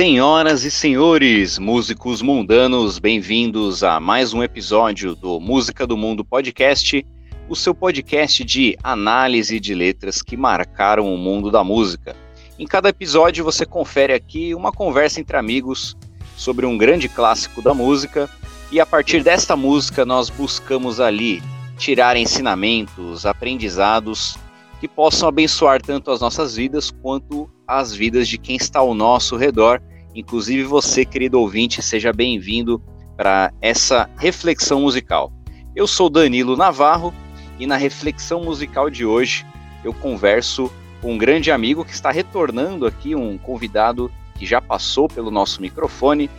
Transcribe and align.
Senhoras 0.00 0.64
e 0.64 0.70
senhores, 0.70 1.58
músicos 1.58 2.22
mundanos, 2.22 2.98
bem-vindos 2.98 3.84
a 3.84 4.00
mais 4.00 4.32
um 4.32 4.42
episódio 4.42 5.14
do 5.14 5.38
Música 5.38 5.86
do 5.86 5.94
Mundo 5.94 6.24
Podcast, 6.24 7.04
o 7.50 7.54
seu 7.54 7.74
podcast 7.74 8.42
de 8.42 8.78
análise 8.82 9.60
de 9.60 9.74
letras 9.74 10.22
que 10.22 10.38
marcaram 10.38 11.14
o 11.14 11.18
mundo 11.18 11.50
da 11.50 11.62
música. 11.62 12.16
Em 12.58 12.66
cada 12.66 12.88
episódio 12.88 13.44
você 13.44 13.66
confere 13.66 14.14
aqui 14.14 14.54
uma 14.54 14.72
conversa 14.72 15.20
entre 15.20 15.36
amigos 15.36 15.94
sobre 16.34 16.64
um 16.64 16.78
grande 16.78 17.06
clássico 17.06 17.60
da 17.60 17.74
música 17.74 18.26
e 18.72 18.80
a 18.80 18.86
partir 18.86 19.22
desta 19.22 19.54
música 19.54 20.06
nós 20.06 20.30
buscamos 20.30 20.98
ali 20.98 21.42
tirar 21.76 22.16
ensinamentos, 22.16 23.26
aprendizados 23.26 24.38
que 24.80 24.88
possam 24.88 25.28
abençoar 25.28 25.82
tanto 25.82 26.10
as 26.10 26.22
nossas 26.22 26.56
vidas 26.56 26.90
quanto 26.90 27.50
as 27.66 27.92
vidas 27.92 28.26
de 28.26 28.38
quem 28.38 28.56
está 28.56 28.78
ao 28.78 28.94
nosso 28.94 29.36
redor. 29.36 29.80
Inclusive 30.14 30.64
você, 30.64 31.04
querido 31.04 31.38
ouvinte, 31.38 31.82
seja 31.82 32.14
bem-vindo 32.14 32.82
para 33.14 33.52
essa 33.60 34.08
reflexão 34.16 34.80
musical. 34.80 35.30
Eu 35.76 35.86
sou 35.86 36.08
Danilo 36.08 36.56
Navarro 36.56 37.12
e 37.58 37.66
na 37.66 37.76
reflexão 37.76 38.42
musical 38.42 38.88
de 38.88 39.04
hoje 39.04 39.44
eu 39.84 39.92
converso 39.92 40.72
com 41.02 41.12
um 41.12 41.18
grande 41.18 41.50
amigo 41.50 41.84
que 41.84 41.92
está 41.92 42.10
retornando 42.10 42.86
aqui, 42.86 43.14
um 43.14 43.36
convidado 43.36 44.10
que 44.36 44.46
já 44.46 44.62
passou 44.62 45.08
pelo 45.08 45.30
nosso 45.30 45.60
microfone, 45.60 46.30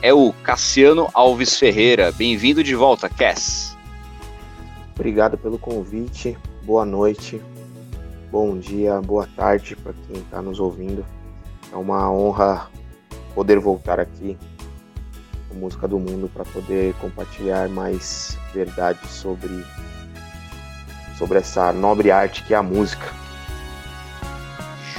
é 0.00 0.14
o 0.14 0.32
Cassiano 0.42 1.08
Alves 1.12 1.58
Ferreira. 1.58 2.10
Bem-vindo 2.12 2.64
de 2.64 2.74
volta, 2.74 3.10
Cass. 3.10 3.76
Obrigado 4.94 5.36
pelo 5.36 5.58
convite. 5.58 6.36
Boa 6.62 6.86
noite 6.86 7.40
bom 8.30 8.56
dia, 8.56 9.00
boa 9.00 9.26
tarde 9.34 9.74
para 9.74 9.92
quem 10.06 10.22
está 10.22 10.40
nos 10.40 10.60
ouvindo. 10.60 11.04
É 11.72 11.76
uma 11.76 12.10
honra 12.10 12.70
poder 13.34 13.58
voltar 13.58 13.98
aqui 13.98 14.38
com 15.48 15.56
Música 15.56 15.88
do 15.88 15.98
Mundo 15.98 16.30
para 16.32 16.44
poder 16.44 16.94
compartilhar 16.94 17.68
mais 17.68 18.38
verdades 18.54 19.10
sobre, 19.10 19.64
sobre 21.18 21.38
essa 21.38 21.72
nobre 21.72 22.12
arte 22.12 22.44
que 22.44 22.54
é 22.54 22.56
a 22.56 22.62
música. 22.62 23.12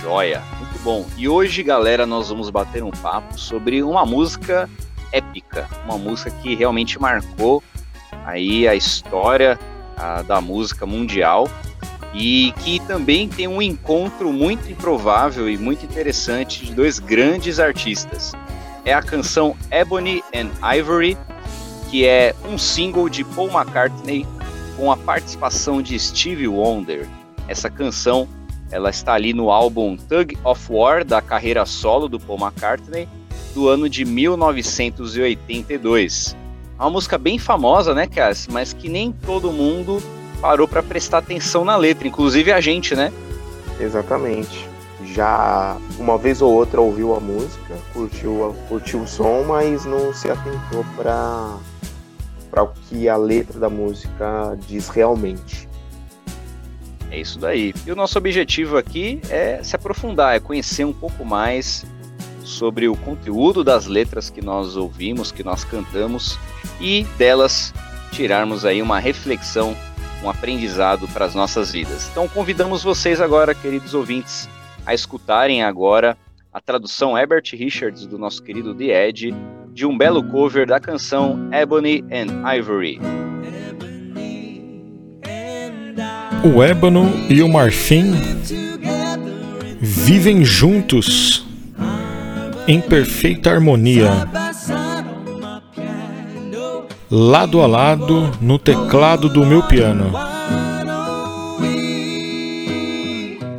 Joia, 0.02 0.42
muito 0.58 0.84
bom. 0.84 1.06
E 1.16 1.30
hoje, 1.30 1.64
galera, 1.64 2.06
nós 2.06 2.28
vamos 2.28 2.50
bater 2.50 2.84
um 2.84 2.92
papo 2.92 3.40
sobre 3.40 3.82
uma 3.82 4.06
música 4.06 4.70
épica, 5.14 5.70
uma 5.86 5.98
música 5.98 6.32
que 6.32 6.54
realmente 6.54 7.00
marcou 7.00 7.64
aí 8.26 8.68
a 8.68 8.76
história 8.76 9.58
a, 9.96 10.22
da 10.22 10.42
música 10.42 10.86
mundial 10.86 11.48
e 12.14 12.54
que 12.64 12.80
também 12.82 13.28
tem 13.28 13.48
um 13.48 13.62
encontro 13.62 14.34
muito 14.34 14.72
improvável 14.72 15.50
e 15.50 15.58
muito 15.58 15.86
interessante 15.86 16.66
de 16.66 16.74
dois 16.74 17.00
grandes 17.00 17.60
artistas. 17.60 18.34
É 18.84 18.94
a 18.94 19.02
canção 19.02 19.56
Ebony 19.70 20.24
and 20.34 20.50
Ivory, 20.78 21.18
que 21.90 22.06
é 22.06 22.36
um 22.46 22.58
single 22.58 23.08
de 23.08 23.24
Paul 23.24 23.50
McCartney 23.50 24.26
com 24.76 24.92
a 24.92 24.98
participação 24.98 25.82
de 25.82 25.98
Stevie 26.00 26.48
Wonder. 26.48 27.08
Essa 27.48 27.70
canção 27.70 28.28
ela 28.72 28.90
está 28.90 29.14
ali 29.14 29.34
no 29.34 29.52
álbum 29.52 29.98
Tug 29.98 30.38
of 30.44 30.72
War 30.72 31.06
da 31.06 31.22
carreira 31.22 31.66
solo 31.66 32.08
do 32.08 32.18
Paul 32.20 32.40
McCartney 32.40 33.08
do 33.54 33.68
ano 33.68 33.90
de 33.90 34.06
1982. 34.06 36.38
É 36.80 36.82
uma 36.82 36.90
música 36.90 37.18
bem 37.18 37.38
famosa, 37.38 37.94
né, 37.94 38.08
Cass? 38.08 38.48
Mas 38.50 38.72
que 38.74 38.88
nem 38.90 39.12
todo 39.12 39.52
mundo 39.52 40.02
parou 40.42 40.68
para 40.68 40.82
prestar 40.82 41.20
atenção 41.20 41.64
na 41.64 41.78
letra, 41.78 42.08
inclusive 42.08 42.52
a 42.52 42.60
gente, 42.60 42.96
né? 42.96 43.14
Exatamente. 43.80 44.68
Já 45.06 45.78
uma 45.98 46.18
vez 46.18 46.42
ou 46.42 46.52
outra 46.52 46.82
ouviu 46.82 47.16
a 47.16 47.20
música, 47.20 47.78
curtiu, 47.94 48.56
curtiu 48.68 49.02
o 49.02 49.08
som, 49.08 49.44
mas 49.48 49.86
não 49.86 50.14
se 50.14 50.30
atentou 50.30 50.86
para 50.96 51.58
para 52.50 52.64
o 52.64 52.74
que 52.90 53.08
a 53.08 53.16
letra 53.16 53.58
da 53.58 53.70
música 53.70 54.58
diz 54.68 54.90
realmente. 54.90 55.70
É 57.10 57.20
isso 57.20 57.40
daí. 57.40 57.74
E 57.86 57.92
o 57.92 57.96
nosso 57.96 58.18
objetivo 58.18 58.78
aqui 58.78 59.22
é 59.30 59.64
se 59.64 59.74
aprofundar, 59.74 60.36
é 60.36 60.40
conhecer 60.40 60.84
um 60.84 60.92
pouco 60.92 61.24
mais 61.24 61.86
sobre 62.44 62.90
o 62.90 62.96
conteúdo 62.98 63.64
das 63.64 63.86
letras 63.86 64.30
que 64.30 64.42
nós 64.42 64.76
ouvimos, 64.76 65.32
que 65.32 65.44
nós 65.44 65.64
cantamos 65.64 66.38
e 66.80 67.04
delas 67.18 67.74
tirarmos 68.12 68.66
aí 68.66 68.82
uma 68.82 69.00
reflexão 69.00 69.76
um 70.24 70.30
aprendizado 70.30 71.08
para 71.08 71.26
as 71.26 71.36
nossas 71.36 71.72
vidas. 71.72 72.08
Então 72.12 72.28
convidamos 72.28 72.84
vocês 72.84 73.20
agora, 73.20 73.56
queridos 73.56 73.94
ouvintes, 73.94 74.48
a 74.86 74.94
escutarem 74.94 75.64
agora 75.64 76.18
a 76.54 76.60
tradução 76.60 77.18
Herbert 77.18 77.44
Richards 77.54 78.06
do 78.06 78.18
nosso 78.18 78.44
querido 78.44 78.76
The 78.76 79.08
Edge 79.08 79.34
de 79.74 79.86
um 79.86 79.98
belo 79.98 80.24
cover 80.24 80.68
da 80.68 80.80
canção 80.80 81.50
Ebony 81.52 82.04
and 82.12 82.56
Ivory. 82.58 83.00
O 86.44 86.62
ébano 86.64 87.10
e 87.30 87.42
o 87.42 87.48
marfim 87.48 88.12
vivem 89.80 90.44
juntos 90.44 91.46
em 92.68 92.82
perfeita 92.82 93.52
harmonia 93.52 94.10
lado 97.12 97.60
a 97.60 97.68
lado 97.68 98.32
no 98.40 98.58
teclado 98.58 99.28
do 99.28 99.46
meu 99.46 99.62
piano. 99.64 100.14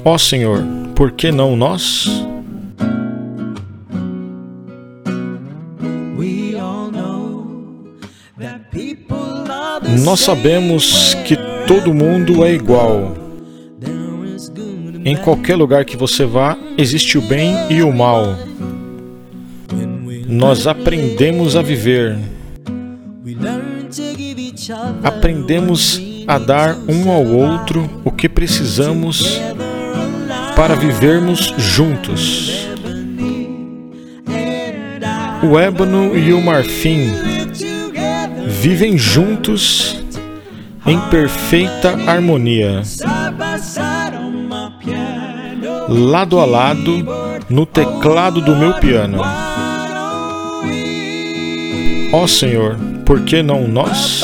Ó 0.02 0.14
oh, 0.14 0.18
Senhor, 0.18 0.64
por 0.94 1.12
que 1.12 1.30
não 1.30 1.54
nós? 1.54 2.08
Nós 10.02 10.20
sabemos 10.20 11.14
que 11.26 11.36
todo 11.66 11.92
mundo 11.92 12.42
é 12.44 12.54
igual. 12.54 13.14
Em 15.04 15.16
qualquer 15.16 15.56
lugar 15.56 15.84
que 15.84 15.96
você 15.96 16.24
vá, 16.24 16.56
existe 16.78 17.18
o 17.18 17.20
bem 17.20 17.54
e 17.68 17.82
o 17.82 17.92
mal. 17.92 18.34
Nós 20.26 20.66
aprendemos 20.66 21.54
a 21.54 21.60
viver 21.60 22.18
aprendemos 25.02 26.00
a 26.26 26.38
dar 26.38 26.76
um 26.88 27.10
ao 27.10 27.24
outro 27.24 27.88
o 28.04 28.10
que 28.10 28.28
precisamos 28.28 29.40
para 30.54 30.74
vivermos 30.74 31.54
juntos. 31.58 32.66
O 35.42 35.58
ébano 35.58 36.16
e 36.16 36.32
o 36.32 36.40
marfim 36.40 37.10
vivem 38.46 38.96
juntos 38.96 40.02
em 40.86 40.98
perfeita 41.10 41.98
harmonia, 42.06 42.82
lado 45.88 46.38
a 46.38 46.44
lado 46.44 47.04
no 47.48 47.66
teclado 47.66 48.40
do 48.40 48.54
meu 48.54 48.74
piano. 48.74 49.18
Ó 52.12 52.22
oh, 52.22 52.28
Senhor, 52.28 52.76
por 53.04 53.22
que 53.22 53.42
não 53.42 53.66
nós? 53.66 54.22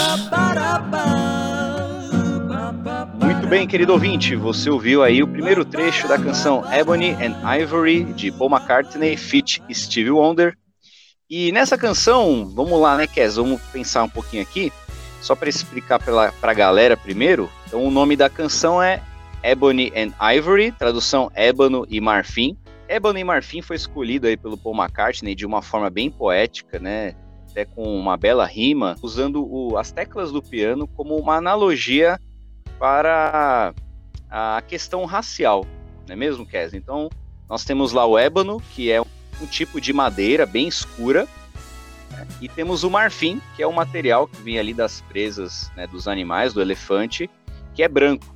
Muito 3.49 3.61
bem, 3.61 3.67
querido 3.67 3.95
ouvinte, 3.95 4.37
você 4.37 4.69
ouviu 4.69 5.03
aí 5.03 5.23
o 5.23 5.27
primeiro 5.27 5.65
trecho 5.65 6.07
da 6.07 6.19
canção 6.19 6.71
Ebony 6.71 7.13
and 7.13 7.35
Ivory 7.63 8.05
de 8.13 8.31
Paul 8.31 8.51
McCartney 8.51 9.17
feat 9.17 9.63
Stevie 9.73 10.11
Wonder. 10.11 10.55
E 11.31 11.51
nessa 11.51 11.79
canção, 11.79 12.45
vamos 12.55 12.79
lá, 12.79 12.99
né, 12.99 13.07
Kes? 13.07 13.37
Vamos 13.37 13.63
pensar 13.73 14.03
um 14.03 14.09
pouquinho 14.11 14.43
aqui, 14.43 14.71
só 15.23 15.35
para 15.35 15.49
explicar 15.49 15.99
para 15.99 16.31
a 16.43 16.53
galera 16.53 16.95
primeiro. 16.95 17.49
Então, 17.67 17.83
o 17.83 17.91
nome 17.91 18.17
da 18.17 18.29
canção 18.29 18.83
é 18.83 19.03
Ebony 19.43 19.91
and 19.97 20.13
Ivory, 20.21 20.71
tradução 20.73 21.33
ébano 21.35 21.87
e 21.89 22.03
marfim. 22.03 22.55
Ebony 22.87 23.21
e 23.21 23.25
marfim 23.25 23.63
foi 23.63 23.77
escolhido 23.77 24.27
aí 24.27 24.37
pelo 24.37 24.59
Paul 24.59 24.77
McCartney 24.77 25.35
de 25.35 25.47
uma 25.47 25.63
forma 25.63 25.89
bem 25.89 26.11
poética, 26.11 26.79
né? 26.79 27.15
até 27.51 27.65
com 27.65 27.99
uma 27.99 28.15
bela 28.19 28.45
rima, 28.45 28.95
usando 29.03 29.43
o, 29.43 29.79
as 29.79 29.91
teclas 29.91 30.31
do 30.31 30.43
piano 30.43 30.87
como 30.87 31.17
uma 31.17 31.37
analogia 31.37 32.21
para 32.79 33.75
a 34.31 34.63
questão 34.63 35.05
racial, 35.05 35.67
não 36.07 36.13
é 36.15 36.17
mesmo, 36.17 36.47
Kes? 36.47 36.75
Então, 36.75 37.09
nós 37.49 37.65
temos 37.65 37.93
lá 37.93 38.07
o 38.07 38.19
ébano, 38.19 38.61
que 38.75 38.91
é 38.91 39.01
um 39.01 39.47
tipo 39.51 39.81
de 39.81 39.93
madeira 39.93 40.45
bem 40.47 40.69
escura, 40.69 41.27
né? 42.11 42.27
e 42.41 42.49
temos 42.49 42.85
o 42.85 42.91
marfim, 42.91 43.41
que 43.57 43.63
é 43.63 43.67
o 43.67 43.73
material 43.73 44.27
que 44.29 44.41
vem 44.43 44.59
ali 44.59 44.75
das 44.75 45.01
presas 45.03 45.71
né, 45.77 45.87
dos 45.87 46.07
animais, 46.07 46.53
do 46.53 46.61
elefante, 46.61 47.29
que 47.75 47.83
é 47.83 47.89
branco. 47.89 48.27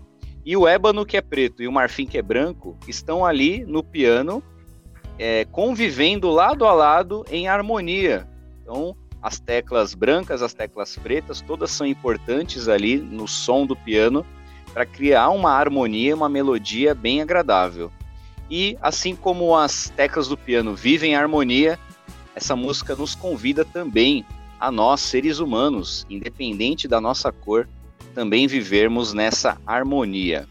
E 0.44 0.56
o 0.56 0.66
ébano, 0.66 1.06
que 1.06 1.16
é 1.16 1.20
preto, 1.20 1.62
e 1.62 1.68
o 1.68 1.72
marfim, 1.72 2.06
que 2.06 2.18
é 2.18 2.22
branco, 2.22 2.76
estão 2.88 3.24
ali 3.24 3.64
no 3.64 3.82
piano, 3.82 4.42
é, 5.18 5.44
convivendo 5.44 6.30
lado 6.30 6.66
a 6.66 6.72
lado 6.72 7.24
em 7.30 7.46
harmonia. 7.46 8.26
Então, 8.60 8.96
as 9.22 9.38
teclas 9.38 9.94
brancas, 9.94 10.42
as 10.42 10.52
teclas 10.52 10.96
pretas, 10.96 11.40
todas 11.40 11.70
são 11.70 11.86
importantes 11.86 12.66
ali 12.66 12.96
no 12.96 13.28
som 13.28 13.64
do 13.64 13.76
piano 13.76 14.26
para 14.72 14.84
criar 14.84 15.30
uma 15.30 15.52
harmonia, 15.52 16.16
uma 16.16 16.28
melodia 16.28 16.94
bem 16.94 17.22
agradável. 17.22 17.90
E 18.50 18.76
assim 18.82 19.14
como 19.14 19.56
as 19.56 19.90
teclas 19.90 20.26
do 20.28 20.36
piano 20.36 20.74
vivem 20.74 21.12
em 21.12 21.14
harmonia, 21.14 21.78
essa 22.34 22.56
música 22.56 22.96
nos 22.96 23.14
convida 23.14 23.64
também 23.64 24.26
a 24.58 24.70
nós, 24.70 25.00
seres 25.00 25.38
humanos, 25.38 26.04
independente 26.10 26.88
da 26.88 27.00
nossa 27.00 27.30
cor, 27.30 27.68
também 28.14 28.46
vivermos 28.46 29.12
nessa 29.12 29.58
harmonia. 29.66 30.48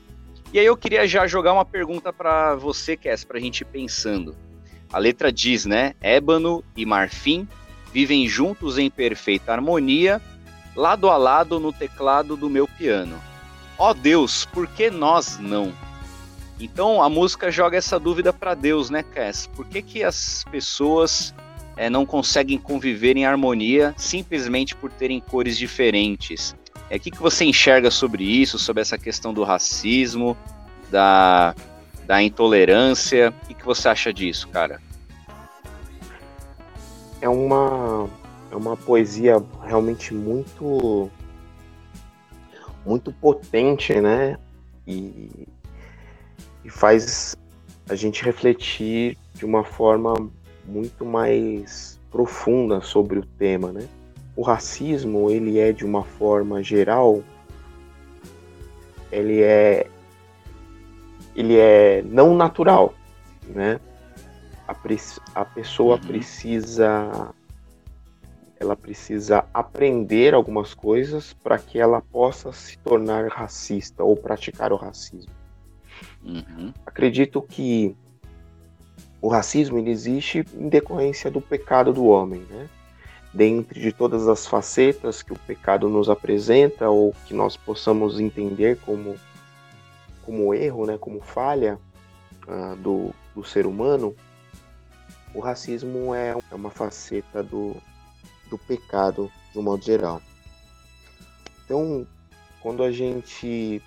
E 0.54 0.60
aí 0.60 0.66
eu 0.66 0.76
queria 0.76 1.08
já 1.08 1.28
jogar 1.28 1.54
uma 1.54 1.66
pergunta 1.66 2.12
para 2.12 2.56
você, 2.56 2.98
Cass, 2.98 3.24
para 3.24 3.38
a 3.38 3.42
gente 3.42 3.62
ir 3.62 3.66
pensando. 3.66 4.36
A 4.92 4.98
letra 4.98 5.32
diz, 5.32 5.66
né? 5.66 5.94
Ébano 6.02 6.64
e 6.76 6.86
marfim 6.86 7.48
vivem 7.94 8.28
juntos 8.28 8.78
em 8.78 8.90
perfeita 8.90 9.52
harmonia, 9.52 10.22
lado 10.76 11.10
a 11.10 11.18
lado 11.18 11.60
no 11.60 11.74
teclado 11.74 12.36
do 12.36 12.50
meu 12.50 12.68
piano. 12.68 13.20
Ó 13.78 13.92
oh 13.92 13.94
Deus, 13.94 14.46
por 14.46 14.68
que 14.68 14.90
nós 14.90 15.38
não? 15.40 15.74
Então 16.60 17.02
a 17.02 17.10
música 17.10 17.50
joga 17.50 17.78
essa 17.78 18.00
dúvida 18.00 18.32
para 18.32 18.54
Deus, 18.54 18.90
né, 18.90 19.04
Cass? 19.04 19.48
Por 19.48 19.66
que, 19.66 19.82
que 19.82 20.04
as 20.04 20.46
pessoas 20.52 21.34
é, 21.76 21.90
não 21.90 22.06
conseguem 22.06 22.58
conviver 22.58 23.18
em 23.18 23.26
harmonia 23.26 23.96
simplesmente 23.98 24.76
por 24.76 24.92
terem 24.92 25.20
cores 25.20 25.58
diferentes? 25.58 26.56
É, 26.90 26.98
o 26.98 27.00
que, 27.00 27.10
que 27.10 27.22
você 27.22 27.46
enxerga 27.46 27.90
sobre 27.90 28.24
isso, 28.24 28.60
sobre 28.60 28.82
essa 28.82 28.98
questão 28.98 29.34
do 29.34 29.44
racismo, 29.44 30.38
da, 30.92 31.56
da 32.06 32.22
intolerância? 32.22 33.34
O 33.44 33.48
que, 33.48 33.54
que 33.56 33.66
você 33.66 33.90
acha 33.90 34.14
disso, 34.14 34.48
cara? 34.50 34.80
É 37.22 37.30
uma, 37.30 38.10
é 38.52 38.56
uma 38.56 38.76
poesia 38.76 39.42
realmente 39.64 40.14
muito 40.14 41.10
muito 42.86 43.12
potente, 43.14 44.00
né? 44.02 44.38
E, 44.88 45.48
e 46.66 46.70
faz 46.70 47.36
a 47.88 47.96
gente 47.96 48.24
refletir 48.24 49.18
de 49.34 49.46
uma 49.46 49.64
forma 49.64 50.14
muito 50.66 51.06
mais 51.06 52.00
profunda 52.10 52.82
sobre 52.82 53.20
o 53.20 53.26
tema, 53.26 53.72
né? 53.72 53.88
O 54.36 54.42
racismo, 54.42 55.30
ele 55.30 55.60
é 55.60 55.72
de 55.72 55.86
uma 55.86 56.04
forma 56.04 56.64
geral, 56.64 57.24
ele 59.12 59.42
é 59.42 59.88
ele 61.36 61.58
é 61.58 62.02
não 62.06 62.36
natural, 62.36 62.94
né? 63.48 63.80
A, 64.72 65.42
a 65.42 65.46
pessoa 65.46 65.96
uhum. 65.96 66.02
precisa 66.02 67.34
ela 68.60 68.76
precisa 68.76 69.44
aprender 69.52 70.36
algumas 70.36 70.76
coisas 70.76 71.34
para 71.34 71.58
que 71.58 71.80
ela 71.80 72.00
possa 72.00 72.52
se 72.52 72.78
tornar 72.78 73.28
racista 73.28 74.04
ou 74.04 74.16
praticar 74.16 74.72
o 74.72 74.76
racismo. 74.76 75.32
Uhum. 76.24 76.72
Acredito 76.86 77.42
que 77.42 77.96
o 79.20 79.28
racismo 79.28 79.80
ele 79.80 79.90
existe 79.90 80.46
em 80.54 80.70
decorrência 80.70 81.32
do 81.32 81.42
pecado 81.42 81.92
do 81.92 82.06
homem, 82.06 82.46
né? 82.50 82.70
Dentre 83.34 83.80
de 83.80 83.92
todas 83.92 84.28
as 84.28 84.46
facetas 84.46 85.24
que 85.24 85.34
o 85.34 85.40
pecado 85.40 85.90
nos 85.90 86.08
apresenta 86.08 86.88
ou 86.88 87.16
que 87.26 87.34
nós 87.34 87.58
possamos 87.58 88.20
entender 88.20 88.78
como 88.86 89.16
como 90.22 90.54
erro, 90.54 90.86
né, 90.86 90.98
como 91.00 91.20
falha 91.20 91.80
uh, 92.48 92.76
do, 92.76 93.12
do 93.36 93.44
ser 93.44 93.66
humano, 93.66 94.16
o 95.34 95.40
racismo 95.40 96.14
é, 96.14 96.36
é 96.52 96.56
uma 96.56 96.70
faceta 96.70 97.42
do, 97.42 97.76
do 98.50 98.58
pecado 98.58 99.32
de 99.52 99.60
um 99.60 99.64
modo 99.64 99.84
geral. 99.84 100.22
Então, 101.66 102.06
quando 102.62 102.84
a 102.84 102.92
gente 102.92 103.82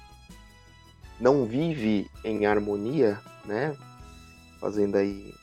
não 1.21 1.45
vive 1.45 2.11
em 2.25 2.47
harmonia, 2.47 3.21
né? 3.45 3.77
Fazendo 4.61 4.97
aí, 4.97 5.35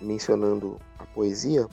mencionando 0.00 0.80
a 0.98 1.04
poesia, 1.04 1.66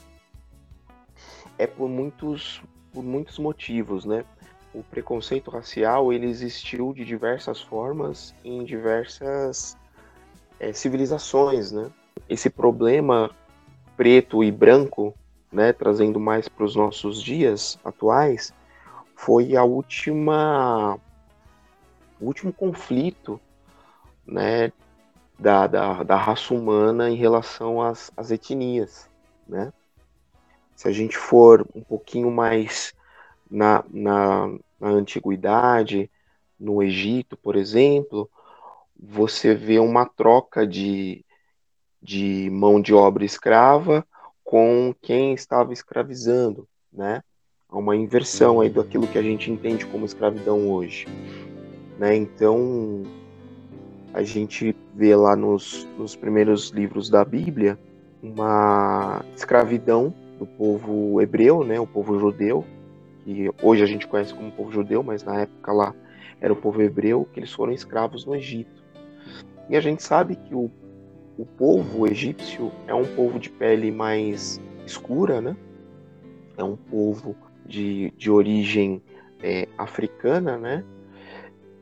é 1.57 1.65
por 1.65 1.89
muitos, 1.89 2.61
por 2.93 3.03
muitos 3.03 3.39
motivos, 3.39 4.05
né? 4.05 4.25
O 4.73 4.83
preconceito 4.83 5.51
racial 5.51 6.13
ele 6.13 6.27
existiu 6.27 6.93
de 6.93 7.03
diversas 7.03 7.61
formas 7.61 8.33
em 8.43 8.63
diversas 8.63 9.77
é, 10.59 10.71
civilizações, 10.71 11.71
né? 11.71 11.89
Esse 12.29 12.49
problema 12.49 13.31
preto 14.01 14.43
e 14.43 14.51
branco, 14.51 15.13
né, 15.51 15.71
trazendo 15.71 16.19
mais 16.19 16.49
para 16.49 16.65
os 16.65 16.75
nossos 16.75 17.21
dias 17.21 17.77
atuais, 17.85 18.51
foi 19.15 19.55
a 19.55 19.63
última 19.63 20.97
o 22.19 22.25
último 22.25 22.51
conflito 22.51 23.39
né, 24.25 24.71
da, 25.37 25.67
da, 25.67 26.01
da 26.01 26.15
raça 26.15 26.51
humana 26.51 27.11
em 27.11 27.15
relação 27.15 27.79
às, 27.79 28.11
às 28.17 28.31
etnias. 28.31 29.07
Né? 29.47 29.71
Se 30.75 30.87
a 30.87 30.91
gente 30.91 31.15
for 31.15 31.63
um 31.75 31.83
pouquinho 31.83 32.31
mais 32.31 32.95
na, 33.51 33.83
na, 33.87 34.47
na 34.79 34.89
antiguidade, 34.89 36.09
no 36.59 36.81
Egito, 36.81 37.37
por 37.37 37.55
exemplo, 37.55 38.27
você 38.99 39.53
vê 39.53 39.77
uma 39.77 40.07
troca 40.07 40.65
de, 40.65 41.23
de 42.01 42.49
mão 42.51 42.81
de 42.81 42.93
obra 42.93 43.23
escrava 43.23 44.05
com 44.43 44.93
quem 45.01 45.33
estava 45.33 45.71
escravizando, 45.71 46.67
né? 46.91 47.21
Há 47.69 47.77
uma 47.77 47.95
inversão 47.95 48.59
aí 48.59 48.69
daquilo 48.69 49.07
que 49.07 49.17
a 49.17 49.21
gente 49.21 49.49
entende 49.49 49.85
como 49.85 50.05
escravidão 50.05 50.69
hoje. 50.69 51.07
Né? 51.97 52.17
Então, 52.17 53.03
a 54.13 54.23
gente 54.23 54.75
vê 54.93 55.15
lá 55.15 55.35
nos, 55.37 55.87
nos 55.97 56.15
primeiros 56.15 56.69
livros 56.71 57.09
da 57.09 57.23
Bíblia 57.23 57.79
uma 58.21 59.23
escravidão 59.35 60.13
do 60.37 60.45
povo 60.45 61.21
hebreu, 61.21 61.63
né, 61.63 61.79
o 61.79 61.87
povo 61.87 62.19
judeu, 62.19 62.65
que 63.23 63.49
hoje 63.61 63.83
a 63.83 63.85
gente 63.85 64.07
conhece 64.07 64.33
como 64.33 64.51
povo 64.51 64.71
judeu, 64.71 65.01
mas 65.01 65.23
na 65.23 65.41
época 65.41 65.71
lá 65.71 65.95
era 66.41 66.51
o 66.51 66.55
povo 66.55 66.81
hebreu, 66.81 67.27
que 67.31 67.39
eles 67.39 67.51
foram 67.51 67.71
escravos 67.71 68.25
no 68.25 68.35
Egito. 68.35 68.83
E 69.69 69.77
a 69.77 69.79
gente 69.79 70.03
sabe 70.03 70.35
que 70.35 70.53
o, 70.53 70.69
o 71.37 71.45
povo 71.45 72.07
egípcio 72.07 72.71
é 72.87 72.93
um 72.93 73.05
povo 73.15 73.39
de 73.39 73.49
pele 73.49 73.91
mais 73.91 74.59
escura, 74.85 75.41
né? 75.41 75.55
É 76.57 76.63
um 76.63 76.75
povo 76.75 77.35
de, 77.65 78.11
de 78.17 78.29
origem 78.29 79.01
é, 79.41 79.67
africana, 79.77 80.57
né? 80.57 80.83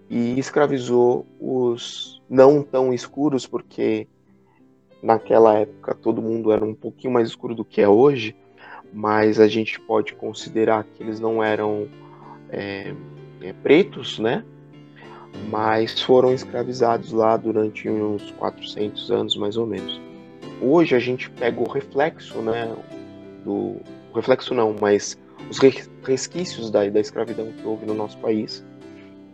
e 0.10 0.39
escravizou 0.39 1.25
os 1.39 2.22
não 2.29 2.63
tão 2.63 2.91
escuros, 2.91 3.46
porque 3.46 4.08
naquela 5.03 5.60
época 5.60 5.94
todo 5.94 6.22
mundo 6.22 6.51
era 6.51 6.65
um 6.65 6.74
pouquinho 6.74 7.13
mais 7.13 7.29
escuro 7.29 7.53
do 7.53 7.63
que 7.63 7.79
é 7.79 7.88
hoje, 7.88 8.36
mas 8.91 9.39
a 9.39 9.48
gente 9.48 9.79
pode 9.79 10.15
considerar 10.15 10.84
que 10.84 11.03
eles 11.03 11.20
não 11.20 11.44
eram 11.44 11.88
é, 12.50 12.94
é, 13.41 13.53
pretos, 13.53 14.18
né? 14.18 14.44
Mas 15.50 16.01
foram 16.01 16.33
escravizados 16.33 17.12
lá 17.12 17.38
durante 17.38 17.89
uns 17.89 18.31
400 18.31 19.12
anos 19.12 19.36
mais 19.36 19.57
ou 19.57 19.65
menos. 19.65 20.00
Hoje 20.62 20.95
a 20.95 21.00
gente 21.00 21.29
pega 21.29 21.59
o 21.59 21.69
reflexo, 21.69 22.39
né? 22.41 22.75
Do 23.43 23.77
o 24.12 24.15
reflexo 24.15 24.53
não, 24.53 24.75
mas 24.79 25.17
os 25.50 25.59
resquícios 26.03 26.71
da, 26.71 26.88
da 26.89 27.00
escravidão 27.00 27.51
que 27.51 27.65
houve 27.65 27.86
no 27.86 27.93
nosso 27.93 28.17
país 28.17 28.65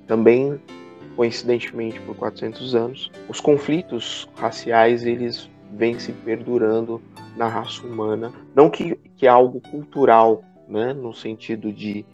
também, 0.05 0.59
coincidentemente, 1.15 1.99
por 2.01 2.15
400 2.15 2.75
anos, 2.75 3.11
os 3.27 3.39
conflitos 3.39 4.27
raciais 4.35 5.05
eles 5.05 5.49
vêm 5.71 5.97
se 5.97 6.11
perdurando 6.11 7.01
na 7.35 7.47
raça 7.47 7.85
humana. 7.85 8.31
Não 8.53 8.69
que, 8.69 8.95
que 9.17 9.25
é 9.25 9.29
algo 9.29 9.61
cultural, 9.61 10.43
né, 10.67 10.93
no 10.93 11.13
sentido 11.13 11.71
de, 11.71 12.05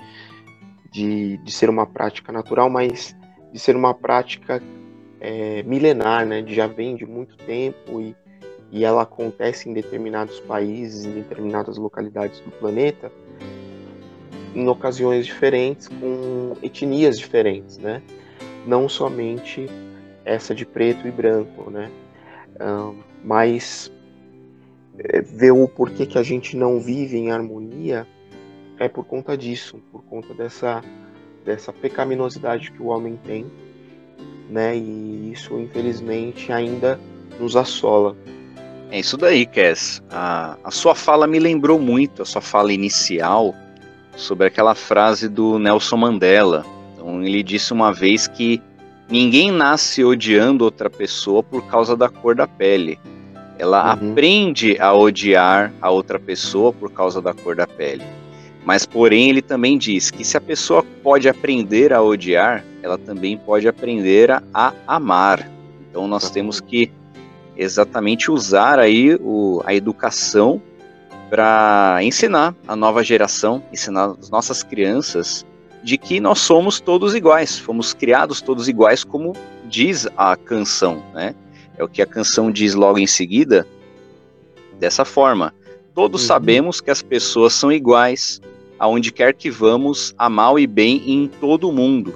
de, 0.91 1.38
de 1.38 1.51
ser 1.51 1.69
uma 1.69 1.85
prática 1.85 2.31
natural, 2.31 2.69
mas 2.69 3.15
de 3.51 3.60
ser 3.60 3.75
uma 3.75 3.93
prática 3.93 4.62
é, 5.20 5.63
milenar, 5.63 6.25
né, 6.25 6.41
de 6.41 6.53
já 6.53 6.67
vem 6.67 6.96
de 6.96 7.05
muito 7.05 7.38
tempo 7.38 8.01
e, 8.01 8.15
e 8.72 8.84
ela 8.84 9.03
acontece 9.03 9.70
em 9.70 9.74
determinados 9.74 10.39
países, 10.39 11.05
em 11.05 11.12
determinadas 11.12 11.77
localidades 11.77 12.39
do 12.39 12.51
planeta, 12.51 13.12
em 14.55 14.67
ocasiões 14.67 15.25
diferentes, 15.25 15.88
com 15.88 16.55
etnias 16.62 17.17
diferentes, 17.17 17.77
né? 17.77 18.01
Não 18.67 18.89
somente 18.89 19.67
essa 20.25 20.53
de 20.53 20.65
preto 20.65 21.08
e 21.08 21.12
branco, 21.12 21.70
né? 21.70 21.89
Mas 23.24 23.91
é, 24.98 25.22
ver 25.22 25.51
o 25.51 25.67
porquê 25.67 26.05
que 26.05 26.17
a 26.17 26.24
gente 26.24 26.58
não 26.58 26.79
vive 26.79 27.17
em 27.17 27.31
harmonia 27.31 28.05
é 28.77 28.88
por 28.88 29.05
conta 29.05 29.38
disso, 29.38 29.79
por 29.91 30.03
conta 30.03 30.34
dessa, 30.34 30.84
dessa 31.45 31.74
pecaminosidade 31.74 32.71
que 32.71 32.81
o 32.81 32.88
homem 32.88 33.19
tem, 33.25 33.45
né? 34.50 34.75
E 34.75 35.31
isso, 35.31 35.57
infelizmente, 35.60 36.51
ainda 36.51 37.00
nos 37.39 37.55
assola. 37.55 38.15
É 38.91 39.00
isso 39.00 39.15
daí, 39.15 39.45
Cass. 39.45 40.01
A, 40.10 40.57
a 40.63 40.71
sua 40.71 40.93
fala 40.93 41.25
me 41.25 41.39
lembrou 41.39 41.79
muito, 41.79 42.21
a 42.21 42.25
sua 42.25 42.41
fala 42.41 42.74
inicial, 42.74 43.55
sobre 44.15 44.48
aquela 44.48 44.75
frase 44.75 45.29
do 45.29 45.57
Nelson 45.57 45.98
Mandela. 45.98 46.65
Então, 46.93 47.24
ele 47.24 47.41
disse 47.41 47.71
uma 47.71 47.93
vez 47.93 48.27
que 48.27 48.62
ninguém 49.10 49.50
nasce 49.51 50.03
odiando 50.03 50.65
outra 50.65 50.89
pessoa 50.89 51.41
por 51.41 51.65
causa 51.67 51.95
da 51.95 52.10
cor 52.10 52.36
da 52.36 52.45
pele. 52.45 53.00
Ela 53.57 53.95
uhum. 53.95 54.12
aprende 54.12 54.77
a 54.79 54.93
odiar 54.93 55.71
a 55.81 55.89
outra 55.89 56.19
pessoa 56.19 56.74
por 56.74 56.91
causa 56.91 57.21
da 57.21 57.33
cor 57.33 57.55
da 57.55 57.67
pele. 57.67 58.03
Mas, 58.63 58.86
porém, 58.86 59.30
ele 59.30 59.41
também 59.41 59.77
diz 59.77 60.12
que 60.12 60.24
se 60.24 60.38
a 60.38 60.41
pessoa 60.41 60.84
pode 61.03 61.27
aprender 61.27 61.91
a 61.94 62.01
odiar, 62.01 62.63
ela 62.84 62.98
também 62.98 63.38
pode 63.38 63.68
aprender 63.68 64.30
a, 64.32 64.41
a 64.53 64.74
amar. 64.86 65.50
Então, 65.89 66.08
nós 66.08 66.30
temos 66.30 66.62
que 66.62 66.91
exatamente 67.58 68.32
usar 68.32 68.80
aí 68.80 69.15
o, 69.15 69.62
a 69.65 69.74
educação 69.74 70.62
para 71.30 72.00
ensinar 72.01 72.56
a 72.68 72.75
nova 72.75 73.03
geração, 73.03 73.63
ensinar 73.72 74.15
as 74.20 74.30
nossas 74.30 74.63
crianças 74.63 75.46
de 75.84 75.98
que 75.98 76.20
nós 76.20 76.39
somos 76.39 76.80
todos 76.80 77.15
iguais, 77.15 77.58
fomos 77.58 77.94
criados 77.94 78.41
todos 78.41 78.68
iguais, 78.68 79.03
como 79.03 79.34
diz 79.65 80.08
a 80.15 80.36
canção, 80.36 81.01
né? 81.13 81.34
É 81.77 81.84
o 81.84 81.88
que 81.88 82.01
a 82.01 82.06
canção 82.06 82.51
diz 82.51 82.75
logo 82.75 83.00
em 83.00 83.08
seguida, 83.08 83.65
dessa 84.77 85.06
forma. 85.06 85.53
Todos 85.93 86.21
uhum. 86.21 86.27
sabemos 86.27 86.81
que 86.81 86.91
as 86.91 87.01
pessoas 87.01 87.53
são 87.53 87.71
iguais, 87.71 88.41
aonde 88.79 89.12
quer 89.12 89.33
que 89.33 89.50
vamos, 89.50 90.13
a 90.17 90.29
mal 90.29 90.57
e 90.57 90.65
bem 90.65 91.03
em 91.05 91.27
todo 91.27 91.69
o 91.69 91.71
mundo. 91.71 92.13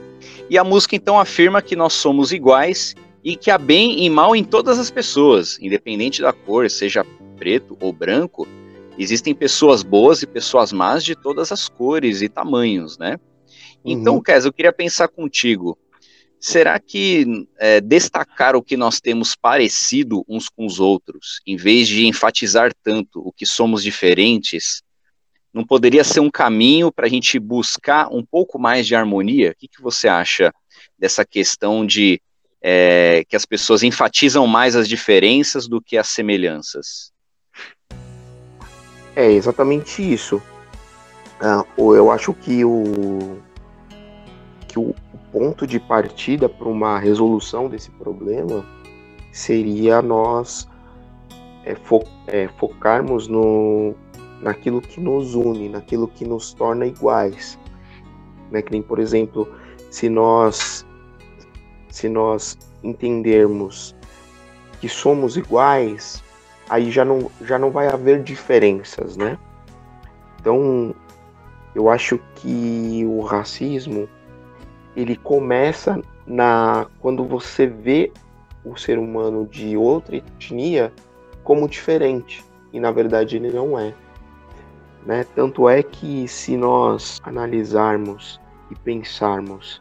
E 0.49 0.57
a 0.57 0.63
música 0.63 0.95
então 0.95 1.19
afirma 1.19 1.61
que 1.61 1.75
nós 1.75 1.93
somos 1.93 2.31
iguais 2.31 2.95
e 3.23 3.35
que 3.35 3.49
há 3.49 3.57
bem 3.57 4.05
e 4.05 4.09
mal 4.09 4.35
em 4.35 4.43
todas 4.43 4.77
as 4.77 4.91
pessoas, 4.91 5.59
independente 5.59 6.21
da 6.21 6.31
cor, 6.31 6.69
seja 6.69 7.05
preto 7.37 7.77
ou 7.81 7.91
branco, 7.91 8.47
existem 8.97 9.33
pessoas 9.33 9.83
boas 9.83 10.21
e 10.21 10.27
pessoas 10.27 10.71
más 10.71 11.03
de 11.03 11.15
todas 11.15 11.51
as 11.51 11.67
cores 11.67 12.21
e 12.21 12.29
tamanhos, 12.29 12.97
né? 12.97 13.19
Então, 13.83 14.15
uhum. 14.15 14.21
Kes, 14.21 14.45
eu 14.45 14.53
queria 14.53 14.73
pensar 14.73 15.07
contigo. 15.07 15.77
Será 16.47 16.79
que 16.79 17.47
é, 17.57 17.81
destacar 17.81 18.55
o 18.55 18.61
que 18.61 18.77
nós 18.77 19.01
temos 19.01 19.35
parecido 19.35 20.23
uns 20.29 20.47
com 20.47 20.63
os 20.63 20.79
outros, 20.79 21.41
em 21.43 21.55
vez 21.55 21.87
de 21.87 22.05
enfatizar 22.05 22.71
tanto 22.83 23.19
o 23.19 23.31
que 23.31 23.47
somos 23.47 23.81
diferentes, 23.81 24.83
não 25.51 25.65
poderia 25.65 26.03
ser 26.03 26.19
um 26.19 26.29
caminho 26.29 26.91
para 26.91 27.07
a 27.07 27.09
gente 27.09 27.39
buscar 27.39 28.13
um 28.13 28.23
pouco 28.23 28.59
mais 28.59 28.85
de 28.85 28.93
harmonia? 28.93 29.53
O 29.53 29.55
que, 29.55 29.67
que 29.67 29.81
você 29.81 30.07
acha 30.07 30.53
dessa 30.99 31.25
questão 31.25 31.83
de 31.83 32.21
é, 32.61 33.25
que 33.27 33.35
as 33.35 33.43
pessoas 33.43 33.81
enfatizam 33.81 34.45
mais 34.45 34.75
as 34.75 34.87
diferenças 34.87 35.67
do 35.67 35.81
que 35.81 35.97
as 35.97 36.09
semelhanças? 36.09 37.11
É 39.15 39.31
exatamente 39.31 39.99
isso. 40.13 40.39
Ah, 41.41 41.65
eu 41.75 42.11
acho 42.11 42.35
que 42.35 42.63
o, 42.63 43.41
que 44.67 44.77
o 44.77 44.93
ponto 45.35 45.67
de 45.67 45.81
partida 45.81 46.47
para 46.47 46.69
uma 46.69 46.97
resolução 46.97 47.67
desse 47.67 47.91
problema 47.91 48.65
seria 49.33 50.01
nós 50.01 50.65
é, 51.65 51.75
fo 51.75 52.05
é, 52.25 52.47
focarmos 52.57 53.27
no, 53.27 53.93
naquilo 54.39 54.79
que 54.79 55.01
nos 55.01 55.35
une, 55.35 55.67
naquilo 55.67 56.07
que 56.07 56.23
nos 56.23 56.53
torna 56.53 56.85
iguais. 56.85 57.59
Né? 58.49 58.61
Que 58.61 58.71
nem, 58.71 58.81
por 58.81 58.97
exemplo, 58.97 59.45
se 59.91 60.07
nós, 60.07 60.85
se 61.89 62.07
nós 62.07 62.57
entendermos 62.81 63.93
que 64.79 64.87
somos 64.87 65.35
iguais, 65.35 66.23
aí 66.69 66.89
já 66.89 67.03
não, 67.03 67.29
já 67.41 67.59
não 67.59 67.71
vai 67.71 67.89
haver 67.89 68.23
diferenças, 68.23 69.17
né? 69.17 69.37
Então, 70.39 70.95
eu 71.75 71.89
acho 71.89 72.17
que 72.35 73.03
o 73.05 73.19
racismo 73.19 74.07
ele 74.95 75.15
começa 75.15 76.01
na 76.25 76.87
quando 76.99 77.23
você 77.25 77.67
vê 77.67 78.11
o 78.63 78.75
ser 78.75 78.97
humano 78.97 79.45
de 79.45 79.77
outra 79.77 80.15
etnia 80.15 80.91
como 81.43 81.67
diferente 81.69 82.43
e 82.73 82.79
na 82.79 82.91
verdade 82.91 83.37
ele 83.37 83.51
não 83.51 83.77
é. 83.77 83.93
Né? 85.05 85.23
Tanto 85.35 85.69
é 85.69 85.83
que, 85.83 86.27
se 86.27 86.57
nós 86.57 87.21
analisarmos 87.23 88.41
e 88.71 88.75
pensarmos 88.75 89.79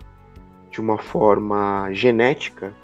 de 0.71 0.81
uma 0.81 0.99
forma 0.99 1.89
genética, 1.93 2.75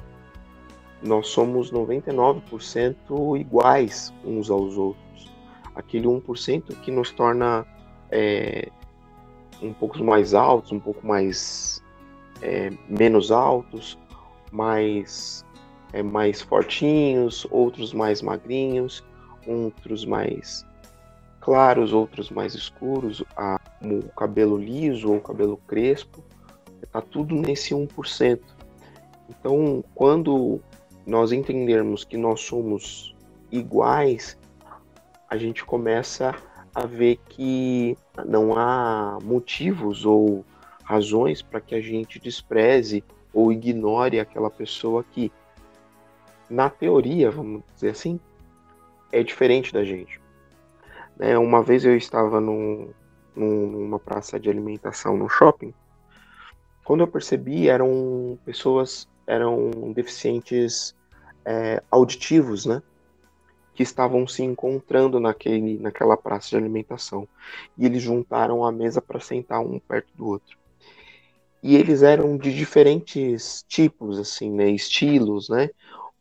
nós 1.03 1.29
somos 1.29 1.71
99% 1.71 3.39
iguais 3.39 4.13
uns 4.25 4.51
aos 4.51 4.77
outros. 4.77 5.31
Aquele 5.75 6.07
1% 6.07 6.75
que 6.81 6.91
nos 6.91 7.11
torna 7.11 7.67
é, 8.11 8.71
um 9.63 9.73
pouco 9.73 10.03
mais 10.03 10.33
altos, 10.35 10.73
um 10.73 10.81
pouco 10.81 11.07
mais 11.07 11.83
é, 12.42 12.70
menos 12.88 13.30
altos, 13.30 13.99
mais, 14.50 15.44
é, 15.92 16.02
mais 16.02 16.40
fortinhos, 16.40 17.47
outros 17.50 17.92
mais 17.92 18.23
magrinhos, 18.23 19.04
outros 19.47 20.04
mais 20.04 20.66
claros, 21.40 21.92
outros 21.92 22.30
mais 22.30 22.54
escuros, 22.54 23.25
a, 23.37 23.59
o 23.82 24.09
cabelo 24.11 24.59
liso 24.59 25.09
ou 25.09 25.16
o 25.16 25.20
cabelo 25.20 25.56
crespo, 25.66 26.23
está 26.82 27.00
tudo 27.00 27.35
nesse 27.35 27.75
1%. 27.75 28.40
Então, 29.28 29.85
quando 29.94 30.61
nós 31.06 31.32
entendermos 31.32 32.04
que 32.04 32.16
nós 32.16 32.40
somos 32.40 33.14
iguais, 33.50 34.37
a 35.28 35.37
gente 35.37 35.64
começa 35.64 36.35
a 36.75 36.87
ver 36.87 37.16
que 37.28 37.97
não 38.26 38.56
há 38.56 39.18
motivos 39.23 40.04
ou 40.04 40.44
razões 40.90 41.40
para 41.40 41.61
que 41.61 41.75
a 41.76 41.80
gente 41.80 42.18
despreze 42.18 43.04
ou 43.32 43.52
ignore 43.52 44.18
aquela 44.18 44.50
pessoa 44.50 45.04
que, 45.04 45.30
na 46.49 46.68
teoria, 46.68 47.30
vamos 47.30 47.62
dizer 47.75 47.90
assim, 47.90 48.18
é 49.12 49.23
diferente 49.23 49.73
da 49.73 49.85
gente. 49.85 50.20
É, 51.20 51.38
uma 51.38 51.62
vez 51.62 51.85
eu 51.85 51.97
estava 51.97 52.40
num, 52.40 52.90
numa 53.37 54.00
praça 54.00 54.40
de 54.40 54.50
alimentação 54.50 55.16
no 55.16 55.28
shopping. 55.28 55.73
Quando 56.85 57.02
eu 57.02 57.06
percebi, 57.06 57.68
eram 57.68 58.37
pessoas, 58.44 59.09
eram 59.28 59.92
deficientes 59.94 60.97
é, 61.44 61.80
auditivos, 61.88 62.66
né? 62.66 62.82
Que 63.75 63.85
estavam 63.85 64.26
se 64.26 64.42
encontrando 64.42 65.20
naquele, 65.20 65.78
naquela 65.78 66.16
praça 66.16 66.49
de 66.49 66.56
alimentação. 66.56 67.28
E 67.78 67.87
eles 67.87 68.02
juntaram 68.02 68.64
a 68.64 68.73
mesa 68.73 69.00
para 69.00 69.20
sentar 69.20 69.61
um 69.61 69.78
perto 69.78 70.09
do 70.16 70.26
outro. 70.26 70.60
E 71.62 71.76
eles 71.76 72.02
eram 72.02 72.37
de 72.38 72.55
diferentes 72.55 73.64
tipos, 73.69 74.19
assim, 74.19 74.50
né? 74.50 74.71
Estilos, 74.71 75.49
né? 75.49 75.71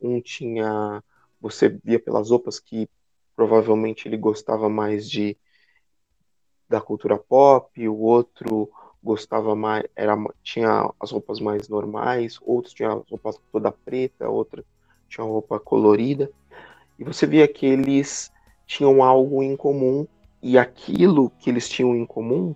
Um 0.01 0.21
tinha. 0.21 1.03
Você 1.41 1.69
via 1.83 1.99
pelas 1.99 2.29
roupas 2.29 2.59
que 2.59 2.89
provavelmente 3.35 4.07
ele 4.07 4.17
gostava 4.17 4.67
mais 4.69 5.09
de 5.09 5.37
da 6.67 6.79
cultura 6.81 7.17
pop, 7.17 7.87
o 7.87 7.97
outro 7.97 8.69
gostava 9.01 9.55
mais, 9.55 9.85
era, 9.95 10.15
tinha 10.43 10.91
as 10.99 11.11
roupas 11.11 11.39
mais 11.39 11.67
normais, 11.67 12.37
outros 12.41 12.73
tinham 12.73 12.91
a 12.91 13.03
roupa 13.09 13.31
toda 13.51 13.71
preta, 13.71 14.29
outra 14.29 14.63
tinha 15.07 15.25
roupa 15.25 15.59
colorida. 15.59 16.29
E 16.99 17.03
você 17.03 17.25
via 17.25 17.47
que 17.47 17.65
eles 17.65 18.31
tinham 18.67 19.01
algo 19.01 19.41
em 19.41 19.55
comum 19.55 20.05
e 20.43 20.57
aquilo 20.57 21.31
que 21.39 21.49
eles 21.49 21.67
tinham 21.67 21.95
em 21.95 22.05
comum 22.05 22.55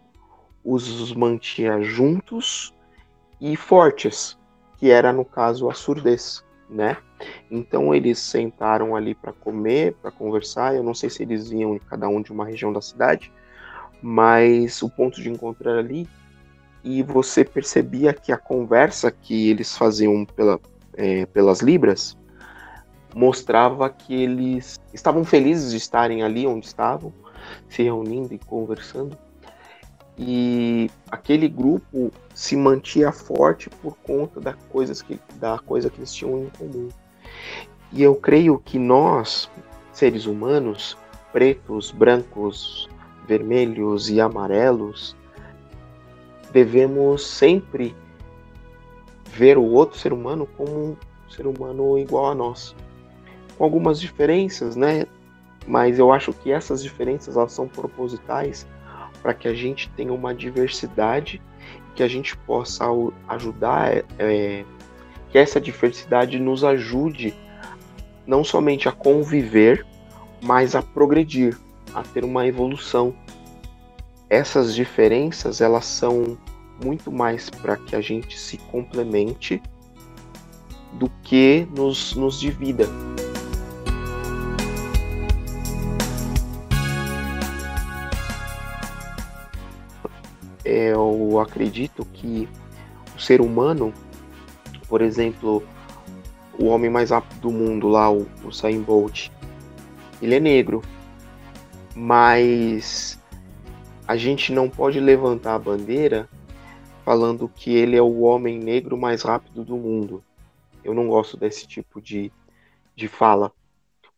os 0.63 1.13
mantinha 1.13 1.82
juntos 1.82 2.73
e 3.52 3.56
fortes, 3.56 4.38
que 4.78 4.90
era 4.90 5.14
no 5.14 5.26
caso 5.26 5.70
a 5.70 5.74
surdez 5.74 6.44
né? 6.70 6.98
Então 7.50 7.94
eles 7.94 8.20
sentaram 8.20 8.96
ali 8.96 9.14
para 9.14 9.32
comer, 9.32 9.94
para 10.02 10.12
conversar. 10.12 10.76
Eu 10.76 10.84
não 10.84 10.94
sei 10.94 11.10
se 11.10 11.24
eles 11.24 11.52
iam 11.52 11.80
cada 11.88 12.08
um 12.08 12.22
de 12.22 12.32
uma 12.32 12.46
região 12.46 12.74
da 12.74 12.82
cidade, 12.82 13.32
mas 14.02 14.82
o 14.82 14.90
ponto 14.90 15.22
de 15.22 15.30
encontro 15.30 15.70
era 15.70 15.80
ali 15.80 16.10
e 16.84 17.02
você 17.04 17.46
percebia 17.46 18.14
que 18.14 18.32
a 18.32 18.38
conversa 18.38 19.12
que 19.12 19.50
eles 19.50 19.78
faziam 19.78 20.26
pela, 20.26 20.60
é, 20.96 21.26
pelas 21.28 21.62
libras 21.62 22.18
mostrava 23.16 23.90
que 23.90 24.24
eles 24.24 24.80
estavam 24.94 25.24
felizes 25.24 25.72
de 25.72 25.78
estarem 25.78 26.24
ali 26.24 26.48
onde 26.48 26.66
estavam, 26.66 27.14
se 27.70 27.84
reunindo 27.84 28.34
e 28.34 28.40
conversando, 28.40 29.18
e 30.17 30.89
aquele 31.10 31.48
grupo 31.48 32.12
se 32.34 32.55
mantinha 32.55 33.12
forte 33.12 33.70
por 33.70 33.98
conta 33.98 34.39
da, 34.39 34.53
coisas 34.53 35.01
que, 35.01 35.20
da 35.36 35.58
coisa 35.58 35.89
que 35.89 36.00
eles 36.00 36.13
tinham 36.13 36.43
em 36.43 36.50
comum. 36.50 36.89
E 37.91 38.01
eu 38.01 38.15
creio 38.15 38.60
que 38.60 38.77
nós, 38.77 39.50
seres 39.91 40.25
humanos, 40.25 40.98
pretos, 41.32 41.91
brancos, 41.91 42.89
vermelhos 43.27 44.10
e 44.10 44.22
amarelos, 44.22 45.15
devemos 46.51 47.25
sempre 47.25 47.96
ver 49.32 49.58
o 49.58 49.63
outro 49.63 49.98
ser 49.98 50.13
humano 50.13 50.48
como 50.58 50.72
um 50.72 50.96
ser 51.29 51.48
humano 51.48 51.98
igual 51.98 52.27
a 52.27 52.36
nós. 52.36 52.75
Com 53.58 53.63
algumas 53.63 54.00
diferenças, 54.00 54.75
né? 54.75 55.08
Mas 55.65 55.98
eu 55.98 56.12
acho 56.12 56.34
que 56.34 56.51
essas 56.51 56.84
diferenças 56.84 57.36
elas 57.36 57.51
são 57.51 57.67
propositais 57.67 58.67
para 59.24 59.34
que 59.34 59.48
a 59.48 59.53
gente 59.56 59.89
tenha 59.96 60.13
uma 60.13 60.36
diversidade, 60.36 61.42
que 61.96 62.03
a 62.03 62.08
gente 62.10 62.36
possa 62.39 62.86
ajudar, 63.30 64.03
é, 64.20 64.65
que 65.30 65.38
essa 65.38 65.62
diversidade 65.62 66.38
nos 66.38 66.63
ajude 66.65 67.34
não 68.27 68.44
somente 68.44 68.89
a 68.89 68.92
conviver, 68.92 69.86
mas 70.42 70.75
a 70.75 70.82
progredir, 70.82 71.58
a 71.94 72.03
ter 72.03 72.25
uma 72.25 72.46
evolução. 72.46 73.15
Essas 74.30 74.75
diferenças, 74.75 75.62
elas 75.62 75.86
são 75.86 76.38
muito 76.84 77.12
mais 77.12 77.50
para 77.50 77.77
que 77.77 77.96
a 77.96 78.01
gente 78.01 78.38
se 78.38 78.58
complemente 78.58 79.62
do 80.94 81.10
que 81.24 81.65
nos, 81.75 82.13
nos 82.13 82.39
divida. 82.39 82.88
Eu 90.63 91.39
acredito 91.39 92.05
que 92.05 92.48
o 93.15 93.20
ser 93.20 93.41
humano, 93.41 93.93
por 94.88 95.01
exemplo, 95.01 95.63
o 96.58 96.65
homem 96.65 96.89
mais 96.89 97.10
rápido 97.10 97.39
do 97.39 97.51
mundo 97.51 97.88
lá, 97.88 98.10
o 98.12 98.27
Usain 98.46 98.82
Bolt, 98.82 99.29
ele 100.22 100.36
é 100.36 100.39
negro, 100.39 100.82
mas 101.96 103.20
a 104.08 104.15
gente 104.15 104.51
não 104.51 104.70
pode 104.70 105.00
levantar 105.00 105.55
a 105.55 105.60
bandeira 105.60 106.29
falando 107.03 107.50
que 107.50 107.74
ele 107.74 107.96
é 107.96 108.01
o 108.01 108.22
homem 108.22 108.58
negro 108.58 108.98
mais 108.98 109.24
rápido 109.24 109.63
do 109.63 109.75
mundo. 109.75 110.24
Eu 110.84 110.93
não 110.93 111.08
gosto 111.08 111.38
desse 111.38 111.67
tipo 111.67 112.01
de, 112.01 112.32
de 112.96 113.08
fala, 113.08 113.51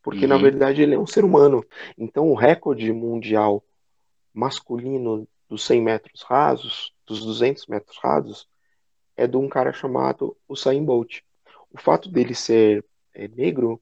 porque 0.03 0.25
uhum. 0.25 0.29
na 0.29 0.37
verdade 0.37 0.81
ele 0.81 0.95
é 0.95 0.99
um 0.99 1.07
ser 1.07 1.23
humano. 1.23 1.63
Então 1.97 2.29
o 2.29 2.35
recorde 2.35 2.91
mundial 2.91 3.63
masculino 4.33 5.27
dos 5.49 5.65
100 5.65 5.81
metros 5.81 6.21
rasos, 6.23 6.93
dos 7.05 7.23
200 7.23 7.67
metros 7.67 7.97
rasos, 7.97 8.47
é 9.15 9.27
de 9.27 9.37
um 9.37 9.47
cara 9.47 9.71
chamado 9.71 10.35
Usain 10.47 10.83
Bolt. 10.83 11.21
O 11.71 11.79
fato 11.79 12.09
dele 12.09 12.35
ser 12.35 12.85
é, 13.13 13.27
negro 13.27 13.81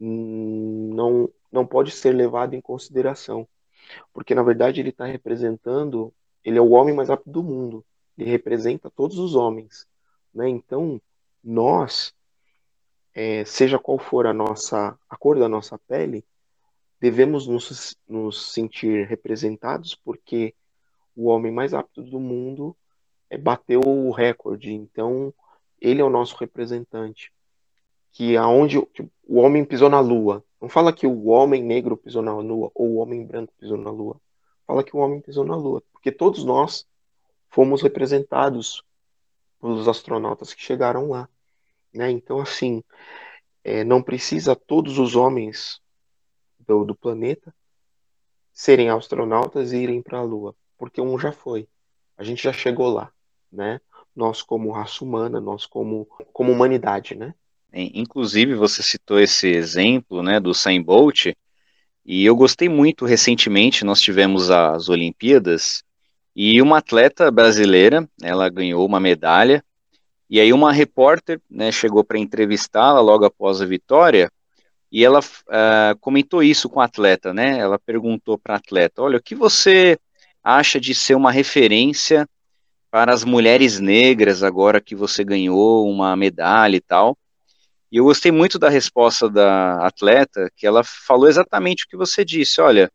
hum, 0.00 0.92
não, 0.94 1.30
não 1.50 1.66
pode 1.66 1.90
ser 1.90 2.12
levado 2.12 2.54
em 2.54 2.60
consideração, 2.60 3.48
porque 4.12 4.34
na 4.34 4.42
verdade 4.42 4.80
ele 4.80 4.90
está 4.90 5.06
representando, 5.06 6.12
ele 6.44 6.58
é 6.58 6.60
o 6.60 6.70
homem 6.70 6.94
mais 6.94 7.08
rápido 7.08 7.32
do 7.32 7.42
mundo, 7.42 7.84
ele 8.16 8.30
representa 8.30 8.90
todos 8.90 9.18
os 9.18 9.34
homens, 9.34 9.86
né? 10.34 10.48
Então 10.48 11.00
nós, 11.42 12.14
é, 13.14 13.44
seja 13.44 13.78
qual 13.78 13.98
for 13.98 14.26
a 14.26 14.32
nossa 14.32 14.98
a 15.08 15.16
cor 15.16 15.38
da 15.38 15.48
nossa 15.48 15.78
pele, 15.78 16.24
devemos 17.00 17.46
nos, 17.46 17.96
nos 18.06 18.52
sentir 18.52 19.06
representados 19.06 19.94
porque 19.94 20.54
o 21.20 21.26
homem 21.26 21.52
mais 21.52 21.72
rápido 21.72 22.02
do 22.02 22.18
mundo 22.18 22.76
é, 23.28 23.36
bateu 23.36 23.80
o 23.80 24.10
recorde. 24.10 24.72
Então 24.72 25.32
ele 25.80 26.00
é 26.00 26.04
o 26.04 26.10
nosso 26.10 26.36
representante. 26.36 27.32
Que 28.12 28.36
aonde 28.36 28.78
o 28.78 29.38
homem 29.38 29.64
pisou 29.64 29.88
na 29.88 30.00
Lua. 30.00 30.44
Não 30.60 30.68
fala 30.68 30.92
que 30.92 31.06
o 31.06 31.26
homem 31.26 31.62
negro 31.62 31.96
pisou 31.96 32.22
na 32.22 32.36
Lua 32.36 32.70
ou 32.74 32.88
o 32.88 32.96
homem 32.96 33.24
branco 33.24 33.52
pisou 33.58 33.76
na 33.76 33.90
Lua. 33.90 34.20
Fala 34.66 34.82
que 34.82 34.96
o 34.96 35.00
homem 35.00 35.20
pisou 35.20 35.44
na 35.44 35.56
Lua, 35.56 35.82
porque 35.92 36.12
todos 36.12 36.44
nós 36.44 36.86
fomos 37.48 37.82
representados 37.82 38.82
pelos 39.60 39.88
astronautas 39.88 40.54
que 40.54 40.62
chegaram 40.62 41.10
lá. 41.10 41.28
Né? 41.92 42.10
Então, 42.10 42.40
assim, 42.40 42.82
é, 43.64 43.84
não 43.84 44.02
precisa 44.02 44.54
todos 44.54 44.98
os 44.98 45.16
homens 45.16 45.80
do, 46.58 46.84
do 46.84 46.94
planeta 46.94 47.54
serem 48.52 48.90
astronautas 48.90 49.72
e 49.72 49.78
irem 49.78 50.02
para 50.02 50.18
a 50.18 50.22
Lua, 50.22 50.54
porque 50.80 50.98
um 50.98 51.18
já 51.18 51.30
foi. 51.30 51.68
A 52.16 52.24
gente 52.24 52.42
já 52.42 52.54
chegou 52.54 52.88
lá, 52.88 53.12
né? 53.52 53.82
Nós 54.16 54.40
como 54.40 54.72
raça 54.72 55.04
humana, 55.04 55.38
nós 55.38 55.66
como, 55.66 56.08
como 56.32 56.50
humanidade, 56.50 57.14
né? 57.14 57.34
Inclusive, 57.72 58.54
você 58.54 58.82
citou 58.82 59.20
esse 59.20 59.46
exemplo, 59.46 60.22
né, 60.22 60.40
do 60.40 60.50
Usain 60.50 60.82
Bolt, 60.82 61.26
e 62.04 62.24
eu 62.24 62.34
gostei 62.34 62.68
muito 62.68 63.04
recentemente, 63.04 63.84
nós 63.84 64.00
tivemos 64.00 64.50
as 64.50 64.88
Olimpíadas, 64.88 65.84
e 66.34 66.60
uma 66.60 66.78
atleta 66.78 67.30
brasileira, 67.30 68.08
ela 68.20 68.48
ganhou 68.48 68.84
uma 68.84 68.98
medalha, 68.98 69.62
e 70.28 70.40
aí 70.40 70.52
uma 70.52 70.72
repórter 70.72 71.40
né, 71.48 71.70
chegou 71.70 72.02
para 72.02 72.18
entrevistá-la 72.18 73.00
logo 73.00 73.24
após 73.24 73.60
a 73.60 73.66
vitória, 73.66 74.32
e 74.90 75.04
ela 75.04 75.20
uh, 75.20 75.96
comentou 76.00 76.42
isso 76.42 76.68
com 76.68 76.80
a 76.80 76.86
atleta, 76.86 77.32
né? 77.32 77.58
Ela 77.58 77.78
perguntou 77.78 78.36
para 78.36 78.54
a 78.54 78.56
atleta: 78.56 79.00
Olha, 79.00 79.18
o 79.18 79.22
que 79.22 79.36
você 79.36 79.96
acha 80.42 80.80
de 80.80 80.94
ser 80.94 81.14
uma 81.14 81.30
referência 81.30 82.28
para 82.90 83.12
as 83.12 83.24
mulheres 83.24 83.78
negras 83.78 84.42
agora 84.42 84.80
que 84.80 84.94
você 84.94 85.22
ganhou 85.22 85.88
uma 85.88 86.16
medalha 86.16 86.76
e 86.76 86.80
tal? 86.80 87.16
E 87.92 87.96
eu 87.96 88.04
gostei 88.04 88.30
muito 88.30 88.58
da 88.58 88.68
resposta 88.68 89.28
da 89.28 89.84
atleta, 89.86 90.50
que 90.56 90.66
ela 90.66 90.84
falou 90.84 91.28
exatamente 91.28 91.84
o 91.84 91.88
que 91.88 91.96
você 91.96 92.24
disse. 92.24 92.60
Olha, 92.60 92.90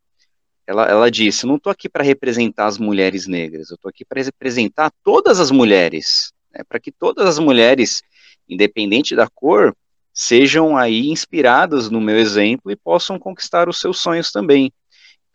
ela, 0.65 0.85
ela 0.85 1.11
disse: 1.11 1.45
não 1.45 1.55
estou 1.55 1.71
aqui 1.71 1.89
para 1.89 2.03
representar 2.03 2.65
as 2.67 2.77
mulheres 2.77 3.27
negras, 3.27 3.69
eu 3.69 3.75
estou 3.75 3.89
aqui 3.89 4.05
para 4.05 4.21
representar 4.21 4.91
todas 5.03 5.39
as 5.39 5.51
mulheres, 5.51 6.31
né, 6.53 6.63
para 6.67 6.79
que 6.79 6.91
todas 6.91 7.27
as 7.27 7.39
mulheres, 7.39 8.01
independente 8.47 9.15
da 9.15 9.27
cor, 9.27 9.75
sejam 10.13 10.77
aí 10.77 11.09
inspiradas 11.09 11.89
no 11.89 11.99
meu 11.99 12.17
exemplo 12.17 12.71
e 12.71 12.75
possam 12.75 13.19
conquistar 13.19 13.67
os 13.67 13.79
seus 13.79 13.99
sonhos 13.99 14.31
também. 14.31 14.71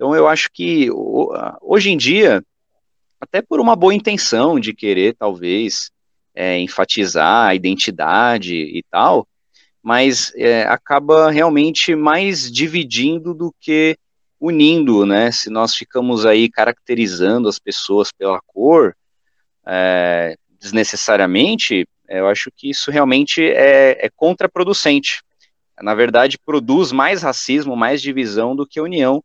Então 0.01 0.17
eu 0.17 0.27
acho 0.27 0.49
que 0.51 0.89
hoje 1.61 1.91
em 1.91 1.97
dia, 1.99 2.43
até 3.21 3.43
por 3.43 3.61
uma 3.61 3.77
boa 3.77 3.95
intenção 3.95 4.59
de 4.59 4.73
querer 4.73 5.15
talvez 5.15 5.91
é, 6.35 6.59
enfatizar 6.59 7.49
a 7.49 7.55
identidade 7.55 8.55
e 8.55 8.83
tal, 8.91 9.29
mas 9.83 10.33
é, 10.37 10.63
acaba 10.63 11.31
realmente 11.31 11.95
mais 11.95 12.51
dividindo 12.51 13.35
do 13.35 13.55
que 13.61 13.95
unindo, 14.41 15.05
né? 15.05 15.31
Se 15.31 15.51
nós 15.51 15.75
ficamos 15.75 16.25
aí 16.25 16.49
caracterizando 16.49 17.47
as 17.47 17.59
pessoas 17.59 18.11
pela 18.11 18.41
cor 18.47 18.97
é, 19.67 20.35
desnecessariamente, 20.59 21.87
eu 22.09 22.27
acho 22.27 22.51
que 22.57 22.71
isso 22.71 22.91
realmente 22.91 23.43
é, 23.43 24.07
é 24.07 24.09
contraproducente. 24.17 25.21
Na 25.83 25.95
verdade, 25.95 26.39
produz 26.39 26.91
mais 26.91 27.21
racismo, 27.21 27.77
mais 27.77 28.01
divisão 28.01 28.57
do 28.57 28.67
que 28.67 28.81
união. 28.81 29.23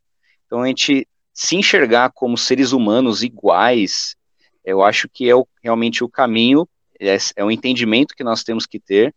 Então, 0.55 0.63
a 0.63 0.67
gente 0.67 1.05
se 1.33 1.57
enxergar 1.57 2.11
como 2.13 2.37
seres 2.37 2.71
humanos 2.71 3.21
iguais, 3.21 4.15
eu 4.63 4.81
acho 4.81 5.09
que 5.09 5.29
é 5.29 5.35
o, 5.35 5.45
realmente 5.61 6.01
o 6.01 6.07
caminho, 6.07 6.65
é, 6.97 7.17
é 7.35 7.43
o 7.43 7.51
entendimento 7.51 8.15
que 8.15 8.23
nós 8.23 8.41
temos 8.41 8.65
que 8.65 8.79
ter 8.79 9.13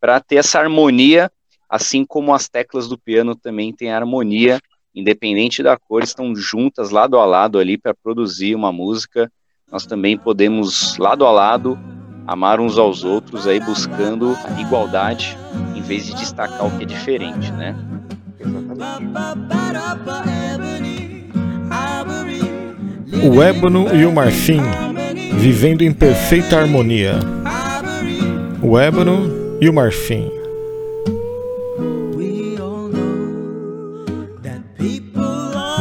para 0.00 0.18
ter 0.18 0.34
essa 0.34 0.58
harmonia, 0.58 1.30
assim 1.68 2.04
como 2.04 2.34
as 2.34 2.48
teclas 2.48 2.88
do 2.88 2.98
piano 2.98 3.36
também 3.36 3.72
têm 3.72 3.92
harmonia 3.92 4.58
independente 4.92 5.62
da 5.62 5.76
cor, 5.76 6.02
estão 6.02 6.34
juntas 6.34 6.90
lado 6.90 7.16
a 7.20 7.24
lado 7.24 7.60
ali 7.60 7.78
para 7.78 7.94
produzir 7.94 8.56
uma 8.56 8.72
música. 8.72 9.30
Nós 9.70 9.86
também 9.86 10.18
podemos, 10.18 10.98
lado 10.98 11.24
a 11.24 11.30
lado, 11.30 11.78
amar 12.26 12.58
uns 12.58 12.78
aos 12.78 13.04
outros 13.04 13.46
aí 13.46 13.60
buscando 13.60 14.36
a 14.44 14.60
igualdade 14.60 15.38
em 15.76 15.82
vez 15.82 16.06
de 16.06 16.16
destacar 16.16 16.66
o 16.66 16.76
que 16.76 16.82
é 16.82 16.86
diferente, 16.86 17.52
né? 17.52 17.76
O 23.22 23.42
ébano 23.42 23.94
e 23.94 24.06
o 24.06 24.12
marfim 24.12 24.60
vivendo 25.34 25.82
em 25.82 25.92
perfeita 25.92 26.58
harmonia. 26.58 27.18
O 28.62 28.78
ébano 28.78 29.58
e 29.60 29.68
o 29.68 29.72
marfim 29.72 30.30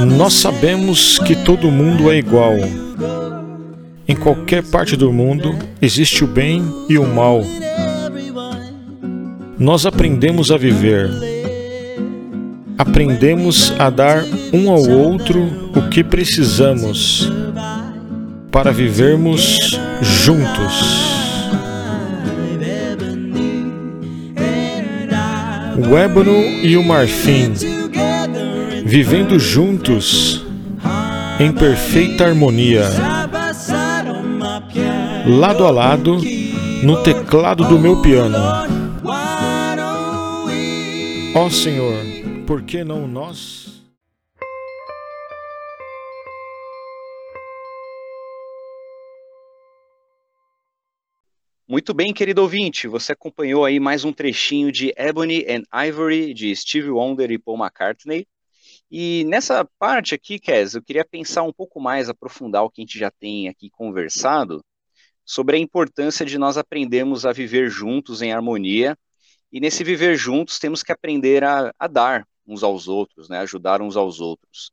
Nós 0.06 0.34
sabemos 0.34 1.19
que 1.19 1.36
todo 1.36 1.69
mundo 1.69 2.10
é 2.10 2.17
igual. 2.17 2.54
Em 4.08 4.15
qualquer 4.15 4.63
parte 4.63 4.95
do 4.95 5.12
mundo 5.12 5.54
existe 5.82 6.24
o 6.24 6.28
bem 6.28 6.63
e 6.88 6.98
o 6.98 7.06
mal. 7.06 7.41
Nós 9.58 9.86
aprendemos 9.86 10.52
a 10.52 10.58
viver. 10.58 11.29
Aprendemos 12.80 13.74
a 13.78 13.89
dar 13.89 14.24
um 14.54 14.72
ao 14.72 14.89
outro 14.89 15.70
o 15.76 15.89
que 15.89 16.02
precisamos 16.02 17.30
para 18.50 18.72
vivermos 18.72 19.58
juntos. 20.02 21.10
O 25.78 25.98
ébano 25.98 26.32
e 26.32 26.78
o 26.78 26.84
marfim 26.84 27.52
vivendo 28.86 29.38
juntos 29.38 30.46
em 31.38 31.52
perfeita 31.52 32.28
harmonia, 32.28 32.86
lado 35.28 35.65
a 35.65 35.70
lado, 35.70 36.18
no 36.82 37.04
teclado 37.04 37.65
do 37.65 37.78
meu 37.78 38.02
piano. 38.02 38.38
Ó 41.36 41.46
oh, 41.46 41.50
Senhor, 41.50 42.09
por 42.50 42.64
que 42.64 42.84
não 42.84 43.08
nós? 43.08 43.80
Muito 51.68 51.94
bem, 51.94 52.12
querido 52.12 52.42
ouvinte, 52.42 52.88
você 52.88 53.12
acompanhou 53.12 53.66
aí 53.66 53.80
mais 53.80 54.04
um 54.04 54.12
trechinho 54.12 54.72
de 54.72 54.92
Ebony 54.98 55.46
and 55.48 55.62
Ivory, 55.72 56.34
de 56.34 56.56
Steve 56.56 56.90
Wonder 56.90 57.30
e 57.30 57.38
Paul 57.38 57.60
McCartney. 57.60 58.26
E 58.90 59.24
nessa 59.26 59.64
parte 59.78 60.16
aqui, 60.16 60.40
Kes, 60.40 60.74
eu 60.74 60.82
queria 60.82 61.06
pensar 61.06 61.44
um 61.44 61.54
pouco 61.54 61.80
mais, 61.80 62.10
aprofundar 62.10 62.64
o 62.64 62.70
que 62.72 62.82
a 62.82 62.84
gente 62.84 62.98
já 62.98 63.12
tem 63.12 63.48
aqui 63.48 63.70
conversado, 63.70 64.66
sobre 65.24 65.56
a 65.56 65.60
importância 65.60 66.26
de 66.26 66.40
nós 66.40 66.58
aprendermos 66.58 67.28
a 67.28 67.32
viver 67.32 67.70
juntos 67.70 68.24
em 68.24 68.34
harmonia. 68.34 68.98
E 69.52 69.60
nesse 69.60 69.84
viver 69.84 70.16
juntos, 70.16 70.58
temos 70.58 70.82
que 70.82 70.92
aprender 70.92 71.44
a, 71.44 71.72
a 71.78 71.86
dar 71.86 72.28
uns 72.50 72.64
aos 72.64 72.88
outros, 72.88 73.30
né, 73.30 73.38
ajudar 73.40 73.82
uns 73.82 73.96
aos 73.96 74.20
outros. 74.20 74.72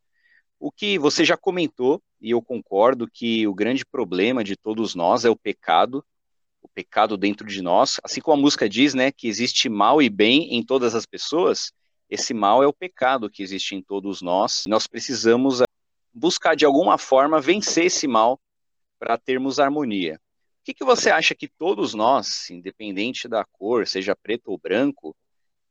O 0.59 0.73
que 0.73 0.99
você 0.99 1.25
já 1.25 1.37
comentou, 1.37 2.03
e 2.21 2.31
eu 2.31 2.41
concordo 2.41 3.07
que 3.07 3.47
o 3.47 3.55
grande 3.55 3.85
problema 3.85 4.43
de 4.43 4.57
todos 4.57 4.95
nós 4.95 5.25
é 5.25 5.31
o 5.31 5.37
pecado, 5.37 6.03
o 6.63 6.69
pecado 6.69 7.17
dentro 7.17 7.47
de 7.47 7.61
nós, 7.61 8.01
assim 8.03 8.21
como 8.21 8.39
a 8.39 8.43
música 8.43 8.69
diz, 8.69 8.95
né, 8.95 9.13
que 9.13 9.29
existe 9.29 9.69
mal 9.69 10.01
e 10.01 10.09
bem 10.09 10.55
em 10.55 10.65
todas 10.65 10.95
as 10.95 11.05
pessoas, 11.05 11.71
esse 12.09 12.33
mal 12.33 12.63
é 12.63 12.67
o 12.67 12.73
pecado 12.73 13.29
que 13.29 13.43
existe 13.43 13.75
em 13.75 13.83
todos 13.83 14.23
nós. 14.23 14.65
Nós 14.67 14.87
precisamos 14.87 15.61
eh, 15.61 15.65
buscar 16.15 16.55
de 16.57 16.65
alguma 16.65 16.97
forma 16.97 17.41
vencer 17.41 17.87
esse 17.87 18.07
mal 18.07 18.41
para 18.99 19.19
termos 19.19 19.59
harmonia. 19.59 20.21
O 20.61 20.65
que, 20.65 20.75
que 20.75 20.85
você 20.85 21.11
acha 21.11 21.35
que 21.35 21.49
todos 21.49 21.95
nós, 21.95 22.49
independente 22.51 23.29
da 23.29 23.45
cor, 23.45 23.87
seja 23.87 24.17
preto 24.17 24.49
ou 24.49 24.59
branco, 24.59 25.17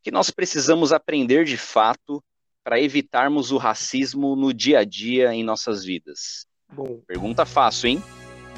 que 0.06 0.12
nós 0.12 0.30
precisamos 0.30 0.94
aprender 0.94 1.46
de 1.46 1.58
fato 1.58 2.24
para 2.63 2.80
evitarmos 2.80 3.52
o 3.52 3.58
racismo 3.58 4.36
no 4.36 4.54
dia 4.54 4.80
a 4.80 4.84
dia 4.86 5.34
em 5.34 5.44
nossas 5.44 5.84
vidas? 5.84 6.46
Bom, 6.72 7.00
pergunta 7.08 7.44
fácil, 7.44 7.89
hein? 7.89 8.04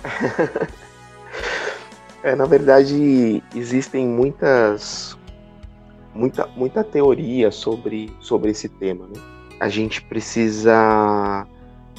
É, 2.24 2.36
na 2.36 2.46
verdade, 2.46 3.44
existem 3.56 4.06
muitas, 4.06 5.16
muita, 6.14 6.48
muita 6.48 6.84
teoria 6.84 7.52
sobre, 7.52 8.12
sobre 8.20 8.52
esse 8.52 8.68
tema. 8.68 9.06
Né? 9.06 9.22
A 9.60 9.70
gente 9.70 10.02
precisa 10.02 11.48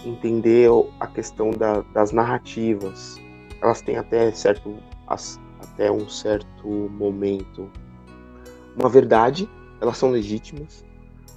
entender 0.04 0.68
a 0.98 1.06
questão 1.06 1.52
da, 1.52 1.82
das 1.94 2.10
narrativas. 2.10 3.16
Elas 3.62 3.80
têm 3.80 3.96
até 3.96 4.30
certo, 4.32 4.76
até 5.06 5.90
um 5.90 6.08
certo 6.08 6.68
momento 6.68 7.70
uma 8.78 8.88
verdade, 8.88 9.50
elas 9.80 9.96
são 9.96 10.10
legítimas, 10.10 10.84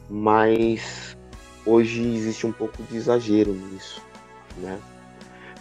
mas 0.10 1.17
hoje 1.65 2.01
existe 2.01 2.45
um 2.45 2.51
pouco 2.51 2.82
de 2.84 2.95
exagero 2.95 3.51
nisso, 3.54 4.01
né? 4.58 4.80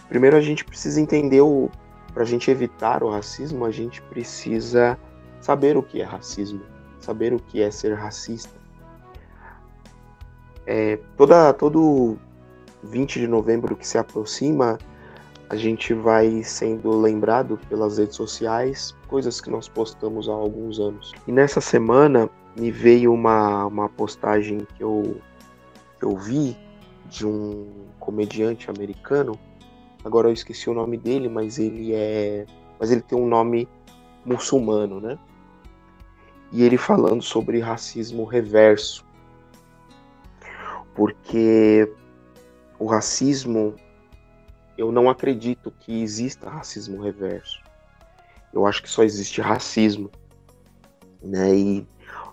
Primeiro 0.07 0.35
a 0.35 0.41
gente 0.41 0.63
precisa 0.63 1.01
entender 1.01 1.41
o 1.41 1.69
para 2.13 2.23
a 2.23 2.25
gente 2.25 2.51
evitar 2.51 3.03
o 3.03 3.09
racismo, 3.09 3.63
a 3.63 3.71
gente 3.71 4.01
precisa 4.01 4.99
saber 5.39 5.77
o 5.77 5.83
que 5.83 6.01
é 6.01 6.03
racismo, 6.03 6.61
saber 6.99 7.33
o 7.33 7.39
que 7.39 7.61
é 7.61 7.71
ser 7.71 7.93
racista. 7.93 8.53
É, 10.65 10.99
toda, 11.15 11.53
todo 11.53 12.17
20 12.83 13.19
de 13.19 13.27
novembro 13.27 13.77
que 13.77 13.87
se 13.87 13.97
aproxima, 13.97 14.77
a 15.51 15.55
gente 15.55 15.93
vai 15.93 16.41
sendo 16.43 16.89
lembrado 16.99 17.59
pelas 17.69 17.97
redes 17.97 18.15
sociais, 18.15 18.95
coisas 19.07 19.39
que 19.39 19.49
nós 19.49 19.67
postamos 19.67 20.27
há 20.29 20.33
alguns 20.33 20.79
anos. 20.79 21.13
E 21.27 21.31
nessa 21.31 21.59
semana 21.59 22.29
me 22.57 22.71
veio 22.71 23.13
uma, 23.13 23.65
uma 23.65 23.89
postagem 23.89 24.65
que 24.75 24.83
eu, 24.83 25.21
que 25.99 26.05
eu 26.05 26.17
vi 26.17 26.57
de 27.09 27.27
um 27.27 27.67
comediante 27.99 28.69
americano 28.69 29.37
Agora 30.03 30.27
eu 30.27 30.33
esqueci 30.33 30.69
o 30.69 30.73
nome 30.73 30.97
dele, 30.97 31.29
mas 31.29 31.59
ele 31.59 31.93
é. 31.93 32.45
Mas 32.79 32.91
ele 32.91 33.01
tem 33.01 33.17
um 33.17 33.27
nome 33.27 33.67
muçulmano, 34.25 34.99
né? 34.99 35.17
E 36.51 36.63
ele 36.63 36.77
falando 36.77 37.21
sobre 37.21 37.59
racismo 37.59 38.25
reverso. 38.25 39.05
Porque 40.95 41.91
o 42.79 42.85
racismo. 42.87 43.75
Eu 44.81 44.91
não 44.91 45.11
acredito 45.11 45.69
que 45.69 46.01
exista 46.01 46.49
racismo 46.49 47.03
reverso. 47.03 47.61
Eu 48.51 48.65
acho 48.65 48.81
que 48.81 48.89
só 48.89 49.03
existe 49.03 49.39
racismo. 49.39 50.09
Né? 51.21 51.55
E 51.55 51.87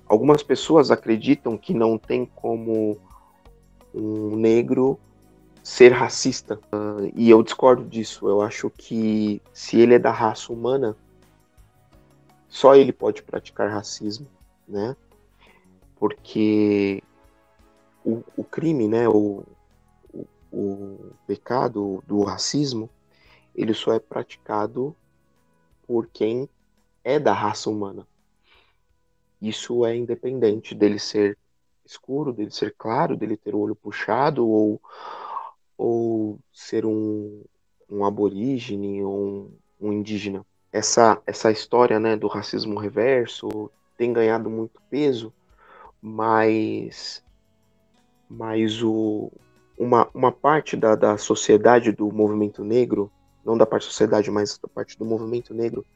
algumas 0.06 0.42
pessoas 0.42 0.90
acreditam 0.90 1.58
que 1.58 1.74
não 1.74 1.98
tem 1.98 2.24
como 2.24 2.98
um 3.94 4.34
negro 4.34 4.98
ser 5.62 5.92
racista. 5.92 6.58
E 7.14 7.28
eu 7.28 7.42
discordo 7.42 7.84
disso. 7.84 8.26
Eu 8.26 8.40
acho 8.40 8.70
que 8.70 9.42
se 9.52 9.78
ele 9.78 9.96
é 9.96 9.98
da 9.98 10.10
raça 10.10 10.50
humana, 10.50 10.96
só 12.48 12.74
ele 12.74 12.94
pode 12.94 13.22
praticar 13.22 13.70
racismo, 13.70 14.26
né? 14.66 14.96
Porque 15.96 17.02
o, 18.02 18.22
o 18.38 18.42
crime, 18.42 18.88
né, 18.88 19.06
o, 19.06 19.42
o, 20.52 21.12
pecado 21.26 22.02
do 22.06 22.22
racismo, 22.22 22.88
ele 23.54 23.74
só 23.74 23.92
é 23.92 23.98
praticado 23.98 24.94
por 25.86 26.06
quem 26.06 26.48
é 27.04 27.18
da 27.18 27.32
raça 27.32 27.70
humana. 27.70 28.06
Isso 29.40 29.84
é 29.84 29.96
independente 29.96 30.74
dele 30.74 30.98
ser 30.98 31.38
escuro, 31.84 32.32
dele 32.32 32.50
ser 32.50 32.74
claro, 32.76 33.16
dele 33.16 33.36
ter 33.36 33.54
o 33.54 33.60
olho 33.60 33.74
puxado 33.74 34.46
ou 34.46 34.80
ou 35.76 36.40
ser 36.52 36.84
um, 36.84 37.44
um 37.88 38.04
aborígene 38.04 39.02
ou 39.04 39.16
um, 39.16 39.52
um 39.80 39.92
indígena. 39.92 40.44
Essa, 40.72 41.22
essa 41.24 41.52
história 41.52 42.00
né, 42.00 42.16
do 42.16 42.26
racismo 42.26 42.78
reverso 42.78 43.70
tem 43.96 44.12
ganhado 44.12 44.50
muito 44.50 44.82
peso, 44.90 45.32
mas, 46.02 47.24
mas 48.28 48.82
o, 48.82 49.30
uma, 49.78 50.08
uma 50.12 50.32
parte 50.32 50.76
da, 50.76 50.94
da 50.94 51.16
sociedade 51.16 51.92
do 51.92 52.10
movimento 52.12 52.64
negro, 52.64 53.10
não 53.44 53.56
da 53.56 53.64
parte 53.64 53.84
da 53.84 53.90
sociedade, 53.90 54.30
mas 54.30 54.58
da 54.58 54.68
parte 54.68 54.98
do 54.98 55.04
movimento 55.04 55.54
negro, 55.54 55.86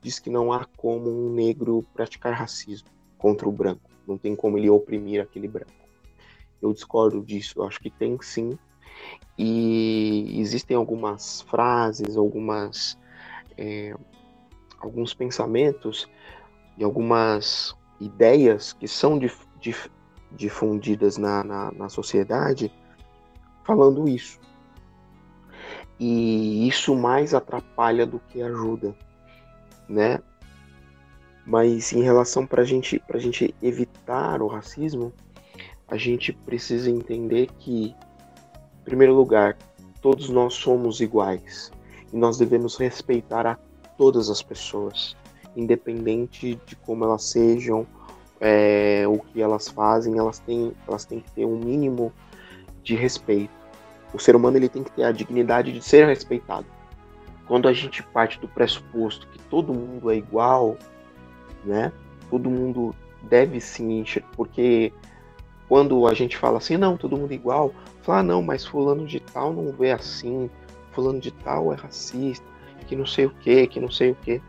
diz 0.00 0.18
que 0.18 0.30
não 0.30 0.52
há 0.52 0.66
como 0.76 1.10
um 1.10 1.32
negro 1.32 1.84
praticar 1.92 2.32
racismo 2.32 2.88
contra 3.18 3.48
o 3.48 3.52
branco. 3.52 3.90
Não 4.06 4.16
tem 4.16 4.34
como 4.34 4.56
ele 4.56 4.70
oprimir 4.70 5.20
aquele 5.20 5.46
branco. 5.46 5.72
Eu 6.62 6.72
discordo 6.72 7.22
disso. 7.22 7.54
Eu 7.58 7.64
acho 7.64 7.78
que 7.80 7.90
tem 7.90 8.16
sim 8.22 8.58
e 9.38 10.40
existem 10.40 10.76
algumas 10.76 11.42
frases, 11.42 12.16
algumas 12.16 12.98
é, 13.58 13.94
alguns 14.80 15.12
pensamentos 15.12 16.08
e 16.78 16.84
algumas 16.84 17.74
ideias 18.00 18.72
que 18.72 18.88
são 18.88 19.18
dif, 19.18 19.46
dif, 19.60 19.90
difundidas 20.32 21.18
na, 21.18 21.44
na, 21.44 21.72
na 21.72 21.88
sociedade 21.88 22.72
falando 23.66 24.08
isso. 24.08 24.38
E 25.98 26.68
isso 26.68 26.94
mais 26.94 27.34
atrapalha 27.34 28.06
do 28.06 28.18
que 28.18 28.42
ajuda, 28.42 28.94
né? 29.88 30.20
Mas 31.46 31.92
em 31.92 32.02
relação 32.02 32.46
para 32.46 32.64
gente, 32.64 33.02
a 33.08 33.18
gente 33.18 33.54
evitar 33.62 34.42
o 34.42 34.46
racismo, 34.46 35.12
a 35.88 35.96
gente 35.96 36.32
precisa 36.32 36.90
entender 36.90 37.48
que 37.58 37.94
primeiro 38.86 39.14
lugar, 39.14 39.58
todos 40.00 40.28
nós 40.28 40.54
somos 40.54 41.00
iguais 41.00 41.72
e 42.12 42.16
nós 42.16 42.38
devemos 42.38 42.76
respeitar 42.76 43.44
a 43.44 43.58
todas 43.98 44.30
as 44.30 44.40
pessoas, 44.40 45.16
independente 45.56 46.54
de 46.64 46.76
como 46.76 47.04
elas 47.04 47.24
sejam, 47.24 47.84
é, 48.40 49.04
o 49.08 49.18
que 49.18 49.42
elas 49.42 49.68
fazem, 49.68 50.16
elas 50.16 50.38
têm, 50.38 50.72
elas 50.86 51.04
têm 51.04 51.18
que 51.18 51.32
ter 51.32 51.44
um 51.44 51.58
mínimo 51.58 52.12
de 52.86 52.94
respeito. 52.94 53.50
O 54.14 54.18
ser 54.18 54.36
humano 54.36 54.56
ele 54.56 54.68
tem 54.68 54.84
que 54.84 54.92
ter 54.92 55.02
a 55.02 55.12
dignidade 55.12 55.72
de 55.72 55.82
ser 55.82 56.06
respeitado. 56.06 56.66
Quando 57.46 57.68
a 57.68 57.72
gente 57.72 58.02
parte 58.02 58.40
do 58.40 58.48
pressuposto 58.48 59.26
que 59.26 59.38
todo 59.38 59.74
mundo 59.74 60.10
é 60.10 60.16
igual, 60.16 60.78
né? 61.64 61.92
Todo 62.30 62.48
mundo 62.48 62.94
deve 63.22 63.60
se 63.60 63.82
encher, 63.82 64.24
porque 64.36 64.92
quando 65.68 66.06
a 66.06 66.14
gente 66.14 66.36
fala 66.36 66.58
assim, 66.58 66.76
não, 66.76 66.96
todo 66.96 67.16
mundo 67.16 67.32
é 67.32 67.34
igual, 67.34 67.74
fala, 68.02 68.20
ah, 68.20 68.22
não, 68.22 68.42
mas 68.42 68.64
fulano 68.64 69.04
de 69.04 69.18
tal 69.18 69.52
não 69.52 69.72
vê 69.72 69.90
assim, 69.90 70.48
fulano 70.92 71.20
de 71.20 71.32
tal 71.32 71.72
é 71.72 71.76
racista, 71.76 72.46
que 72.86 72.94
não 72.94 73.06
sei 73.06 73.26
o 73.26 73.30
que, 73.30 73.66
que 73.66 73.80
não 73.80 73.90
sei 73.90 74.12
o 74.12 74.14
que. 74.14 74.40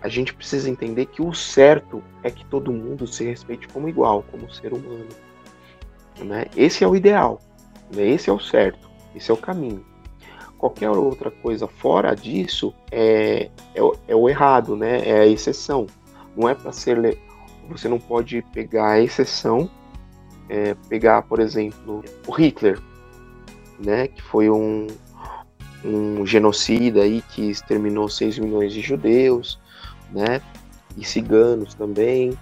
A 0.00 0.08
gente 0.08 0.34
precisa 0.34 0.68
entender 0.68 1.06
que 1.06 1.22
o 1.22 1.32
certo 1.32 2.02
é 2.22 2.30
que 2.30 2.44
todo 2.44 2.72
mundo 2.72 3.06
se 3.06 3.24
respeite 3.24 3.68
como 3.68 3.88
igual, 3.88 4.24
como 4.30 4.52
ser 4.52 4.72
humano. 4.72 5.08
Né? 6.20 6.46
Esse 6.56 6.84
é 6.84 6.88
o 6.88 6.96
ideal, 6.96 7.40
né? 7.94 8.06
esse 8.06 8.28
é 8.28 8.32
o 8.32 8.40
certo, 8.40 8.90
esse 9.14 9.30
é 9.30 9.34
o 9.34 9.36
caminho. 9.36 9.84
Qualquer 10.58 10.90
outra 10.90 11.30
coisa 11.30 11.68
fora 11.68 12.14
disso 12.14 12.74
é, 12.90 13.48
é, 13.74 13.80
é 14.08 14.16
o 14.16 14.28
errado, 14.28 14.74
né? 14.74 15.08
é 15.08 15.20
a 15.20 15.26
exceção. 15.26 15.86
Não 16.36 16.48
é 16.48 16.54
para 16.54 16.72
ser. 16.72 17.18
Você 17.68 17.88
não 17.88 17.98
pode 17.98 18.42
pegar 18.52 18.92
a 18.92 19.00
exceção 19.00 19.70
é, 20.48 20.74
pegar, 20.88 21.22
por 21.22 21.40
exemplo, 21.40 22.02
o 22.26 22.32
Hitler, 22.32 22.80
né, 23.78 24.08
que 24.08 24.22
foi 24.22 24.48
um, 24.48 24.86
um 25.84 26.26
genocida 26.26 27.02
aí 27.02 27.22
que 27.30 27.50
exterminou 27.50 28.08
6 28.08 28.38
milhões 28.38 28.72
de 28.72 28.80
judeus, 28.80 29.60
né? 30.10 30.40
E 30.96 31.04
ciganos 31.04 31.74
também 31.74 32.36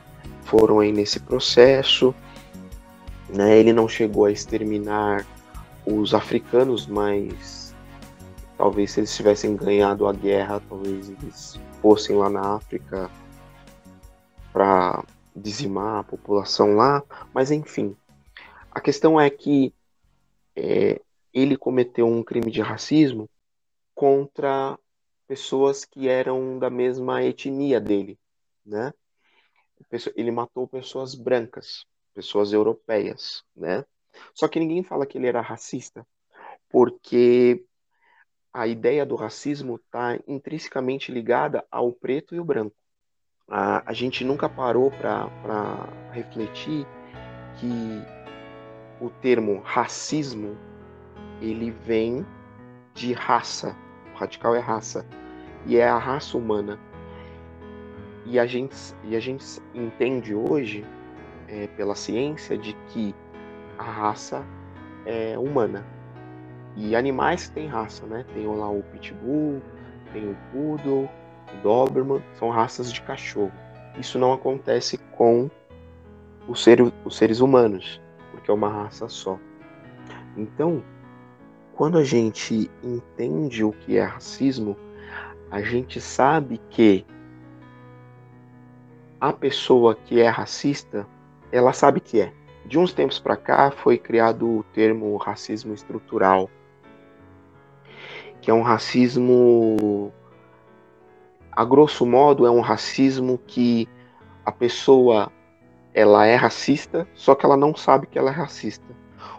foram 0.44 0.80
aí 0.80 0.92
nesse 0.92 1.20
processo. 1.20 2.14
Né? 3.28 3.58
Ele 3.58 3.72
não 3.72 3.88
chegou 3.88 4.24
a 4.24 4.32
exterminar 4.32 5.26
os 5.86 6.14
africanos, 6.14 6.86
mas 6.86 7.74
talvez 8.56 8.90
se 8.90 9.00
eles 9.00 9.14
tivessem 9.14 9.56
ganhado 9.56 10.06
a 10.06 10.12
guerra, 10.12 10.62
talvez 10.68 11.08
eles 11.08 11.60
fossem 11.80 12.16
lá 12.16 12.28
na 12.28 12.56
África 12.56 13.10
para 14.52 15.04
dizimar 15.34 16.00
a 16.00 16.04
população 16.04 16.74
lá. 16.74 17.02
Mas 17.32 17.50
enfim, 17.50 17.96
a 18.70 18.80
questão 18.80 19.20
é 19.20 19.28
que 19.30 19.72
é, 20.54 21.00
ele 21.32 21.56
cometeu 21.56 22.06
um 22.06 22.22
crime 22.22 22.50
de 22.50 22.60
racismo 22.60 23.28
contra 23.94 24.78
pessoas 25.28 25.84
que 25.84 26.08
eram 26.08 26.58
da 26.58 26.70
mesma 26.70 27.22
etnia 27.22 27.80
dele, 27.80 28.18
né? 28.64 28.92
Ele 30.14 30.30
matou 30.30 30.66
pessoas 30.66 31.14
brancas, 31.14 31.84
pessoas 32.16 32.50
europeias, 32.54 33.44
né? 33.54 33.84
Só 34.34 34.48
que 34.48 34.58
ninguém 34.58 34.82
fala 34.82 35.04
que 35.04 35.18
ele 35.18 35.26
era 35.26 35.42
racista, 35.42 36.06
porque 36.70 37.62
a 38.50 38.66
ideia 38.66 39.04
do 39.04 39.14
racismo 39.14 39.76
está 39.76 40.18
intrinsecamente 40.26 41.12
ligada 41.12 41.62
ao 41.70 41.92
preto 41.92 42.34
e 42.34 42.40
o 42.40 42.44
branco. 42.44 42.74
A, 43.46 43.90
a 43.90 43.92
gente 43.92 44.24
nunca 44.24 44.48
parou 44.48 44.90
para 44.90 45.28
refletir 46.10 46.86
que 47.60 48.02
o 48.98 49.10
termo 49.20 49.60
racismo 49.60 50.56
ele 51.42 51.70
vem 51.70 52.24
de 52.94 53.12
raça. 53.12 53.76
O 54.14 54.16
radical 54.16 54.54
é 54.54 54.58
raça. 54.58 55.06
E 55.66 55.76
é 55.76 55.86
a 55.86 55.98
raça 55.98 56.38
humana. 56.38 56.80
E 58.24 58.38
a 58.38 58.46
gente, 58.46 58.74
e 59.04 59.14
a 59.14 59.20
gente 59.20 59.44
entende 59.74 60.34
hoje, 60.34 60.82
é, 61.48 61.66
pela 61.68 61.94
ciência, 61.94 62.56
de 62.56 62.72
que 62.88 63.14
a 63.78 63.84
raça 63.84 64.44
é 65.04 65.38
humana. 65.38 65.84
E 66.76 66.94
animais 66.94 67.48
têm 67.48 67.66
raça, 67.66 68.06
né? 68.06 68.24
Tem 68.34 68.46
lá 68.46 68.68
o 68.68 68.82
Pitbull, 68.82 69.62
tem 70.12 70.28
o 70.28 70.36
Poodle, 70.52 71.08
o 71.52 71.62
Doberman, 71.62 72.22
são 72.38 72.50
raças 72.50 72.92
de 72.92 73.00
cachorro. 73.00 73.52
Isso 73.98 74.18
não 74.18 74.32
acontece 74.32 74.98
com 75.12 75.50
os, 76.46 76.62
ser, 76.62 76.80
os 77.04 77.16
seres 77.16 77.40
humanos, 77.40 78.00
porque 78.30 78.50
é 78.50 78.54
uma 78.54 78.68
raça 78.68 79.08
só. 79.08 79.38
Então, 80.36 80.82
quando 81.74 81.98
a 81.98 82.04
gente 82.04 82.70
entende 82.82 83.64
o 83.64 83.72
que 83.72 83.96
é 83.96 84.02
racismo, 84.02 84.76
a 85.50 85.62
gente 85.62 86.00
sabe 86.00 86.60
que 86.70 87.06
a 89.20 89.32
pessoa 89.32 89.94
que 89.94 90.20
é 90.20 90.28
racista, 90.28 91.06
ela 91.56 91.72
sabe 91.72 92.00
que 92.00 92.20
é. 92.20 92.32
De 92.64 92.78
uns 92.78 92.92
tempos 92.92 93.18
para 93.18 93.36
cá 93.36 93.70
foi 93.70 93.96
criado 93.96 94.58
o 94.58 94.64
termo 94.72 95.16
racismo 95.16 95.72
estrutural, 95.72 96.50
que 98.40 98.50
é 98.50 98.54
um 98.54 98.62
racismo 98.62 100.12
a 101.52 101.64
grosso 101.64 102.04
modo 102.04 102.44
é 102.44 102.50
um 102.50 102.60
racismo 102.60 103.38
que 103.46 103.88
a 104.44 104.52
pessoa 104.52 105.32
ela 105.94 106.26
é 106.26 106.34
racista, 106.34 107.08
só 107.14 107.34
que 107.34 107.46
ela 107.46 107.56
não 107.56 107.74
sabe 107.74 108.06
que 108.06 108.18
ela 108.18 108.30
é 108.30 108.34
racista 108.34 108.94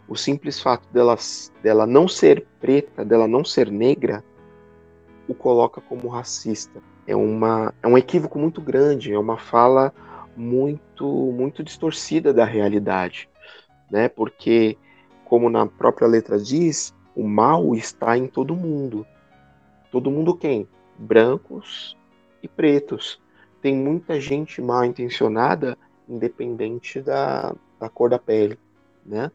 o 0.08 0.16
simples 0.16 0.60
fato 0.60 0.88
dela, 0.92 1.18
dela 1.62 1.86
não 1.86 2.08
ser 2.08 2.48
preta, 2.60 3.04
dela 3.04 3.28
não 3.28 3.44
ser 3.44 3.70
negra, 3.70 4.24
o 5.28 5.34
coloca 5.34 5.82
como 5.82 6.08
racista. 6.08 6.82
É, 7.06 7.16
uma, 7.16 7.74
é 7.84 7.88
um 7.88 7.98
equívoco 7.98 8.40
muito 8.40 8.62
grande, 8.62 9.14
é 9.14 9.20
uma 9.20 9.38
fala 9.38 9.94
muito, 10.38 11.06
muito 11.32 11.64
distorcida 11.64 12.32
da 12.32 12.46
realidade, 12.46 13.28
né? 13.90 14.08
Porque, 14.08 14.78
como 15.26 15.50
na 15.50 15.66
própria 15.66 16.08
letra 16.08 16.38
diz, 16.38 16.94
o 17.16 17.28
mal 17.28 17.74
está 17.74 18.16
em 18.16 18.28
todo 18.28 18.56
mundo. 18.56 19.06
Todo 19.92 20.12
mundo 20.12 20.38
quem? 20.38 20.68
Brancos 20.98 21.98
e 22.44 22.48
pretos. 22.48 23.20
Tem 23.62 23.76
muita 23.76 24.22
gente 24.22 24.62
mal 24.62 24.86
intencionada, 24.86 25.76
independente 26.08 27.02
da, 27.02 27.56
da 27.80 27.90
cor 27.90 28.10
da 28.10 28.20
pele, 28.20 28.60
né? 29.04 29.32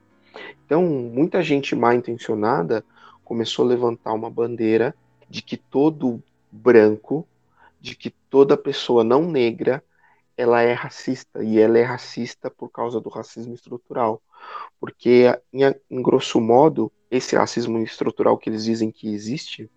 Então, 0.65 0.85
muita 0.85 1.43
gente 1.43 1.75
mal 1.75 1.93
intencionada 1.93 2.85
começou 3.25 3.65
a 3.65 3.69
levantar 3.69 4.13
uma 4.13 4.31
bandeira 4.31 4.95
de 5.29 5.43
que 5.43 5.57
todo 5.57 6.23
branco, 6.51 7.27
de 7.81 7.97
que 7.97 8.11
toda 8.31 8.57
pessoa 8.57 9.03
não 9.03 9.23
negra, 9.23 9.83
ela 10.43 10.61
é 10.61 10.73
racista 10.73 11.43
e 11.43 11.59
ela 11.59 11.79
é 11.79 11.83
racista 11.83 12.51
por 12.51 12.69
causa 12.69 13.01
do 13.01 13.09
racismo 13.09 13.55
estrutural. 13.55 14.21
Porque, 14.81 15.27
em, 15.53 15.63
em 15.91 16.03
grosso 16.03 16.41
modo, 16.41 16.91
esse 17.11 17.37
racismo 17.37 17.79
estrutural 17.79 18.37
que 18.37 18.51
eles 18.51 18.65
dizem 18.65 18.91
que 18.91 19.13
existe 19.13 19.71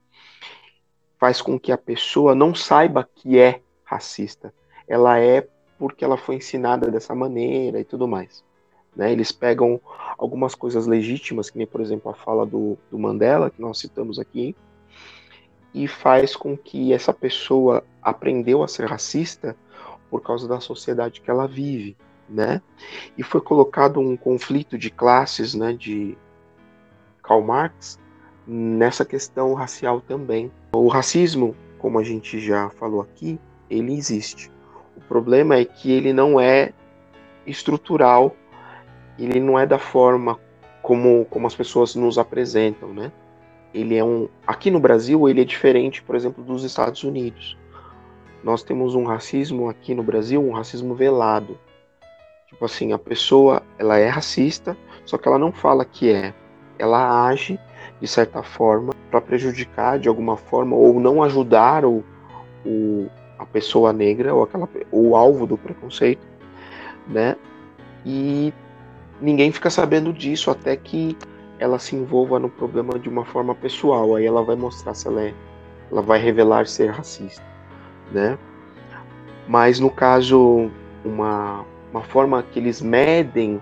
faz 1.20 1.42
com 1.42 1.60
que 1.60 1.72
a 1.72 1.78
pessoa 1.78 2.34
não 2.34 2.54
saiba 2.56 3.08
que 3.16 3.38
é 3.38 3.62
racista. 3.84 4.54
Ela 4.88 5.20
é 5.20 5.48
porque 5.78 6.04
ela 6.04 6.18
foi 6.18 6.36
ensinada 6.36 6.90
dessa 6.90 7.14
maneira 7.14 7.80
e 7.80 7.84
tudo 7.84 8.08
mais. 8.08 8.44
Né? 8.96 9.12
Eles 9.12 9.32
pegam 9.32 9.80
algumas 10.18 10.56
coisas 10.56 10.88
legítimas, 10.88 11.50
que 11.50 11.58
nem, 11.58 11.68
por 11.68 11.82
exemplo, 11.82 12.10
a 12.12 12.16
fala 12.16 12.46
do, 12.46 12.78
do 12.90 12.98
Mandela, 12.98 13.52
que 13.52 13.62
nós 13.62 13.80
citamos 13.80 14.18
aqui, 14.18 14.56
e 15.74 15.88
faz 15.88 16.36
com 16.36 16.58
que 16.58 16.94
essa 16.94 17.14
pessoa 17.14 17.84
aprendeu 18.02 18.64
a 18.64 18.68
ser 18.68 18.86
racista 18.86 19.56
por 20.16 20.22
causa 20.22 20.48
da 20.48 20.62
sociedade 20.62 21.20
que 21.20 21.30
ela 21.30 21.46
vive, 21.46 21.98
né? 22.30 22.62
E 23.18 23.24
foi 23.24 23.42
colocado 23.42 24.00
um 24.00 24.16
conflito 24.16 24.78
de 24.78 24.90
classes, 24.90 25.54
né, 25.54 25.74
de 25.74 26.18
Karl 27.22 27.42
Marx, 27.42 28.00
nessa 28.48 29.04
questão 29.04 29.54
racial 29.54 30.00
também. 30.00 30.50
O 30.74 30.88
racismo, 30.88 31.54
como 31.78 32.00
a 32.00 32.04
gente 32.04 32.40
já 32.40 32.70
falou 32.70 33.02
aqui, 33.02 33.38
ele 33.70 33.94
existe. 33.94 34.50
O 34.96 35.02
problema 35.02 35.58
é 35.58 35.66
que 35.66 35.92
ele 35.92 36.14
não 36.14 36.40
é 36.40 36.72
estrutural 37.46 38.34
ele 39.18 39.40
não 39.40 39.58
é 39.58 39.66
da 39.66 39.80
forma 39.80 40.40
como, 40.82 41.26
como 41.26 41.48
as 41.48 41.56
pessoas 41.56 41.96
nos 41.96 42.18
apresentam, 42.18 42.94
né? 42.94 43.12
Ele 43.74 43.96
é 43.96 44.04
um. 44.04 44.30
Aqui 44.46 44.72
no 44.72 44.80
Brasil, 44.80 45.28
ele 45.28 45.42
é 45.42 45.46
diferente, 45.46 46.02
por 46.02 46.16
exemplo, 46.16 46.44
dos 46.44 46.64
Estados 46.64 47.04
Unidos. 47.04 47.58
Nós 48.46 48.62
temos 48.62 48.94
um 48.94 49.06
racismo 49.06 49.68
aqui 49.68 49.96
no 49.96 50.04
Brasil, 50.04 50.40
um 50.40 50.54
racismo 50.54 50.94
velado. 50.94 51.58
Tipo 52.48 52.64
assim, 52.64 52.94
a 52.94 52.98
pessoa, 53.00 53.64
ela 53.80 53.98
é 53.98 54.08
racista, 54.08 54.78
só 55.04 55.18
que 55.18 55.28
ela 55.28 55.40
não 55.40 55.52
fala 55.52 55.84
que 55.84 56.14
é. 56.14 56.32
Ela 56.78 57.26
age 57.26 57.60
de 58.00 58.08
certa 58.08 58.44
forma 58.44 58.94
para 59.10 59.20
prejudicar 59.20 59.98
de 59.98 60.08
alguma 60.08 60.38
forma 60.38 60.76
ou 60.76 61.00
não 61.00 61.24
ajudar 61.24 61.86
o, 61.86 62.04
o, 62.64 63.08
a 63.40 63.48
pessoa 63.48 63.92
negra 63.92 64.32
ou 64.32 64.44
aquela 64.44 64.70
o 64.92 65.16
alvo 65.16 65.48
do 65.48 65.58
preconceito, 65.58 66.22
né? 67.08 67.36
E 68.06 68.54
ninguém 69.20 69.52
fica 69.52 69.72
sabendo 69.72 70.14
disso 70.14 70.52
até 70.52 70.76
que 70.76 71.18
ela 71.58 71.80
se 71.80 71.96
envolva 71.96 72.38
no 72.38 72.50
problema 72.50 73.00
de 73.00 73.10
uma 73.10 73.26
forma 73.26 73.56
pessoal. 73.56 74.14
Aí 74.14 74.26
ela 74.28 74.44
vai 74.44 74.56
mostrar 74.56 74.94
se 74.94 75.08
ela 75.08 75.24
é, 75.24 75.34
ela 75.92 76.04
vai 76.04 76.20
revelar 76.20 76.68
ser 76.68 76.92
racista, 76.92 77.44
né? 78.12 78.38
Mas 79.48 79.80
no 79.80 79.90
caso, 79.90 80.72
uma, 81.04 81.66
uma 81.92 82.04
forma 82.04 82.42
que 82.44 82.60
eles 82.60 82.82
medem 82.82 83.62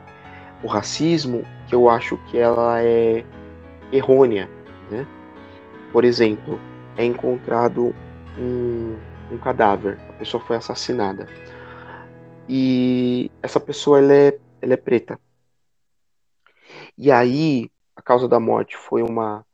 o 0.64 0.68
racismo, 0.68 1.44
que 1.68 1.76
eu 1.76 1.90
acho 1.90 2.18
que 2.30 2.38
ela 2.38 2.82
é 2.82 3.26
errônea, 3.92 4.50
né? 4.90 5.06
Por 5.92 6.06
exemplo, 6.06 6.60
é 6.98 7.06
encontrado 7.06 7.94
um, 8.38 8.96
um 9.32 9.38
cadáver, 9.38 10.00
a 10.10 10.14
pessoa 10.14 10.44
foi 10.44 10.56
assassinada. 10.56 11.28
E 12.48 13.32
essa 13.42 13.60
pessoa 13.60 14.00
ela 14.00 14.14
é, 14.14 14.40
ela 14.62 14.74
é 14.74 14.78
preta. 14.78 15.20
E 16.98 17.12
aí, 17.12 17.70
a 17.96 18.02
causa 18.02 18.28
da 18.28 18.40
morte 18.40 18.78
foi 18.78 19.02
uma 19.02 19.46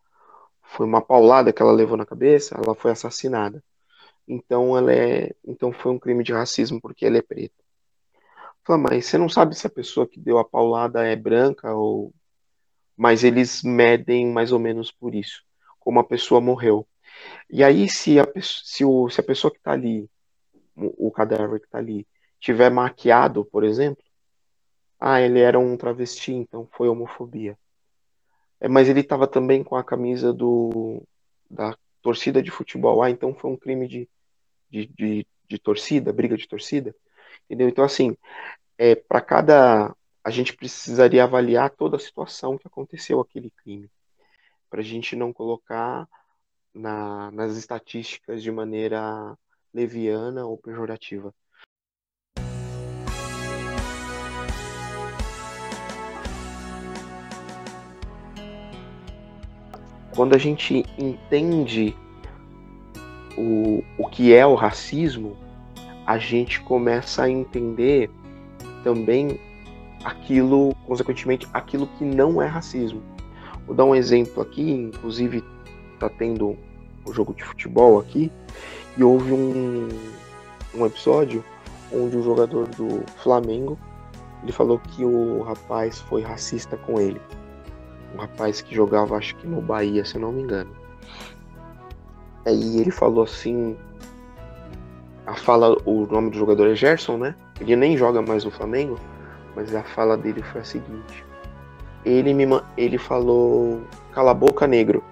foi 0.64 0.86
uma 0.86 1.02
paulada 1.02 1.52
que 1.52 1.62
ela 1.62 1.72
levou 1.72 1.98
na 1.98 2.06
cabeça, 2.06 2.56
ela 2.56 2.76
foi 2.76 2.92
assassinada. 2.92 3.64
Então 4.30 4.78
ela 4.78 4.94
é, 4.94 5.36
então 5.44 5.74
foi 5.74 5.92
um 5.92 5.98
crime 5.98 6.24
de 6.24 6.32
racismo 6.32 6.80
porque 6.80 7.04
ela 7.04 7.18
é 7.18 7.22
preta. 7.22 7.56
Fala, 8.64 8.78
mas 8.78 9.08
você 9.08 9.18
não 9.18 9.28
sabe 9.28 9.56
se 9.56 9.66
a 9.66 9.70
pessoa 9.70 10.08
que 10.08 10.20
deu 10.20 10.38
a 10.38 10.46
paulada 10.46 11.04
é 11.04 11.16
branca 11.16 11.74
ou 11.74 12.14
mas 12.96 13.24
eles 13.24 13.64
medem 13.64 14.28
mais 14.28 14.52
ou 14.52 14.60
menos 14.60 14.92
por 14.92 15.16
isso, 15.16 15.44
como 15.80 16.00
a 16.00 16.04
pessoa 16.04 16.42
morreu. 16.42 16.86
E 17.50 17.64
aí 17.64 17.90
se 17.90 18.20
a, 18.20 18.28
se, 18.42 18.86
o, 18.86 19.10
se 19.10 19.22
a 19.22 19.24
pessoa 19.24 19.50
que 19.50 19.58
está 19.58 19.72
ali, 19.72 20.10
o, 20.76 21.10
cadáver 21.10 21.60
que 21.60 21.66
está 21.66 21.80
ali, 21.80 22.06
tiver 22.40 22.70
maquiado, 22.70 23.46
por 23.46 23.64
exemplo, 23.64 24.04
ah, 25.00 25.22
ele 25.22 25.40
era 25.40 25.58
um 25.58 25.78
travesti, 25.78 26.34
então 26.34 26.68
foi 26.74 26.90
homofobia. 26.90 27.58
É, 28.60 28.68
mas 28.68 28.90
ele 28.90 29.00
estava 29.00 29.26
também 29.26 29.64
com 29.64 29.76
a 29.76 29.84
camisa 29.84 30.34
do, 30.34 31.02
da 31.50 31.76
torcida 32.02 32.44
de 32.44 32.52
futebol. 32.52 33.02
Ah, 33.02 33.10
então 33.10 33.34
foi 33.34 33.50
um 33.50 33.58
crime 33.58 33.88
de, 33.88 34.10
de, 34.70 34.88
de, 34.88 35.28
de 35.48 35.60
torcida, 35.60 36.14
briga 36.14 36.38
de 36.38 36.48
torcida. 36.48 36.96
Entendeu? 37.46 37.70
Então, 37.70 37.84
assim, 37.84 38.16
é, 38.78 38.96
para 38.96 39.22
cada. 39.22 39.96
A 40.24 40.30
gente 40.30 40.56
precisaria 40.56 41.24
avaliar 41.24 41.70
toda 41.72 41.98
a 41.98 42.00
situação 42.00 42.58
que 42.58 42.68
aconteceu 42.68 43.20
aquele 43.20 43.50
crime. 43.52 43.90
Para 44.70 44.82
a 44.82 44.84
gente 44.84 45.16
não 45.16 45.34
colocar 45.34 46.08
na, 46.74 47.32
nas 47.32 47.56
estatísticas 47.58 48.44
de 48.44 48.52
maneira 48.52 49.38
leviana 49.74 50.46
ou 50.46 50.58
pejorativa. 50.58 51.34
Quando 60.16 60.36
a 60.36 60.38
gente 60.38 60.84
entende 60.98 61.96
o, 63.40 63.84
o 63.98 64.08
que 64.08 64.34
é 64.34 64.46
o 64.46 64.54
racismo, 64.54 65.38
a 66.06 66.18
gente 66.18 66.60
começa 66.62 67.24
a 67.24 67.30
entender 67.30 68.10
também 68.84 69.40
aquilo, 70.04 70.76
consequentemente, 70.86 71.48
aquilo 71.54 71.88
que 71.98 72.04
não 72.04 72.42
é 72.42 72.48
racismo. 72.48 73.02
Vou 73.66 73.76
dar 73.76 73.86
um 73.86 73.96
exemplo 73.96 74.42
aqui, 74.42 74.72
inclusive 74.72 75.44
tá 76.00 76.10
tendo 76.10 76.58
um 77.08 77.14
jogo 77.14 77.34
de 77.34 77.44
futebol 77.44 78.00
aqui, 78.00 78.32
e 78.98 79.04
houve 79.04 79.32
um, 79.32 79.88
um 80.76 80.86
episódio 80.86 81.44
onde 81.92 82.18
o 82.18 82.24
jogador 82.24 82.68
do 82.68 83.04
Flamengo 83.18 83.78
ele 84.44 84.52
falou 84.52 84.80
que 84.80 85.04
o 85.04 85.42
rapaz 85.42 86.00
foi 86.00 86.22
racista 86.22 86.78
com 86.78 87.00
ele. 87.00 87.22
Um 88.16 88.18
rapaz 88.18 88.62
que 88.62 88.74
jogava, 88.74 89.18
acho 89.18 89.36
que 89.36 89.46
no 89.46 89.62
Bahia, 89.62 90.06
se 90.06 90.18
não 90.18 90.32
me 90.32 90.42
engano. 90.42 90.79
Aí 92.46 92.80
ele 92.80 92.92
falou 92.92 93.24
assim. 93.24 93.76
A 95.26 95.36
fala, 95.36 95.78
o 95.86 96.08
nome 96.08 96.32
do 96.32 96.38
jogador 96.38 96.68
é 96.68 96.76
Gerson, 96.76 97.18
né? 97.18 97.36
Ele 97.62 97.76
nem 97.76 97.96
joga 97.96 98.20
mais 98.20 98.44
no 98.44 98.50
Flamengo, 98.50 98.98
mas 99.56 99.76
a 99.76 99.84
fala 99.84 100.18
dele 100.18 100.42
foi 100.42 100.62
a 100.62 100.64
seguinte: 100.64 101.24
ele 102.06 102.34
me 102.34 102.46
ele 102.78 102.98
falou 102.98 103.82
cala 104.12 104.32
a 104.32 104.34
boca 104.34 104.66
negro. 104.66 105.04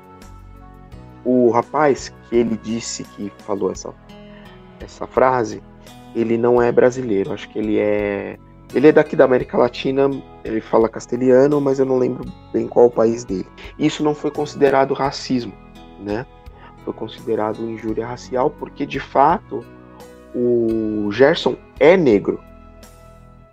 O 1.24 1.52
rapaz 1.52 2.14
que 2.30 2.36
ele 2.36 2.58
disse 2.58 3.04
que 3.04 3.32
falou 3.40 3.72
essa 3.72 3.94
essa 4.80 5.06
frase, 5.06 5.62
ele 6.16 6.38
não 6.38 6.62
é 6.62 6.72
brasileiro, 6.72 7.34
acho 7.34 7.50
que 7.50 7.60
ele 7.60 7.78
é 7.78 8.38
ele 8.74 8.88
é 8.88 8.92
daqui 8.92 9.16
da 9.16 9.24
América 9.24 9.58
Latina, 9.58 10.10
ele 10.44 10.62
fala 10.62 10.90
castelhano, 10.90 11.60
mas 11.62 11.80
eu 11.80 11.86
não 11.86 11.98
lembro 11.98 12.26
bem 12.52 12.68
qual 12.68 12.88
o 12.88 12.92
país 12.92 13.24
dele. 13.24 13.48
Isso 13.80 14.04
não 14.04 14.14
foi 14.14 14.30
considerado 14.30 14.94
racismo, 14.94 15.54
né? 16.00 16.26
Foi 16.88 16.94
considerado 16.94 17.70
injúria 17.70 18.08
racial 18.08 18.50
porque 18.50 18.86
de 18.86 18.98
fato 18.98 19.62
o 20.34 21.12
Gerson 21.12 21.58
é 21.78 21.98
negro, 21.98 22.40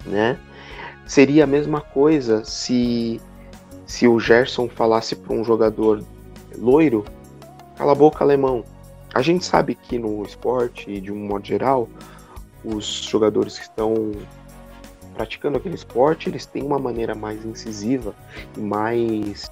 né? 0.07 0.38
Seria 1.05 1.42
a 1.42 1.47
mesma 1.47 1.81
coisa 1.81 2.44
se 2.44 3.20
se 3.87 4.07
o 4.07 4.20
Gerson 4.20 4.68
falasse 4.68 5.16
para 5.16 5.35
um 5.35 5.42
jogador 5.42 6.05
loiro, 6.57 7.05
cala 7.77 7.90
a 7.90 7.94
boca 7.97 8.23
alemão. 8.23 8.64
A 9.12 9.20
gente 9.20 9.44
sabe 9.44 9.75
que 9.75 9.99
no 9.99 10.23
esporte, 10.23 11.01
de 11.01 11.11
um 11.11 11.27
modo 11.27 11.44
geral, 11.44 11.88
os 12.64 12.87
jogadores 12.87 13.59
que 13.59 13.64
estão 13.64 14.12
praticando 15.12 15.57
aquele 15.57 15.75
esporte, 15.75 16.29
eles 16.29 16.47
têm 16.47 16.62
uma 16.62 16.79
maneira 16.79 17.16
mais 17.16 17.44
incisiva 17.44 18.14
e 18.57 18.61
mais 18.61 19.51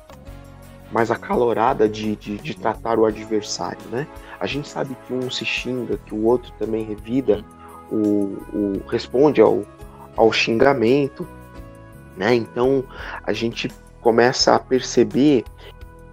mais 0.93 1.11
acalorada 1.11 1.89
de, 1.89 2.15
de, 2.17 2.37
de, 2.37 2.55
tratar 2.55 2.99
o 2.99 3.07
adversário, 3.07 3.81
né? 3.91 4.07
A 4.39 4.47
gente 4.47 4.69
sabe 4.69 4.97
que 5.07 5.15
um 5.15 5.31
se 5.31 5.45
xinga, 5.45 5.97
que 6.05 6.15
o 6.15 6.25
outro 6.25 6.53
também 6.59 6.85
revida, 6.85 7.43
o, 7.91 8.37
o 8.53 8.83
responde 8.89 9.41
ao, 9.41 9.65
ao 10.17 10.31
xingamento, 10.31 11.27
né? 12.17 12.35
Então 12.35 12.85
a 13.25 13.33
gente 13.33 13.71
começa 14.03 14.55
a 14.55 14.59
perceber 14.59 15.45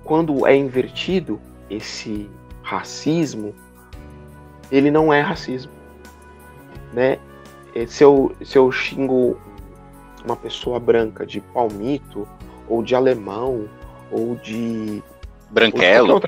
quando 0.04 0.48
é 0.48 0.56
invertido 0.56 1.40
esse 1.70 2.30
racismo, 2.64 3.54
ele 4.72 4.90
não 4.90 5.12
é 5.12 5.20
racismo, 5.20 5.72
né? 6.94 7.20
Se 7.88 8.04
eu, 8.04 8.36
se 8.44 8.58
eu 8.58 8.72
xingo 8.72 9.38
uma 10.24 10.36
pessoa 10.36 10.80
branca 10.80 11.26
de 11.26 11.42
palmito 11.42 12.28
ou 12.68 12.82
de 12.82 12.96
alemão 12.96 13.68
ou 14.12 14.36
de 14.36 15.04
branquelo, 15.50 16.14
ou 16.14 16.20
de 16.20 16.28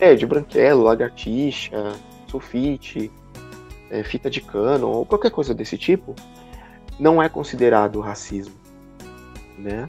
é 0.00 0.14
de 0.14 0.26
branquelo, 0.26 0.82
lagartixa, 0.82 1.94
sulfite, 2.28 3.10
é, 3.90 4.02
fita 4.02 4.28
de 4.28 4.40
cano 4.40 4.88
ou 4.88 5.06
qualquer 5.06 5.30
coisa 5.30 5.54
desse 5.54 5.78
tipo, 5.78 6.14
não 6.98 7.22
é 7.22 7.28
considerado 7.28 8.00
racismo, 8.00 8.54
né? 9.58 9.88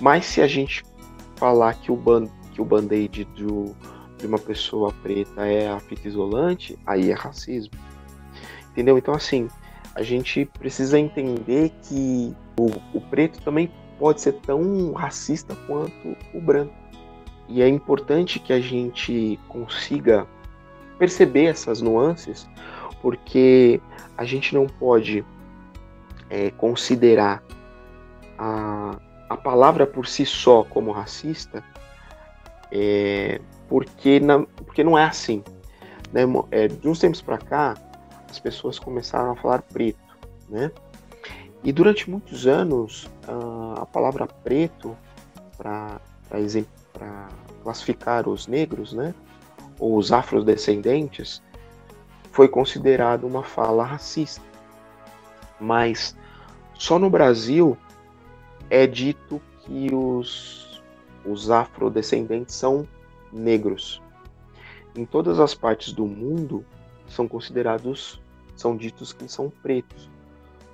Mas 0.00 0.26
se 0.26 0.40
a 0.40 0.46
gente 0.46 0.84
falar 1.36 1.74
que 1.74 1.90
o, 1.90 1.96
ban 1.96 2.26
que 2.52 2.60
o 2.60 2.64
band-aid 2.64 3.24
de 3.24 4.26
uma 4.26 4.38
pessoa 4.38 4.92
preta 5.02 5.46
é 5.46 5.68
a 5.68 5.80
fita 5.80 6.06
isolante, 6.06 6.78
aí 6.86 7.10
é 7.10 7.14
racismo. 7.14 7.72
Entendeu? 8.70 8.98
Então, 8.98 9.14
assim, 9.14 9.48
a 9.94 10.02
gente 10.02 10.44
precisa 10.44 10.98
entender 10.98 11.72
que 11.82 12.34
o, 12.58 12.66
o 12.94 13.00
preto 13.00 13.40
também 13.42 13.70
pode 14.00 14.22
ser 14.22 14.32
tão 14.32 14.92
racista 14.92 15.54
quanto 15.66 16.16
o 16.32 16.40
branco. 16.40 16.72
E 17.46 17.60
é 17.60 17.68
importante 17.68 18.38
que 18.38 18.52
a 18.52 18.60
gente 18.60 19.38
consiga 19.46 20.26
perceber 20.98 21.44
essas 21.44 21.82
nuances, 21.82 22.48
porque 23.02 23.80
a 24.16 24.24
gente 24.24 24.54
não 24.54 24.66
pode 24.66 25.24
é, 26.30 26.50
considerar 26.52 27.42
a, 28.38 28.98
a 29.28 29.36
palavra 29.36 29.86
por 29.86 30.06
si 30.06 30.24
só 30.24 30.64
como 30.64 30.92
racista, 30.92 31.62
é, 32.72 33.38
porque, 33.68 34.18
na, 34.18 34.40
porque 34.64 34.82
não 34.82 34.96
é 34.96 35.04
assim. 35.04 35.44
Né? 36.12 36.22
É, 36.50 36.68
de 36.68 36.88
uns 36.88 36.98
tempos 36.98 37.20
para 37.20 37.36
cá, 37.36 37.74
as 38.30 38.38
pessoas 38.38 38.78
começaram 38.78 39.32
a 39.32 39.36
falar 39.36 39.60
preto, 39.62 39.98
né? 40.48 40.70
E 41.62 41.72
durante 41.72 42.08
muitos 42.08 42.46
anos, 42.46 43.10
a, 43.26 43.82
a 43.82 43.86
palavra 43.86 44.26
preto, 44.26 44.96
para 45.56 46.00
classificar 47.62 48.28
os 48.28 48.46
negros, 48.46 48.92
né? 48.92 49.14
Ou 49.78 49.96
os 49.96 50.12
afrodescendentes, 50.12 51.42
foi 52.32 52.48
considerado 52.48 53.26
uma 53.26 53.42
fala 53.42 53.84
racista. 53.84 54.44
Mas 55.60 56.16
só 56.74 56.98
no 56.98 57.10
Brasil 57.10 57.76
é 58.70 58.86
dito 58.86 59.40
que 59.60 59.94
os, 59.94 60.82
os 61.26 61.50
afrodescendentes 61.50 62.54
são 62.54 62.88
negros. 63.30 64.00
Em 64.96 65.04
todas 65.04 65.38
as 65.38 65.54
partes 65.54 65.92
do 65.92 66.06
mundo 66.06 66.64
são 67.06 67.28
considerados, 67.28 68.20
são 68.56 68.76
ditos 68.76 69.12
que 69.12 69.28
são 69.28 69.50
pretos. 69.62 70.08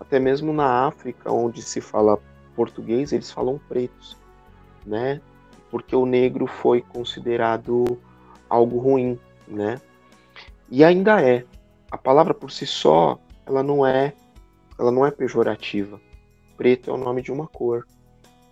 Até 0.00 0.18
mesmo 0.18 0.52
na 0.52 0.86
África, 0.86 1.32
onde 1.32 1.62
se 1.62 1.80
fala 1.80 2.18
português, 2.54 3.12
eles 3.12 3.30
falam 3.30 3.60
pretos, 3.68 4.16
né? 4.84 5.20
Porque 5.70 5.94
o 5.94 6.06
negro 6.06 6.46
foi 6.46 6.80
considerado 6.80 7.98
algo 8.48 8.78
ruim, 8.78 9.18
né? 9.46 9.80
E 10.70 10.84
ainda 10.84 11.20
é. 11.20 11.44
A 11.90 11.98
palavra 11.98 12.34
por 12.34 12.50
si 12.50 12.66
só, 12.66 13.18
ela 13.46 13.62
não 13.62 13.86
é 13.86 14.12
ela 14.78 14.90
não 14.90 15.06
é 15.06 15.10
pejorativa. 15.10 16.00
Preto 16.56 16.90
é 16.90 16.92
o 16.92 16.98
nome 16.98 17.22
de 17.22 17.32
uma 17.32 17.46
cor, 17.46 17.86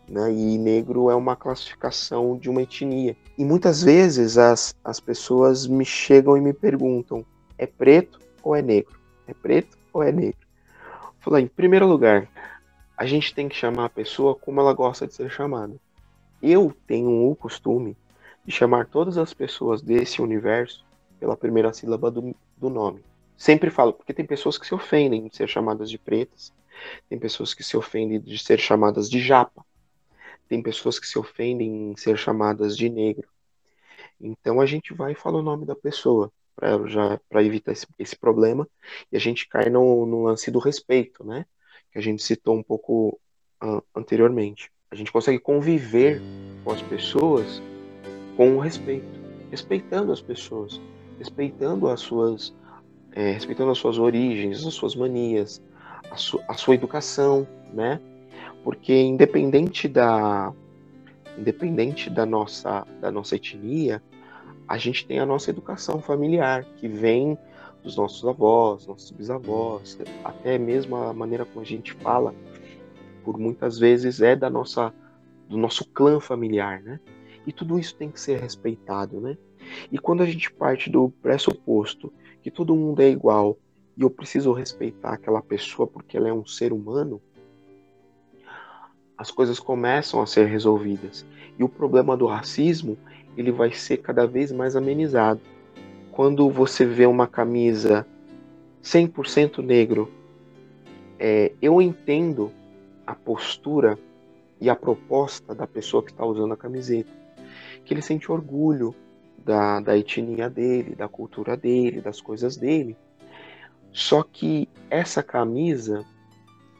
né? 0.09 0.33
E 0.33 0.59
negro 0.59 1.11
é 1.11 1.15
uma 1.15 1.37
classificação 1.37 2.37
de 2.37 2.49
uma 2.51 2.63
etnia. 2.63 3.17
E 3.37 3.45
muitas 3.45 3.83
vezes 3.83 4.39
as, 4.39 4.75
as 4.85 5.01
pessoas 5.01 5.67
me 5.67 5.85
chegam 5.85 6.37
e 6.37 6.41
me 6.41 6.53
perguntam: 6.53 7.25
é 7.59 7.67
preto 7.67 8.19
ou 8.43 8.55
é 8.55 8.63
negro? 8.63 8.99
É 9.27 9.35
preto 9.35 9.77
ou 9.93 10.03
é 10.03 10.13
negro? 10.13 10.44
Falar 11.25 11.41
em 11.41 11.47
primeiro 11.47 11.87
lugar, 11.87 12.29
a 12.99 13.07
gente 13.07 13.35
tem 13.35 13.49
que 13.49 13.57
chamar 13.57 13.87
a 13.87 13.89
pessoa 13.89 14.35
como 14.35 14.61
ela 14.61 14.75
gosta 14.75 15.07
de 15.07 15.15
ser 15.15 15.31
chamada. 15.31 15.75
Eu 16.43 16.77
tenho 16.87 17.31
o 17.31 17.35
costume 17.35 17.97
de 18.45 18.53
chamar 18.53 18.89
todas 18.89 19.17
as 19.17 19.33
pessoas 19.33 19.81
desse 19.81 20.21
universo 20.21 20.85
pela 21.19 21.35
primeira 21.35 21.73
sílaba 21.73 22.11
do, 22.11 22.37
do 22.59 22.69
nome. 22.69 23.03
Sempre 23.39 23.71
falo, 23.71 23.95
porque 23.95 24.13
tem 24.13 24.27
pessoas 24.27 24.59
que 24.59 24.67
se 24.67 24.75
ofendem 24.75 25.27
de 25.27 25.35
ser 25.35 25.49
chamadas 25.49 25.89
de 25.89 25.97
pretas, 25.97 26.53
tem 27.09 27.19
pessoas 27.19 27.55
que 27.55 27.65
se 27.65 27.75
ofendem 27.75 28.21
de 28.21 28.37
ser 28.37 28.61
chamadas 28.61 29.09
de 29.09 29.19
japa, 29.19 29.65
tem 30.47 30.63
pessoas 30.63 30.99
que 30.99 31.07
se 31.07 31.19
ofendem 31.19 31.93
em 31.93 31.97
ser 31.97 32.19
chamadas 32.19 32.77
de 32.77 32.91
negro. 32.91 33.27
Então 34.21 34.61
a 34.61 34.67
gente 34.67 34.93
vai 34.93 35.13
e 35.13 35.17
fala 35.17 35.39
o 35.39 35.43
nome 35.43 35.65
da 35.65 35.75
pessoa 35.75 36.31
para 36.57 37.43
evitar 37.43 37.73
esse, 37.73 37.87
esse, 37.99 38.17
problema 38.17 38.69
e 39.11 39.17
a 39.17 39.21
gente 39.21 39.49
cai 39.49 39.69
no, 39.69 40.07
no, 40.07 40.25
lance 40.25 40.51
do 40.51 40.59
respeito, 40.59 41.25
né? 41.25 41.45
Que 41.93 41.99
a 41.99 42.03
gente 42.03 42.23
citou 42.23 42.57
um 42.57 42.63
pouco 42.63 43.19
uh, 43.63 43.83
anteriormente. 43.95 44.71
A 44.91 44.95
gente 44.95 45.11
consegue 45.11 45.39
conviver 45.39 46.21
com 46.63 46.71
as 46.71 46.83
pessoas 46.83 47.61
com 48.37 48.59
respeito 48.59 49.25
respeitando 49.55 50.11
as 50.11 50.21
pessoas, 50.21 50.81
respeitando 51.17 51.89
as 51.89 52.01
suas, 52.01 52.53
é, 53.13 53.31
respeitando 53.31 53.71
as 53.71 53.79
suas 53.79 53.99
origens, 53.99 54.67
as 54.67 54.75
suas 54.75 54.97
manias, 54.97 55.63
a, 56.11 56.17
su, 56.17 56.41
a 56.49 56.55
sua 56.55 56.75
educação, 56.75 57.47
né? 57.73 58.01
Porque 58.65 58.93
independente 58.93 59.87
da 59.87 60.53
independente 61.39 62.11
da 62.11 62.27
nossa 62.27 62.85
da 63.01 63.13
nossa 63.13 63.37
etnia, 63.37 64.03
a 64.67 64.79
gente 64.79 65.07
tem 65.07 65.19
a 65.19 65.27
nossa 65.27 65.51
educação 65.51 66.01
familiar 66.01 66.65
que 66.77 66.89
vem 66.89 67.39
dos 67.83 67.97
nossos 67.97 68.27
avós, 68.27 68.87
nossos 68.87 69.11
bisavós, 69.11 69.99
até 70.25 70.59
mesmo 70.59 70.97
a 70.97 71.13
maneira 71.13 71.45
como 71.45 71.61
a 71.61 71.65
gente 71.65 71.93
fala, 71.93 72.35
por 73.23 73.39
muitas 73.39 73.79
vezes 73.79 74.21
é 74.21 74.35
da 74.35 74.49
nossa 74.49 74.93
do 75.49 75.59
nosso 75.59 75.85
clã 75.91 76.19
familiar, 76.19 76.81
né? 76.83 76.99
E 77.47 77.53
tudo 77.53 77.79
isso 77.79 77.95
tem 77.95 78.11
que 78.11 78.19
ser 78.19 78.41
respeitado, 78.41 79.21
né? 79.21 79.37
E 79.93 79.99
quando 79.99 80.23
a 80.23 80.27
gente 80.27 80.51
parte 80.51 80.89
do 80.89 81.11
pressuposto 81.23 82.13
que 82.43 82.51
todo 82.51 82.75
mundo 82.75 83.01
é 83.01 83.11
igual 83.11 83.59
e 83.97 84.03
eu 84.03 84.11
preciso 84.11 84.53
respeitar 84.53 85.13
aquela 85.13 85.43
pessoa 85.43 85.87
porque 85.87 86.17
ela 86.17 86.29
é 86.29 86.33
um 86.33 86.47
ser 86.47 86.73
humano, 86.73 87.21
as 89.17 89.31
coisas 89.31 89.61
começam 89.61 90.21
a 90.21 90.27
ser 90.27 90.47
resolvidas. 90.47 91.25
E 91.59 91.63
o 91.63 91.69
problema 91.69 92.17
do 92.17 92.27
racismo, 92.27 92.99
ele 93.37 93.51
vai 93.51 93.73
ser 93.73 93.99
cada 93.99 94.27
vez 94.27 94.53
mais 94.53 94.77
amenizado. 94.77 95.41
Quando 96.13 96.49
você 96.51 96.85
vê 96.85 97.07
uma 97.07 97.27
camisa 97.27 98.07
100% 98.83 99.65
negro, 99.65 100.11
é, 101.19 101.53
eu 101.61 101.81
entendo 101.81 102.53
a 103.07 103.15
postura 103.15 103.99
e 104.61 104.71
a 104.71 104.77
proposta 104.77 105.55
da 105.55 105.67
pessoa 105.67 106.03
que 106.03 106.11
está 106.11 106.25
usando 106.25 106.55
a 106.55 106.57
camiseta. 106.57 107.11
Que 107.85 107.93
ele 107.93 108.03
sente 108.03 108.31
orgulho 108.31 108.95
da, 109.39 109.81
da 109.81 109.97
etnia 109.97 110.49
dele, 110.49 110.95
da 110.95 111.09
cultura 111.09 111.57
dele, 111.57 112.01
das 112.01 112.21
coisas 112.21 112.57
dele. 112.57 112.97
Só 113.93 114.23
que 114.23 114.69
essa 114.91 115.23
camisa, 115.23 116.05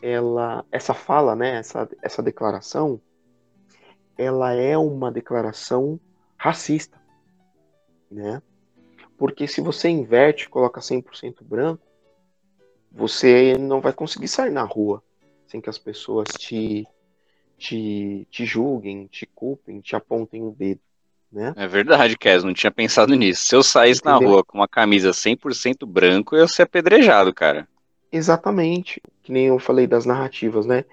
ela, 0.03 0.65
essa 0.73 0.95
fala, 0.95 1.37
né, 1.37 1.57
essa, 1.57 1.89
essa 2.03 2.23
declaração, 2.23 3.01
ela 4.17 4.53
é 4.53 4.77
uma 4.79 5.11
declaração 5.13 5.99
racista, 6.45 7.01
né? 8.11 8.43
Porque 9.17 9.49
se 9.49 9.63
você 9.63 9.89
inverte, 9.89 10.47
coloca 10.47 10.79
100% 10.79 11.37
branco, 11.41 11.83
você 12.93 13.57
não 13.57 13.81
vai 13.81 13.95
conseguir 13.95 14.29
sair 14.29 14.51
na 14.51 14.63
rua 14.63 15.03
sem 15.47 15.59
que 15.59 15.71
as 15.71 15.79
pessoas 15.79 16.29
te 16.37 16.87
te, 17.57 18.27
te 18.31 18.45
julguem, 18.45 19.07
te 19.07 19.25
culpem, 19.25 19.81
te 19.81 19.97
apontem 19.97 20.43
o 20.43 20.51
dedo. 20.51 20.81
Né? 21.33 21.55
É 21.57 21.67
verdade, 21.67 22.19
Kes, 22.19 22.45
não 22.45 22.53
tinha 22.53 22.71
pensado 22.71 23.15
nisso. 23.15 23.47
Se 23.47 23.57
eu 23.57 23.63
saísse 23.63 24.03
Entendeu? 24.03 24.21
na 24.21 24.27
rua 24.27 24.45
com 24.45 24.59
uma 24.59 24.69
camisa 24.69 25.13
100% 25.13 25.87
branco, 25.87 26.37
eu 26.37 26.41
ia 26.41 26.49
ser 26.49 26.63
apedrejado, 26.63 27.33
cara. 27.33 27.67
Exatamente. 28.13 29.01
Que 29.23 29.33
nem 29.33 29.47
eu 29.47 29.59
falei 29.59 29.87
das 29.87 30.05
narrativas, 30.05 30.67
né? 30.67 30.85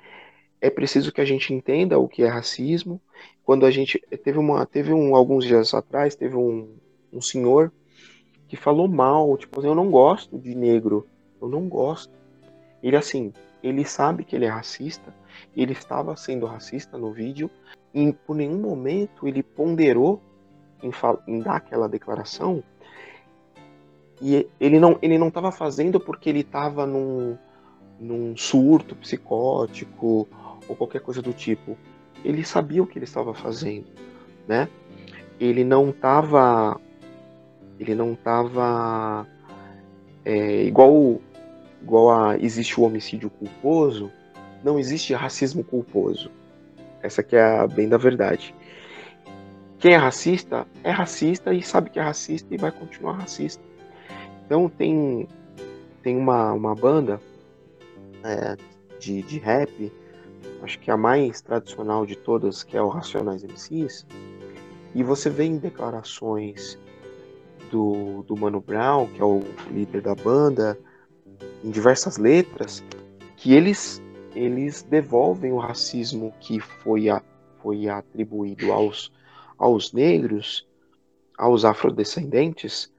É 0.61 0.69
preciso 0.69 1.11
que 1.11 1.19
a 1.19 1.25
gente 1.25 1.53
entenda 1.53 1.97
o 1.97 2.07
que 2.07 2.23
é 2.23 2.27
racismo. 2.27 3.01
Quando 3.43 3.65
a 3.65 3.71
gente 3.71 3.99
teve 4.23 4.37
uma, 4.37 4.65
teve 4.65 4.93
um 4.93 5.15
alguns 5.15 5.43
dias 5.43 5.73
atrás, 5.73 6.15
teve 6.15 6.35
um, 6.35 6.77
um 7.11 7.19
senhor 7.19 7.71
que 8.47 8.55
falou 8.55 8.87
mal, 8.87 9.35
tipo, 9.37 9.59
assim, 9.59 9.69
eu 9.69 9.75
não 9.75 9.89
gosto 9.89 10.37
de 10.37 10.53
negro, 10.53 11.07
eu 11.41 11.49
não 11.49 11.67
gosto. 11.67 12.13
Ele 12.83 12.95
assim, 12.95 13.33
ele 13.63 13.83
sabe 13.85 14.23
que 14.23 14.35
ele 14.35 14.45
é 14.45 14.49
racista, 14.49 15.13
ele 15.55 15.73
estava 15.73 16.15
sendo 16.15 16.45
racista 16.45 16.97
no 16.97 17.11
vídeo 17.11 17.49
e 17.93 18.13
por 18.13 18.35
nenhum 18.35 18.59
momento 18.59 19.27
ele 19.27 19.41
ponderou 19.41 20.21
em, 20.83 20.91
em 21.27 21.39
dar 21.39 21.55
aquela 21.55 21.87
declaração 21.87 22.63
e 24.21 24.47
ele 24.59 24.79
não 24.79 24.99
ele 25.01 25.17
não 25.17 25.29
estava 25.29 25.51
fazendo 25.51 25.99
porque 25.99 26.29
ele 26.29 26.41
estava 26.41 26.85
num, 26.85 27.37
num 27.99 28.37
surto 28.37 28.95
psicótico 28.95 30.27
ou 30.71 30.75
qualquer 30.75 31.01
coisa 31.01 31.21
do 31.21 31.33
tipo 31.33 31.77
ele 32.23 32.43
sabia 32.43 32.81
o 32.81 32.87
que 32.87 32.97
ele 32.97 33.05
estava 33.05 33.33
fazendo 33.33 33.85
né 34.47 34.67
ele 35.39 35.63
não 35.63 35.89
estava 35.89 36.79
ele 37.79 37.95
não 37.95 38.13
estava 38.13 39.27
é, 40.23 40.63
igual 40.63 41.19
igual 41.81 42.11
a 42.11 42.37
existe 42.37 42.79
o 42.79 42.83
homicídio 42.83 43.29
culposo 43.29 44.11
não 44.63 44.79
existe 44.79 45.13
racismo 45.13 45.63
culposo. 45.63 46.31
Essa 47.01 47.23
que 47.23 47.35
é 47.35 47.41
a 47.41 47.67
bem 47.67 47.89
da 47.89 47.97
verdade. 47.97 48.53
Quem 49.79 49.93
é 49.93 49.97
racista 49.97 50.67
é 50.83 50.91
racista 50.91 51.53
e 51.53 51.63
sabe 51.63 51.89
que 51.89 51.99
é 51.99 52.03
racista 52.03 52.53
e 52.53 52.57
vai 52.57 52.71
continuar 52.71 53.13
racista. 53.13 53.63
Então 54.45 54.69
tem 54.69 55.27
tem 56.03 56.17
uma, 56.17 56.51
uma 56.53 56.75
banda 56.75 57.19
é, 58.23 58.55
de, 58.99 59.21
de 59.23 59.39
rap, 59.39 59.91
acho 60.61 60.79
que 60.79 60.91
a 60.91 60.97
mais 60.97 61.41
tradicional 61.41 62.05
de 62.05 62.15
todas, 62.15 62.63
que 62.63 62.77
é 62.77 62.81
o 62.81 62.89
Racionais 62.89 63.43
MCs, 63.43 64.05
e 64.93 65.03
você 65.03 65.29
vê 65.29 65.45
em 65.45 65.57
declarações 65.57 66.77
do, 67.69 68.23
do 68.23 68.35
Mano 68.35 68.61
Brown, 68.61 69.07
que 69.07 69.21
é 69.21 69.25
o 69.25 69.41
líder 69.69 70.01
da 70.01 70.15
banda, 70.15 70.77
em 71.63 71.71
diversas 71.71 72.17
letras, 72.17 72.83
que 73.37 73.53
eles 73.53 74.01
eles 74.35 74.81
devolvem 74.81 75.51
o 75.51 75.57
racismo 75.57 76.33
que 76.39 76.59
foi, 76.59 77.09
a, 77.09 77.21
foi 77.61 77.87
atribuído 77.87 78.71
aos, 78.71 79.11
aos 79.57 79.91
negros, 79.91 80.67
aos 81.37 81.65
afrodescendentes, 81.65 82.91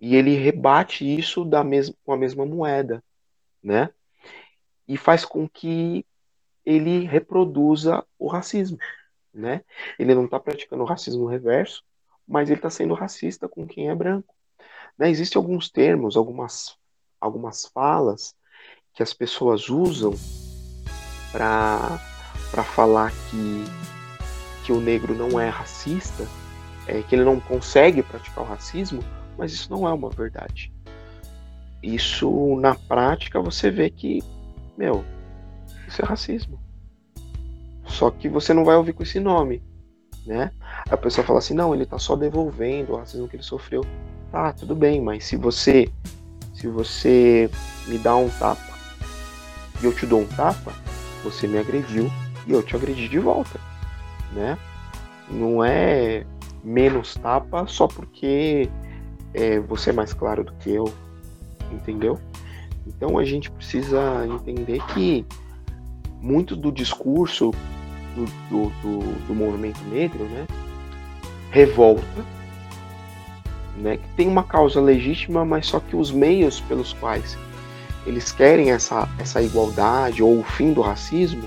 e 0.00 0.16
ele 0.16 0.34
rebate 0.34 1.04
isso 1.04 1.44
da 1.44 1.64
mesma, 1.64 1.94
com 2.04 2.12
a 2.12 2.16
mesma 2.16 2.44
moeda, 2.44 3.02
né? 3.62 3.88
E 4.86 4.96
faz 4.98 5.24
com 5.24 5.48
que 5.48 6.04
ele 6.64 7.04
reproduza 7.04 8.04
o 8.18 8.28
racismo, 8.28 8.78
né? 9.32 9.62
Ele 9.98 10.14
não 10.14 10.24
está 10.24 10.40
praticando 10.40 10.82
o 10.82 10.86
racismo 10.86 11.26
reverso, 11.26 11.82
mas 12.26 12.48
ele 12.48 12.58
está 12.58 12.70
sendo 12.70 12.94
racista 12.94 13.48
com 13.48 13.66
quem 13.66 13.90
é 13.90 13.94
branco. 13.94 14.34
Né? 14.98 15.10
Existem 15.10 15.38
alguns 15.38 15.68
termos, 15.68 16.16
algumas, 16.16 16.76
algumas 17.20 17.66
falas 17.66 18.34
que 18.94 19.02
as 19.02 19.12
pessoas 19.12 19.68
usam 19.68 20.14
para 21.32 21.98
falar 22.74 23.10
que, 23.10 23.64
que 24.64 24.72
o 24.72 24.80
negro 24.80 25.14
não 25.14 25.38
é 25.38 25.48
racista, 25.48 26.26
é, 26.86 27.02
que 27.02 27.14
ele 27.14 27.24
não 27.24 27.40
consegue 27.40 28.02
praticar 28.02 28.44
o 28.44 28.46
racismo, 28.46 29.02
mas 29.36 29.52
isso 29.52 29.70
não 29.70 29.86
é 29.86 29.92
uma 29.92 30.10
verdade. 30.10 30.72
Isso, 31.82 32.56
na 32.56 32.74
prática, 32.74 33.40
você 33.40 33.70
vê 33.70 33.90
que, 33.90 34.22
meu, 34.76 35.04
isso 35.94 36.02
é 36.02 36.04
racismo. 36.04 36.58
Só 37.86 38.10
que 38.10 38.28
você 38.28 38.52
não 38.52 38.64
vai 38.64 38.76
ouvir 38.76 38.92
com 38.92 39.04
esse 39.04 39.20
nome, 39.20 39.62
né? 40.26 40.50
A 40.90 40.96
pessoa 40.96 41.24
fala 41.24 41.38
assim, 41.38 41.54
não, 41.54 41.72
ele 41.72 41.86
tá 41.86 41.98
só 41.98 42.16
devolvendo 42.16 42.92
o 42.92 42.96
racismo 42.96 43.28
que 43.28 43.36
ele 43.36 43.42
sofreu. 43.42 43.84
Tá, 44.32 44.52
tudo 44.52 44.74
bem, 44.74 45.00
mas 45.00 45.24
se 45.24 45.36
você 45.36 45.88
se 46.52 46.68
você 46.68 47.48
me 47.86 47.98
dá 47.98 48.16
um 48.16 48.28
tapa 48.28 48.74
e 49.80 49.84
eu 49.84 49.94
te 49.94 50.06
dou 50.06 50.22
um 50.22 50.26
tapa, 50.26 50.72
você 51.22 51.46
me 51.46 51.58
agrediu 51.58 52.10
e 52.46 52.52
eu 52.52 52.62
te 52.62 52.74
agredi 52.74 53.08
de 53.08 53.18
volta, 53.18 53.60
né? 54.32 54.58
Não 55.30 55.64
é 55.64 56.26
menos 56.62 57.14
tapa 57.14 57.66
só 57.66 57.86
porque 57.86 58.68
é, 59.32 59.60
você 59.60 59.90
é 59.90 59.92
mais 59.92 60.12
claro 60.12 60.42
do 60.42 60.52
que 60.54 60.70
eu, 60.70 60.92
entendeu? 61.70 62.18
Então 62.86 63.18
a 63.18 63.24
gente 63.24 63.50
precisa 63.50 64.26
entender 64.26 64.84
que 64.86 65.26
muito 66.24 66.56
do 66.56 66.72
discurso 66.72 67.52
do, 68.16 68.24
do, 68.48 68.70
do, 68.80 68.98
do 69.26 69.34
movimento 69.34 69.78
negro, 69.84 70.24
né, 70.24 70.46
revolta, 71.50 72.24
né, 73.76 73.98
que 73.98 74.08
tem 74.16 74.26
uma 74.26 74.42
causa 74.42 74.80
legítima, 74.80 75.44
mas 75.44 75.66
só 75.66 75.80
que 75.80 75.94
os 75.94 76.10
meios 76.10 76.60
pelos 76.62 76.94
quais 76.94 77.36
eles 78.06 78.32
querem 78.32 78.70
essa, 78.70 79.06
essa 79.18 79.42
igualdade 79.42 80.22
ou 80.22 80.40
o 80.40 80.42
fim 80.42 80.72
do 80.72 80.80
racismo 80.80 81.46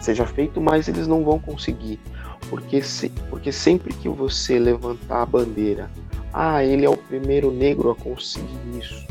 seja 0.00 0.26
feito, 0.26 0.60
mas 0.60 0.88
eles 0.88 1.06
não 1.06 1.22
vão 1.22 1.38
conseguir. 1.38 2.00
Porque, 2.48 2.82
se, 2.82 3.10
porque 3.28 3.52
sempre 3.52 3.92
que 3.92 4.08
você 4.08 4.58
levantar 4.58 5.22
a 5.22 5.26
bandeira, 5.26 5.90
ah, 6.32 6.64
ele 6.64 6.84
é 6.84 6.90
o 6.90 6.96
primeiro 6.96 7.50
negro 7.50 7.90
a 7.90 7.94
conseguir 7.94 8.58
isso, 8.78 9.06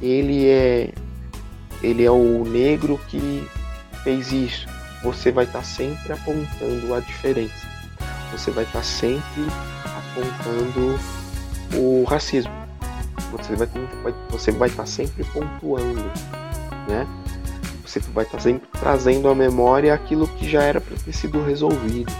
ele 0.00 0.48
é, 0.48 0.92
ele 1.82 2.04
é 2.04 2.10
o 2.10 2.44
negro 2.44 2.98
que 3.08 3.46
fez 4.02 4.32
isso, 4.32 4.66
você 5.02 5.30
vai 5.30 5.44
estar 5.44 5.64
sempre 5.64 6.12
apontando 6.12 6.94
a 6.94 7.00
diferença, 7.00 7.66
você 8.30 8.50
vai 8.50 8.64
estar 8.64 8.82
sempre 8.82 9.46
apontando 9.84 10.98
o 11.74 12.04
racismo 12.04 12.62
você 13.32 13.56
vai, 13.56 13.68
você 14.30 14.52
vai 14.52 14.68
estar 14.68 14.86
sempre 14.86 15.24
pontuando, 15.24 16.04
né? 16.86 17.06
Você 17.84 17.98
vai 18.00 18.24
estar 18.24 18.40
sempre 18.40 18.68
trazendo 18.78 19.28
à 19.28 19.34
memória 19.34 19.92
aquilo 19.92 20.28
que 20.28 20.48
já 20.48 20.62
era 20.62 20.80
para 20.80 20.96
ter 20.96 21.12
sido 21.12 21.42
resolvido. 21.42 22.12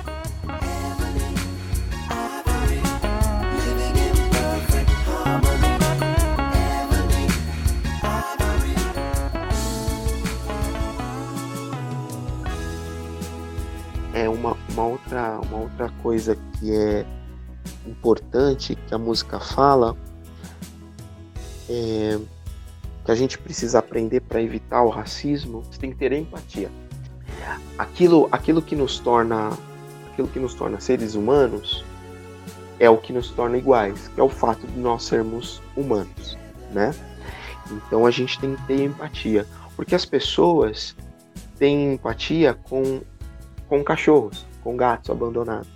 Coisa 16.12 16.36
que 16.36 16.70
é 16.70 17.06
importante 17.86 18.74
que 18.74 18.94
a 18.94 18.98
música 18.98 19.40
fala 19.40 19.96
é 21.70 22.18
que 23.02 23.10
a 23.10 23.14
gente 23.14 23.38
precisa 23.38 23.78
aprender 23.78 24.20
para 24.20 24.42
evitar 24.42 24.82
o 24.82 24.90
racismo, 24.90 25.62
você 25.62 25.80
tem 25.80 25.90
que 25.90 25.96
ter 25.96 26.12
empatia. 26.12 26.70
Aquilo, 27.78 28.28
aquilo 28.30 28.60
que 28.60 28.76
nos 28.76 28.98
torna, 28.98 29.56
aquilo 30.12 30.28
que 30.28 30.38
nos 30.38 30.52
torna 30.52 30.78
seres 30.80 31.14
humanos 31.14 31.82
é 32.78 32.90
o 32.90 32.98
que 32.98 33.10
nos 33.10 33.30
torna 33.30 33.56
iguais, 33.56 34.08
que 34.08 34.20
é 34.20 34.22
o 34.22 34.28
fato 34.28 34.66
de 34.66 34.78
nós 34.78 35.04
sermos 35.04 35.62
humanos, 35.74 36.36
né? 36.74 36.94
Então 37.70 38.04
a 38.04 38.10
gente 38.10 38.38
tem 38.38 38.54
que 38.54 38.62
ter 38.66 38.84
empatia, 38.84 39.46
porque 39.74 39.94
as 39.94 40.04
pessoas 40.04 40.94
têm 41.58 41.94
empatia 41.94 42.52
com 42.52 43.00
com 43.66 43.82
cachorros, 43.82 44.44
com 44.62 44.76
gatos 44.76 45.08
abandonados, 45.08 45.70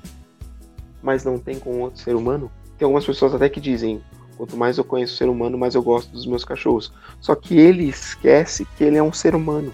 mas 1.06 1.24
não 1.24 1.38
tem 1.38 1.56
com 1.56 1.80
outro 1.82 2.02
ser 2.02 2.16
humano. 2.16 2.50
Tem 2.76 2.84
algumas 2.84 3.06
pessoas 3.06 3.32
até 3.32 3.48
que 3.48 3.60
dizem 3.60 4.02
Quanto 4.36 4.56
mais 4.56 4.76
eu 4.76 4.84
conheço 4.84 5.14
o 5.14 5.16
ser 5.16 5.28
humano, 5.30 5.56
mais 5.56 5.74
eu 5.74 5.82
gosto 5.82 6.10
dos 6.10 6.26
meus 6.26 6.44
cachorros. 6.44 6.92
Só 7.22 7.34
que 7.34 7.58
ele 7.58 7.88
esquece 7.88 8.66
que 8.76 8.84
ele 8.84 8.98
é 8.98 9.02
um 9.02 9.12
ser 9.12 9.34
humano. 9.34 9.72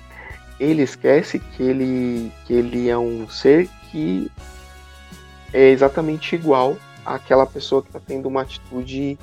Ele 0.61 0.83
esquece 0.83 1.41
que 1.41 1.63
ele, 1.65 2.31
que 2.47 2.53
ele 2.53 2.89
é 2.89 2.97
um 2.97 3.29
ser 3.29 3.69
que 3.91 4.31
é 5.53 5.71
exatamente 5.71 6.37
igual 6.37 6.77
àquela 7.05 7.45
pessoa 7.45 7.83
que 7.83 7.89
está 7.89 7.99
tendo 7.99 8.29
uma 8.29 8.43
atitude 8.43 9.19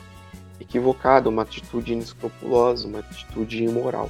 equivocada, 0.59 1.29
uma 1.29 1.43
atitude 1.43 1.93
inescrupulosa, 1.93 2.85
uma 2.85 2.99
atitude 2.99 3.63
imoral. 3.63 4.09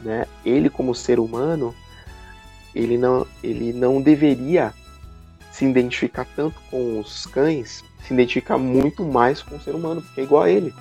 Né? 0.00 0.26
Ele, 0.44 0.70
como 0.70 0.94
ser 0.94 1.18
humano, 1.18 1.74
ele 2.72 2.96
não, 2.96 3.26
ele 3.42 3.72
não 3.72 4.00
deveria 4.00 4.72
se 5.56 5.64
identificar 5.64 6.26
tanto 6.36 6.60
com 6.70 7.00
os 7.00 7.24
cães 7.24 7.82
se 8.06 8.12
identifica 8.12 8.58
muito 8.58 9.02
mais 9.02 9.42
com 9.42 9.56
o 9.56 9.60
ser 9.60 9.74
humano, 9.74 10.02
porque 10.02 10.20
é 10.20 10.24
igual 10.24 10.42
a 10.42 10.50
ele, 10.50 10.72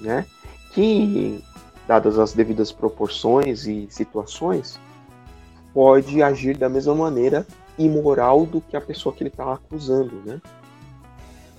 né? 0.00 0.26
Que, 0.72 1.40
dadas 1.86 2.18
as 2.18 2.32
devidas 2.32 2.72
proporções 2.72 3.68
e 3.68 3.86
situações, 3.88 4.80
pode 5.72 6.20
agir 6.24 6.56
da 6.56 6.68
mesma 6.68 6.92
maneira 6.92 7.46
imoral 7.78 8.44
do 8.44 8.60
que 8.60 8.76
a 8.76 8.80
pessoa 8.80 9.14
que 9.14 9.22
ele 9.22 9.30
está 9.30 9.52
acusando, 9.52 10.16
né? 10.26 10.42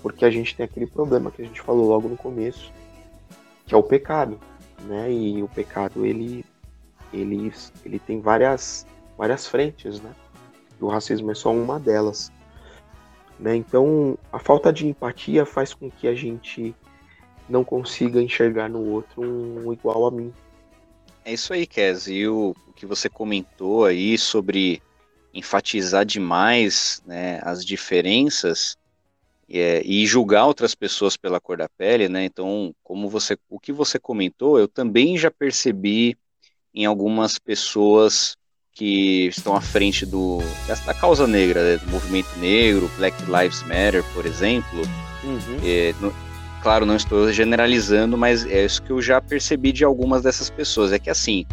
Porque 0.01 0.25
a 0.25 0.29
gente 0.29 0.53
tem 0.57 0.65
aquele 0.65 0.87
problema 0.87 1.31
que 1.31 1.41
a 1.41 1.45
gente 1.45 1.61
falou 1.61 1.87
logo 1.87 2.09
no 2.09 2.17
começo, 2.17 2.69
que 3.65 3.73
é 3.73 3.77
o 3.77 3.81
pecado, 3.81 4.37
né? 4.81 5.09
E 5.09 5.41
o 5.41 5.47
pecado 5.47 6.05
ele 6.05 6.43
ele 7.13 7.53
ele 7.85 7.97
tem 7.97 8.19
várias 8.19 8.85
várias 9.17 9.47
frentes, 9.47 10.01
né? 10.01 10.11
O 10.79 10.87
racismo 10.87 11.31
é 11.31 11.35
só 11.35 11.51
uma 11.51 11.79
delas. 11.79 12.31
Né? 13.39 13.55
Então, 13.55 14.17
a 14.31 14.39
falta 14.39 14.71
de 14.71 14.87
empatia 14.87 15.45
faz 15.45 15.73
com 15.73 15.89
que 15.89 16.07
a 16.07 16.15
gente 16.15 16.75
não 17.49 17.63
consiga 17.63 18.21
enxergar 18.21 18.69
no 18.69 18.83
outro 18.89 19.21
um 19.21 19.71
igual 19.71 20.05
a 20.05 20.11
mim. 20.11 20.33
É 21.23 21.33
isso 21.33 21.53
aí, 21.53 21.65
Kes. 21.65 22.07
E 22.07 22.27
o, 22.27 22.55
o 22.67 22.73
que 22.73 22.85
você 22.85 23.09
comentou 23.09 23.85
aí 23.85 24.17
sobre 24.17 24.81
enfatizar 25.33 26.05
demais 26.05 27.01
né, 27.05 27.39
as 27.43 27.65
diferenças 27.65 28.77
é, 29.49 29.81
e 29.85 30.05
julgar 30.05 30.45
outras 30.45 30.73
pessoas 30.73 31.17
pela 31.17 31.39
cor 31.39 31.57
da 31.57 31.69
pele, 31.69 32.07
né? 32.07 32.25
Então, 32.25 32.73
como 32.83 33.09
você, 33.09 33.37
o 33.49 33.59
que 33.59 33.71
você 33.71 33.99
comentou, 33.99 34.57
eu 34.57 34.67
também 34.67 35.17
já 35.17 35.29
percebi 35.29 36.17
em 36.73 36.85
algumas 36.85 37.37
pessoas 37.37 38.35
que 38.75 39.27
estão 39.27 39.55
à 39.55 39.61
frente 39.61 40.05
do, 40.05 40.39
da 40.85 40.93
causa 40.93 41.25
negra, 41.25 41.63
né, 41.63 41.77
do 41.77 41.89
movimento 41.89 42.27
negro, 42.37 42.91
Black 42.97 43.17
Lives 43.23 43.63
Matter, 43.63 44.03
por 44.13 44.25
exemplo. 44.25 44.81
Uhum. 45.23 45.57
É, 45.63 45.95
no, 46.01 46.13
claro, 46.61 46.85
não 46.85 46.97
estou 46.97 47.31
generalizando, 47.31 48.17
mas 48.17 48.45
é 48.45 48.65
isso 48.65 48.83
que 48.83 48.91
eu 48.91 49.01
já 49.01 49.21
percebi 49.21 49.71
de 49.71 49.85
algumas 49.85 50.23
dessas 50.23 50.49
pessoas. 50.49 50.91
É 50.91 50.99
que 50.99 51.09
assim, 51.09 51.45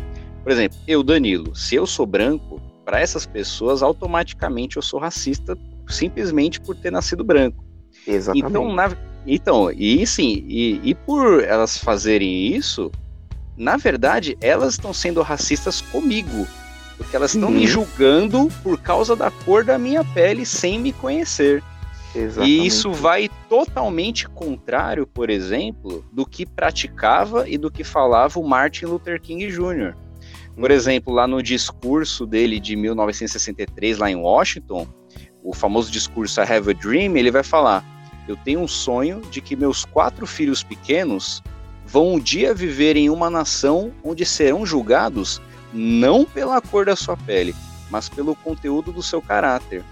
por 0.43 0.51
exemplo, 0.51 0.77
eu, 0.87 1.05
Danilo, 1.05 1.55
se 1.55 1.77
eu 1.77 1.87
sou 1.87 2.05
branco, 2.05 2.61
para 2.85 3.01
essas 3.01 3.25
pessoas, 3.25 3.85
automaticamente 3.85 4.77
eu 4.77 4.83
sou 4.83 4.99
racista 4.99 5.57
simplesmente 5.89 6.61
por 6.61 6.75
ter 6.75 6.91
nascido 6.91 7.23
branco. 7.23 7.65
Exatamente. 8.05 8.51
Então, 8.51 8.75
na, 8.75 8.97
então 9.25 9.71
e 9.71 10.05
sim, 10.05 10.45
e, 10.49 10.81
e 10.83 10.93
por 10.93 11.45
elas 11.45 11.79
fazerem 11.79 12.49
isso, 12.49 12.91
na 13.57 13.77
verdade, 13.77 14.37
elas 14.41 14.75
estão 14.75 14.93
sendo 14.93 15.23
racistas 15.23 15.81
comigo 15.81 16.49
porque 17.03 17.17
elas 17.17 17.35
estão 17.35 17.49
uhum. 17.49 17.57
me 17.57 17.67
julgando 17.67 18.49
por 18.63 18.81
causa 18.81 19.17
da 19.17 19.31
cor 19.31 19.65
da 19.65 19.79
minha 19.79 20.05
pele 20.05 20.47
sem 20.47 20.79
me 20.79 20.93
conhecer. 20.93 21.63
Exatamente. 22.15 22.51
E 22.51 22.67
isso 22.67 22.93
vai 22.93 23.31
totalmente 23.49 24.29
contrário, 24.29 25.07
por 25.07 25.31
exemplo, 25.31 26.05
do 26.13 26.27
que 26.27 26.45
praticava 26.45 27.49
e 27.49 27.57
do 27.57 27.71
que 27.71 27.83
falava 27.83 28.39
o 28.39 28.47
Martin 28.47 28.85
Luther 28.85 29.21
King 29.21 29.47
Jr. 29.49 29.95
Por 30.55 30.71
uhum. 30.71 30.77
exemplo, 30.77 31.13
lá 31.13 31.27
no 31.27 31.43
discurso 31.43 32.27
dele 32.27 32.61
de 32.61 32.77
1963, 32.77 33.99
lá 33.99 34.11
em 34.11 34.17
Washington, 34.17 34.87
o 35.43 35.55
famoso 35.55 35.91
discurso 35.91 36.41
I 36.41 36.45
Have 36.45 36.71
a 36.71 36.75
Dream, 36.75 37.17
ele 37.17 37.31
vai 37.31 37.43
falar: 37.43 37.85
Eu 38.29 38.37
tenho 38.37 38.61
um 38.61 38.69
sonho 38.69 39.23
de 39.31 39.41
que 39.41 39.57
meus 39.57 39.85
quatro 39.85 40.27
filhos 40.27 40.63
pequenos 40.63 41.43
vão 41.87 42.15
um 42.15 42.21
dia 42.21 42.55
viver 42.55 42.97
em 42.97 43.11
uma 43.11 43.29
nação 43.29 43.93
onde 44.05 44.25
serão 44.25 44.65
julgados 44.65 45.41
não 45.73 46.25
pela 46.25 46.61
cor 46.61 46.87
da 46.87 46.97
sua 46.97 47.17
pele, 47.17 47.55
mas 47.91 48.09
pelo 48.09 48.35
conteúdo 48.35 48.93
do 48.93 49.03
seu 49.03 49.21
caráter. 49.21 49.83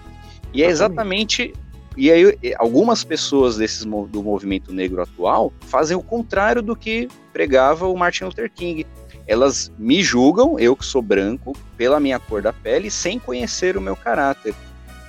E 0.53 0.63
é 0.63 0.67
exatamente. 0.67 1.53
E 1.97 2.09
aí, 2.09 2.37
algumas 2.57 3.03
pessoas 3.03 3.57
desses, 3.57 3.83
do 3.83 4.23
movimento 4.23 4.73
negro 4.73 5.01
atual 5.01 5.51
fazem 5.61 5.95
o 5.95 6.01
contrário 6.01 6.61
do 6.61 6.75
que 6.75 7.07
pregava 7.33 7.87
o 7.87 7.97
Martin 7.97 8.25
Luther 8.25 8.51
King. 8.51 8.85
Elas 9.27 9.71
me 9.77 10.01
julgam, 10.01 10.59
eu 10.59 10.75
que 10.75 10.85
sou 10.85 11.01
branco, 11.01 11.55
pela 11.77 11.99
minha 11.99 12.19
cor 12.19 12.41
da 12.41 12.51
pele, 12.51 12.89
sem 12.89 13.19
conhecer 13.19 13.77
o 13.77 13.81
meu 13.81 13.95
caráter. 13.95 14.53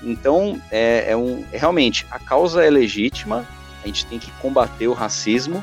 Então, 0.02 0.60
é, 0.70 1.12
é 1.12 1.16
um, 1.16 1.44
realmente, 1.52 2.06
a 2.10 2.18
causa 2.18 2.64
é 2.64 2.70
legítima, 2.70 3.46
a 3.82 3.86
gente 3.86 4.04
tem 4.06 4.18
que 4.18 4.30
combater 4.32 4.88
o 4.88 4.92
racismo, 4.92 5.62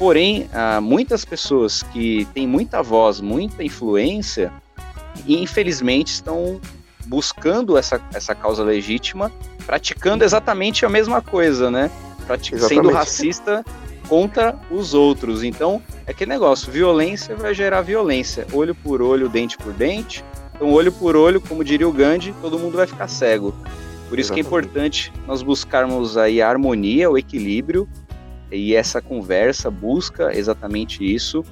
Porém, 0.00 0.48
há 0.54 0.80
muitas 0.80 1.26
pessoas 1.26 1.82
que 1.82 2.26
têm 2.32 2.46
muita 2.46 2.82
voz, 2.82 3.20
muita 3.20 3.62
influência, 3.62 4.50
e 5.26 5.42
infelizmente 5.42 6.08
estão 6.08 6.58
buscando 7.04 7.76
essa, 7.76 8.00
essa 8.14 8.34
causa 8.34 8.64
legítima, 8.64 9.30
praticando 9.66 10.24
exatamente 10.24 10.86
a 10.86 10.88
mesma 10.88 11.20
coisa, 11.20 11.70
né? 11.70 11.90
Pratic 12.26 12.58
sendo 12.60 12.90
racista 12.90 13.62
contra 14.08 14.58
os 14.70 14.94
outros. 14.94 15.44
Então, 15.44 15.82
é 16.06 16.12
aquele 16.12 16.30
negócio, 16.30 16.72
violência 16.72 17.36
vai 17.36 17.52
gerar 17.52 17.82
violência, 17.82 18.46
olho 18.54 18.74
por 18.74 19.02
olho, 19.02 19.28
dente 19.28 19.58
por 19.58 19.74
dente. 19.74 20.24
Então, 20.54 20.72
olho 20.72 20.90
por 20.92 21.14
olho, 21.14 21.42
como 21.42 21.62
diria 21.62 21.86
o 21.86 21.92
Gandhi, 21.92 22.34
todo 22.40 22.58
mundo 22.58 22.78
vai 22.78 22.86
ficar 22.86 23.06
cego. 23.06 23.54
Por 24.08 24.18
isso 24.18 24.32
Exatamente. 24.32 24.32
que 24.32 24.40
é 24.40 24.40
importante 24.40 25.12
nós 25.26 25.42
buscarmos 25.42 26.16
aí 26.16 26.40
a 26.40 26.48
harmonia, 26.48 27.10
o 27.10 27.18
equilíbrio 27.18 27.86
e 28.50 28.74
essa 28.74 29.00
conversa 29.00 29.70
busca 29.70 30.36
exatamente 30.36 31.04
isso, 31.04 31.44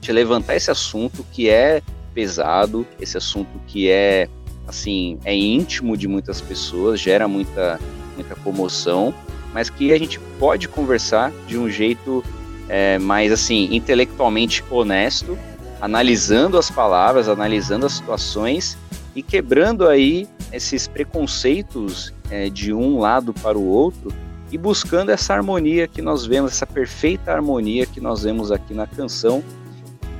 de 0.00 0.12
levantar 0.12 0.56
esse 0.56 0.70
assunto 0.70 1.24
que 1.32 1.48
é 1.48 1.82
pesado, 2.12 2.86
esse 3.00 3.16
assunto 3.16 3.60
que 3.66 3.88
é 3.88 4.28
assim, 4.66 5.18
é 5.24 5.34
íntimo 5.34 5.96
de 5.96 6.08
muitas 6.08 6.40
pessoas, 6.40 7.00
gera 7.00 7.28
muita 7.28 7.78
muita 8.14 8.34
comoção, 8.36 9.12
mas 9.52 9.68
que 9.68 9.92
a 9.92 9.98
gente 9.98 10.20
pode 10.38 10.68
conversar 10.68 11.32
de 11.46 11.58
um 11.58 11.68
jeito 11.68 12.24
é, 12.68 12.98
mais 12.98 13.32
assim 13.32 13.74
intelectualmente 13.74 14.64
honesto, 14.70 15.36
analisando 15.80 16.56
as 16.56 16.70
palavras, 16.70 17.28
analisando 17.28 17.86
as 17.86 17.92
situações 17.92 18.78
e 19.14 19.22
quebrando 19.22 19.88
aí 19.88 20.28
esses 20.52 20.86
preconceitos 20.86 22.12
é, 22.30 22.48
de 22.48 22.72
um 22.72 22.98
lado 22.98 23.34
para 23.34 23.58
o 23.58 23.66
outro 23.66 24.12
e 24.54 24.56
buscando 24.56 25.10
essa 25.10 25.34
harmonia 25.34 25.88
que 25.88 26.00
nós 26.00 26.24
vemos, 26.24 26.52
essa 26.52 26.64
perfeita 26.64 27.32
harmonia 27.32 27.86
que 27.86 28.00
nós 28.00 28.22
vemos 28.22 28.52
aqui 28.52 28.72
na 28.72 28.86
canção 28.86 29.42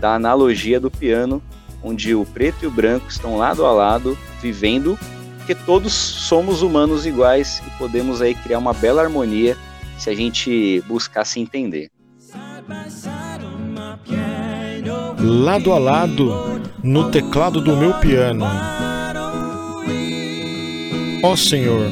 da 0.01 0.17
analogia 0.17 0.81
do 0.81 0.91
piano, 0.91 1.41
onde 1.81 2.17
o 2.17 2.27
preto 2.27 2.65
e 2.65 2.67
o 2.67 2.71
branco 2.71 3.07
estão 3.09 3.37
lado 3.37 3.65
a 3.65 3.71
lado, 3.71 4.19
vivendo, 4.43 4.99
porque 5.37 5.55
todos 5.55 5.93
somos 5.93 6.63
humanos 6.63 7.07
iguais 7.07 7.63
e 7.65 7.71
podemos 7.79 8.21
aí 8.21 8.35
criar 8.35 8.59
uma 8.59 8.73
bela 8.73 9.03
harmonia 9.03 9.57
se 9.97 10.11
a 10.11 10.15
gente 10.17 10.83
buscar 10.89 11.25
se 11.25 11.39
entender. 11.39 11.89
Lado 15.21 15.73
a 15.73 15.79
lado 15.79 16.61
no 16.83 17.09
teclado 17.09 17.61
do 17.61 17.77
meu 17.77 17.95
piano. 18.01 18.45
Ó 21.23 21.33
oh, 21.33 21.37
Senhor, 21.37 21.89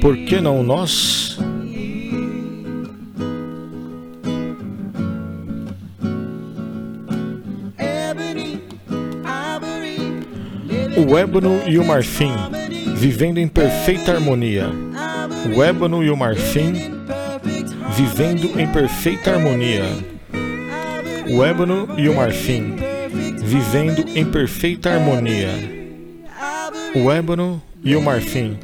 por 0.00 0.16
que 0.16 0.40
não 0.40 0.62
nós? 0.62 1.38
O 11.02 11.18
ébano 11.18 11.62
e 11.68 11.78
o 11.78 11.84
marfim, 11.84 12.32
vivendo 12.94 13.38
em 13.38 13.48
perfeita 13.48 14.12
harmonia. 14.12 14.68
O 15.54 15.62
ébano 15.62 16.02
e 16.02 16.10
o 16.10 16.16
marfim, 16.16 16.72
vivendo 17.96 18.58
em 18.58 18.70
perfeita 18.70 19.32
harmonia. 19.32 19.84
O 21.30 21.44
ébano 21.44 21.88
e 21.98 22.08
o 22.08 22.14
marfim, 22.14 22.76
vivendo 23.38 24.16
em 24.16 24.24
perfeita 24.24 24.90
harmonia. 24.90 25.50
O 26.94 27.10
ébano 27.10 27.60
e 27.82 27.96
o 27.96 28.02
marfim, 28.02 28.58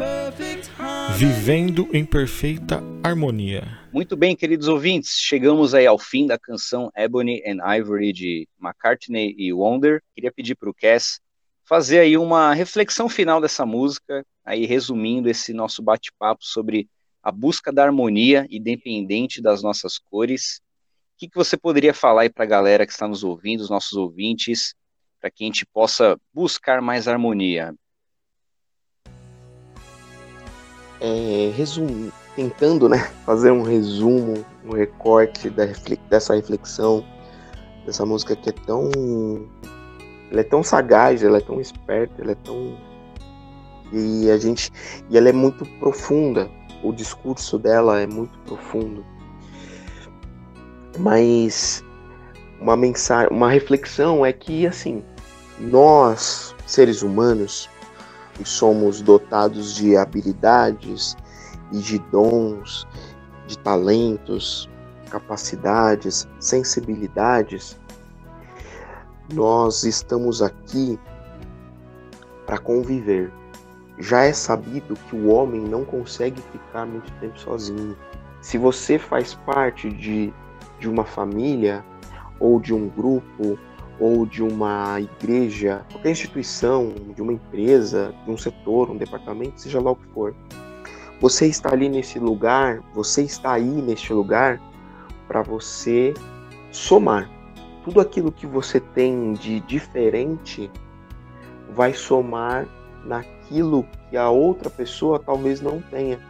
vivendo 1.17 1.89
em 1.93 2.05
perfeita 2.05 2.81
harmonia. 3.03 3.65
Muito 3.93 4.17
bem, 4.17 4.37
queridos 4.37 4.69
ouvintes, 4.69 5.19
chegamos 5.19 5.75
aí 5.75 5.87
ao 5.87 5.99
fim 5.99 6.27
da 6.27 6.39
canção 6.39 6.91
Ebony 6.97 7.43
and 7.45 7.59
Ivory 7.77 8.13
de 8.13 8.47
McCartney 8.63 9.35
e 9.37 9.53
Wonder. 9.53 10.01
Queria 10.15 10.31
pedir 10.31 10.55
para 10.55 10.71
o 10.71 10.75
Cass 10.75 11.19
fazer 11.69 11.99
aí 11.99 12.17
uma 12.17 12.55
reflexão 12.55 13.11
final 13.11 13.43
dessa 13.43 13.67
música, 13.67 14.25
aí 14.43 14.65
resumindo 14.65 15.29
esse 15.29 15.53
nosso 15.53 15.83
bate-papo 15.83 16.43
sobre 16.43 16.89
a 17.23 17.31
busca 17.31 17.71
da 17.71 17.85
harmonia, 17.85 18.47
independente 18.51 19.43
das 19.43 19.63
nossas 19.63 19.99
cores. 19.99 20.63
O 21.15 21.19
que, 21.19 21.29
que 21.29 21.37
você 21.37 21.59
poderia 21.59 21.93
falar 21.93 22.23
aí 22.23 22.31
para 22.31 22.45
a 22.45 22.49
galera 22.49 22.87
que 22.87 22.93
está 22.93 23.07
nos 23.07 23.23
ouvindo, 23.23 23.61
os 23.61 23.69
nossos 23.69 23.93
ouvintes, 23.93 24.75
para 25.21 25.31
que 25.31 25.45
a 25.45 25.47
gente 25.47 25.67
possa 25.67 26.19
buscar 26.33 26.81
mais 26.81 27.07
harmonia? 27.07 27.75
É, 31.01 31.53
tentando 32.35 32.89
né, 32.89 32.99
fazer 33.27 33.51
um 33.51 33.63
resumo, 33.63 34.45
um 34.65 34.73
recorte 34.73 35.51
da, 35.51 35.67
dessa 36.09 36.35
reflexão, 36.35 37.05
dessa 37.85 38.07
música 38.07 38.35
que 38.35 38.49
é 38.49 38.53
tão 38.53 38.91
ela 40.31 40.41
é 40.41 40.45
tão 40.45 40.63
sagaz, 40.63 41.23
ela 41.23 41.39
é 41.39 41.41
tão 41.41 41.61
esperta, 41.61 42.23
ela 42.23 42.33
é 42.33 42.37
tão 42.37 42.77
e 43.93 44.31
a 44.31 44.37
gente 44.37 44.71
e 45.09 45.17
ela 45.17 45.29
é 45.29 45.33
muito 45.33 45.65
profunda. 45.79 46.51
O 46.83 46.93
discurso 46.93 47.59
dela 47.59 48.01
é 48.01 48.07
muito 48.07 48.39
profundo. 48.41 49.05
Mas 50.99 51.83
uma 52.61 52.77
mensagem, 52.77 53.35
uma 53.35 53.51
reflexão 53.51 54.25
é 54.25 54.33
que 54.33 54.67
assim, 54.67 55.03
nós, 55.59 56.55
seres 56.67 57.03
humanos, 57.03 57.69
somos 58.45 59.01
dotados 59.01 59.75
de 59.75 59.97
habilidades 59.97 61.17
e 61.73 61.79
de 61.79 61.99
dons, 62.11 62.87
de 63.47 63.59
talentos, 63.59 64.69
capacidades, 65.11 66.29
sensibilidades, 66.39 67.78
nós 69.33 69.85
estamos 69.85 70.41
aqui 70.41 70.99
para 72.47 72.59
conviver. 72.59 73.31
Já 73.99 74.25
é 74.25 74.33
sabido 74.33 74.95
que 75.09 75.17
o 75.17 75.29
homem 75.29 75.61
não 75.61 75.85
consegue 75.85 76.41
ficar 76.53 76.87
muito 76.87 77.13
tempo 77.21 77.39
sozinho. 77.39 77.97
Se 78.41 78.57
você 78.57 78.99
faz 78.99 79.35
parte 79.35 79.91
de, 79.91 80.33
de 80.79 80.89
uma 80.89 81.05
família, 81.05 81.85
ou 82.41 82.61
de 82.61 82.73
um 82.73 82.89
grupo, 82.89 83.59
ou 83.99 84.25
de 84.25 84.43
uma 84.43 85.01
igreja, 85.01 85.85
qualquer 85.91 86.13
instituição, 86.13 86.95
de 87.15 87.21
uma 87.21 87.33
empresa, 87.33 88.15
de 88.25 88.31
um 88.31 88.37
setor, 88.37 88.91
um 88.91 88.97
departamento, 88.97 89.61
seja 89.61 89.81
lá 89.81 89.91
o 89.91 89.97
que 89.97 90.07
for, 90.15 90.35
você 91.21 91.47
está 91.47 91.73
ali 91.73 91.89
nesse 91.89 92.21
lugar, 92.21 92.81
você 92.95 93.23
está 93.23 93.55
aí 93.55 93.65
neste 93.83 94.13
lugar 94.13 94.61
para 95.27 95.43
você 95.43 96.15
somar 96.71 97.38
tudo 97.89 98.03
aquilo 98.03 98.31
que 98.31 98.47
você 98.47 98.79
tem 98.81 99.33
de 99.33 99.61
diferente 99.61 100.71
vai 101.71 101.95
somar 101.95 102.69
naquilo 103.03 103.83
que 104.11 104.17
a 104.17 104.29
outra 104.29 104.69
pessoa 104.69 105.19
talvez 105.19 105.63
não 105.63 105.81
tenha. 105.81 106.21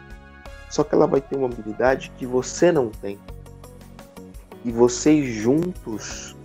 Só 0.70 0.84
que 0.84 0.94
ela 0.94 1.08
vai 1.08 1.20
ter 1.20 1.36
uma 1.36 1.46
habilidade 1.48 2.12
que 2.16 2.24
você 2.24 2.70
não 2.70 2.90
tem. 2.90 3.18
E 4.64 4.70
vocês 4.70 5.34
juntos 5.34 6.36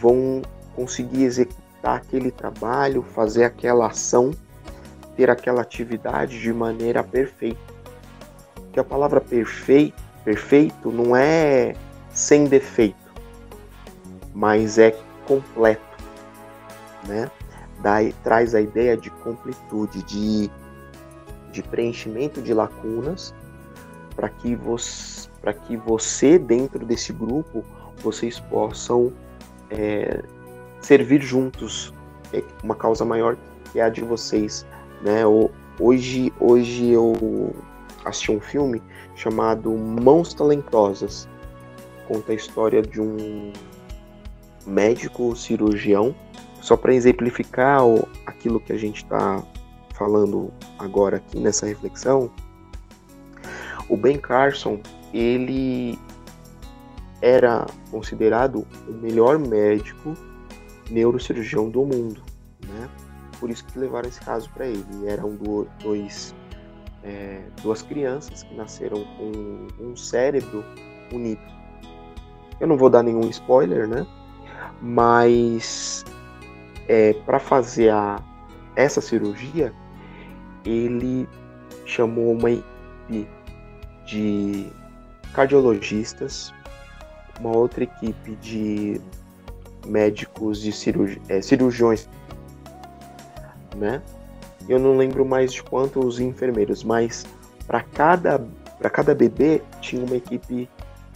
vão 0.00 0.42
conseguir 0.74 1.22
executar 1.22 1.98
aquele 1.98 2.32
trabalho, 2.32 3.02
fazer 3.02 3.44
aquela 3.44 3.86
ação, 3.86 4.32
ter 5.16 5.30
aquela 5.30 5.62
atividade 5.62 6.40
de 6.40 6.52
maneira 6.52 7.04
perfeita. 7.04 7.60
Porque 8.56 8.80
a 8.80 8.84
palavra 8.84 9.20
perfeito, 9.20 10.02
perfeito 10.24 10.90
não 10.90 11.14
é 11.14 11.76
sem 12.12 12.46
defeito 12.46 12.99
mas 14.40 14.78
é 14.78 14.96
completo, 15.26 15.82
né? 17.06 17.30
Daí, 17.82 18.14
traz 18.24 18.54
a 18.54 18.60
ideia 18.60 18.96
de 18.96 19.10
completude, 19.10 20.02
de, 20.02 20.50
de 21.52 21.62
preenchimento 21.62 22.40
de 22.40 22.54
lacunas, 22.54 23.34
para 24.16 24.30
que, 24.30 24.56
você, 24.56 25.28
que 25.66 25.76
você, 25.76 26.38
dentro 26.38 26.86
desse 26.86 27.12
grupo, 27.12 27.62
vocês 28.02 28.40
possam 28.40 29.12
é, 29.70 30.22
servir 30.80 31.20
juntos 31.20 31.92
é 32.32 32.42
uma 32.64 32.74
causa 32.74 33.04
maior 33.04 33.36
que 33.70 33.78
a 33.78 33.90
de 33.90 34.00
vocês, 34.00 34.64
né? 35.02 35.20
Hoje, 35.78 36.32
hoje 36.40 36.88
eu 36.88 37.54
assisti 38.06 38.32
um 38.32 38.40
filme 38.40 38.82
chamado 39.14 39.70
Mãos 39.70 40.32
Talentosas, 40.32 41.28
conta 42.08 42.32
a 42.32 42.34
história 42.34 42.80
de 42.80 43.00
um 43.02 43.52
médico 44.70 45.34
cirurgião, 45.36 46.14
só 46.60 46.76
para 46.76 46.94
exemplificar 46.94 47.80
aquilo 48.26 48.60
que 48.60 48.72
a 48.72 48.76
gente 48.76 49.02
está 49.02 49.42
falando 49.94 50.52
agora 50.78 51.18
aqui 51.18 51.38
nessa 51.38 51.66
reflexão, 51.66 52.30
o 53.88 53.96
Ben 53.96 54.18
Carson 54.18 54.80
ele 55.12 55.98
era 57.20 57.66
considerado 57.90 58.66
o 58.88 58.92
melhor 58.92 59.38
médico 59.38 60.14
neurocirurgião 60.90 61.68
do 61.68 61.84
mundo, 61.84 62.22
né? 62.66 62.88
Por 63.38 63.50
isso 63.50 63.64
que 63.64 63.78
levaram 63.78 64.08
esse 64.08 64.20
caso 64.20 64.48
para 64.50 64.66
ele. 64.66 64.84
Eram 65.06 65.34
do, 65.34 65.66
dois, 65.82 66.34
é, 67.02 67.42
duas 67.62 67.82
crianças 67.82 68.42
que 68.42 68.54
nasceram 68.54 69.04
com 69.16 69.66
um 69.82 69.96
cérebro 69.96 70.64
unido. 71.12 71.40
Eu 72.58 72.66
não 72.66 72.76
vou 72.76 72.90
dar 72.90 73.02
nenhum 73.02 73.28
spoiler, 73.30 73.88
né? 73.88 74.06
Mas 74.80 76.04
é, 76.88 77.12
para 77.12 77.38
fazer 77.38 77.90
a, 77.90 78.22
essa 78.74 79.00
cirurgia, 79.00 79.72
ele 80.64 81.28
chamou 81.84 82.32
uma 82.32 82.50
equipe 82.50 83.28
de 84.06 84.66
cardiologistas, 85.34 86.52
uma 87.38 87.56
outra 87.56 87.84
equipe 87.84 88.36
de 88.36 89.00
médicos 89.86 90.60
de 90.60 90.72
cirurgi 90.72 91.20
é, 91.28 91.40
cirurgiões, 91.40 92.08
né? 93.76 94.02
Eu 94.68 94.78
não 94.78 94.96
lembro 94.96 95.24
mais 95.24 95.52
de 95.52 95.62
quantos 95.62 96.20
enfermeiros, 96.20 96.84
mas 96.84 97.26
para 97.66 97.82
cada 97.82 98.46
para 98.78 98.90
cada 98.90 99.14
bebê 99.14 99.62
tinha 99.80 100.04
uma 100.04 100.16
equipe 100.16 100.68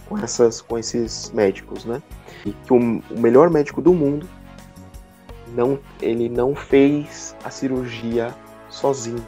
com 0.07 0.17
essas 0.17 0.61
com 0.61 0.77
esses 0.77 1.31
médicos, 1.31 1.85
né? 1.85 2.01
E 2.45 2.51
que 2.51 2.73
o, 2.73 2.77
o 2.77 3.19
melhor 3.19 3.49
médico 3.49 3.81
do 3.81 3.93
mundo 3.93 4.27
não 5.55 5.79
ele 6.01 6.29
não 6.29 6.55
fez 6.55 7.35
a 7.43 7.49
cirurgia 7.49 8.33
sozinho. 8.69 9.25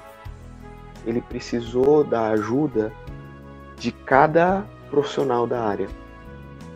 Ele 1.06 1.22
precisou 1.22 2.04
da 2.04 2.28
ajuda 2.30 2.92
de 3.78 3.92
cada 3.92 4.66
profissional 4.90 5.48
da 5.48 5.64
área. 5.64 5.88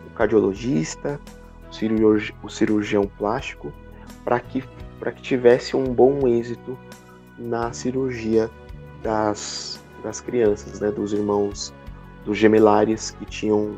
O 0.06 0.10
cardiologista, 0.14 1.20
o, 1.70 2.46
o 2.46 2.48
cirurgião 2.48 3.06
plástico, 3.18 3.72
para 4.24 4.40
que, 4.40 4.62
que 4.62 5.22
tivesse 5.22 5.76
um 5.76 5.92
bom 5.92 6.26
êxito 6.26 6.78
na 7.38 7.72
cirurgia 7.72 8.48
das, 9.02 9.82
das 10.02 10.20
crianças, 10.20 10.80
né, 10.80 10.90
dos 10.90 11.12
irmãos, 11.12 11.74
dos 12.24 12.38
gemelares 12.38 13.10
que 13.10 13.24
tinham 13.24 13.76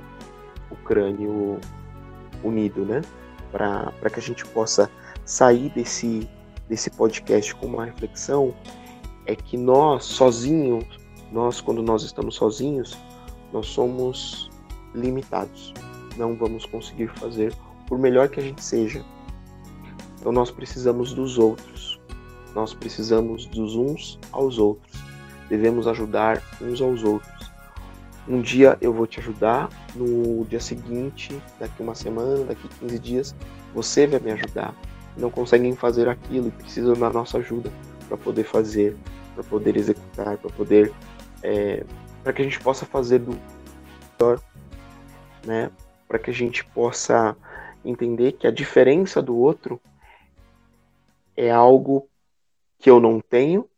o 0.75 0.85
crânio 0.85 1.59
unido, 2.43 2.85
né? 2.85 3.01
Para 3.51 4.11
que 4.13 4.19
a 4.19 4.23
gente 4.23 4.45
possa 4.47 4.91
sair 5.25 5.71
desse, 5.71 6.29
desse 6.69 6.91
podcast 6.91 7.55
com 7.55 7.67
uma 7.67 7.85
reflexão, 7.85 8.55
é 9.27 9.35
que 9.35 9.57
nós, 9.57 10.05
sozinhos, 10.05 10.85
nós, 11.33 11.61
quando 11.61 11.83
nós 11.83 12.03
estamos 12.03 12.35
sozinhos, 12.35 12.97
nós 13.53 13.67
somos 13.67 14.51
limitados. 14.95 15.73
Não 16.17 16.37
vamos 16.37 16.67
conseguir 16.67 17.09
fazer, 17.09 17.55
por 17.87 17.99
melhor 17.99 18.29
que 18.29 18.41
a 18.41 18.43
gente 18.43 18.63
seja. 18.63 19.05
Então 20.19 20.33
nós 20.33 20.51
precisamos 20.51 21.13
dos 21.13 21.39
outros. 21.39 22.01
Nós 22.55 22.73
precisamos 22.73 23.47
dos 23.47 23.75
uns 23.75 24.19
aos 24.33 24.59
outros. 24.59 24.93
Devemos 25.49 25.87
ajudar 25.87 26.43
uns 26.61 26.81
aos 26.81 27.03
outros 27.03 27.44
um 28.29 28.41
dia 28.41 28.79
eu 28.81 28.93
vou 28.93 29.07
te 29.07 29.21
ajudar, 29.21 29.69
no 29.95 30.45
dia 30.47 30.61
seguinte, 30.61 31.41
daqui 31.59 31.83
uma 31.83 31.95
semana, 31.95 32.45
daqui 32.45 32.69
15 32.81 32.99
dias, 32.99 33.37
você 33.75 34.07
vai 34.07 34.21
me 34.21 34.33
ajudar. 34.33 34.75
Não 35.17 35.31
conseguem 35.31 35.75
fazer 35.77 36.09
aquilo 36.09 36.49
e 36.49 36.51
precisam 36.51 36.95
da 36.95 37.11
nossa 37.11 37.39
ajuda 37.39 37.71
para 38.09 38.17
poder 38.17 38.45
fazer. 38.45 38.97
para 39.35 39.45
poder 39.45 39.77
executar, 39.77 40.39
para 40.39 40.51
poder 40.51 40.93
é, 41.43 41.85
para 42.23 42.33
que 42.33 42.41
a 42.41 42.45
gente 42.45 42.59
possa 42.61 42.87
fazer 42.87 43.19
do 43.19 43.39
melhor, 44.19 44.41
né? 45.45 45.71
Para 46.09 46.19
que 46.19 46.31
a 46.31 46.33
gente 46.33 46.65
possa 46.65 47.37
entender 47.85 48.33
que 48.33 48.47
a 48.47 48.51
diferença 48.51 49.21
do 49.21 49.37
outro 49.37 49.81
é 51.37 51.51
algo 51.51 52.09
que 52.79 52.89
eu 52.89 52.99
não 52.99 53.21
tenho, 53.21 53.69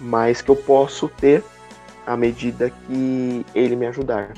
mas 0.00 0.40
que 0.40 0.50
eu 0.50 0.56
posso 0.56 1.08
ter 1.08 1.44
à 2.06 2.16
medida 2.16 2.70
que 2.70 3.46
ele 3.54 3.76
me 3.76 3.86
ajudar. 3.86 4.32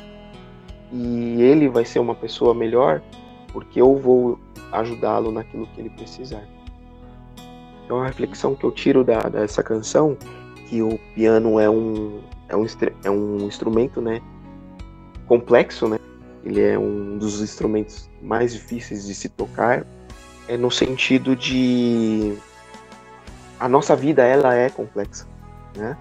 E 0.93 1.43
ele 1.43 1.69
vai 1.69 1.85
ser 1.85 1.99
uma 1.99 2.15
pessoa 2.15 2.55
melhor 2.55 3.03
porque 3.53 3.81
eu 3.81 3.97
vou 3.97 4.39
ajudá-lo 4.73 5.31
naquilo 5.31 5.67
que 5.69 5.81
ele 5.81 5.91
precisar. 5.91 6.43
Então 7.85 8.01
a 8.01 8.07
reflexão 8.07 8.55
que 8.55 8.65
eu 8.65 8.73
tiro 8.73 9.05
da, 9.05 9.21
dessa 9.21 9.63
canção 9.63 10.17
que 10.69 10.83
o 10.83 10.99
piano 11.15 11.61
é 11.61 11.69
um 11.69 12.21
é 12.49 12.57
um, 12.57 12.67
é 13.05 13.11
um 13.11 13.39
instrumento, 13.47 14.01
né, 14.01 14.21
complexo, 15.27 15.89
né? 15.89 15.99
Ele 16.45 16.61
é 16.61 16.79
um 16.79 17.17
dos 17.17 17.41
instrumentos 17.41 18.11
mais 18.21 18.53
difíceis 18.53 19.07
de 19.07 19.15
se 19.15 19.29
tocar, 19.29 19.87
é 20.47 20.57
no 20.57 20.71
sentido 20.71 21.35
de 21.35 22.37
a 23.59 23.69
nossa 23.69 23.97
vida 23.97 24.23
ela 24.25 24.55
é 24.55 24.69
complexa, 24.69 25.27
né? 25.77 25.97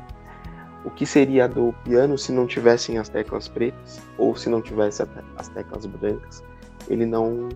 O 0.86 0.92
que 0.92 1.06
seria 1.06 1.48
do 1.48 1.74
piano 1.84 2.18
se 2.18 2.32
não 2.32 2.46
tivessem 2.46 2.98
as 2.98 3.08
teclas 3.08 3.48
pretas 3.48 4.02
ou 4.18 4.36
se 4.36 4.50
não 4.50 4.62
tivesse 4.62 5.04
as 5.38 5.48
teclas 5.50 5.86
brancas? 5.86 6.44
Ele 6.90 7.06
não 7.06 7.50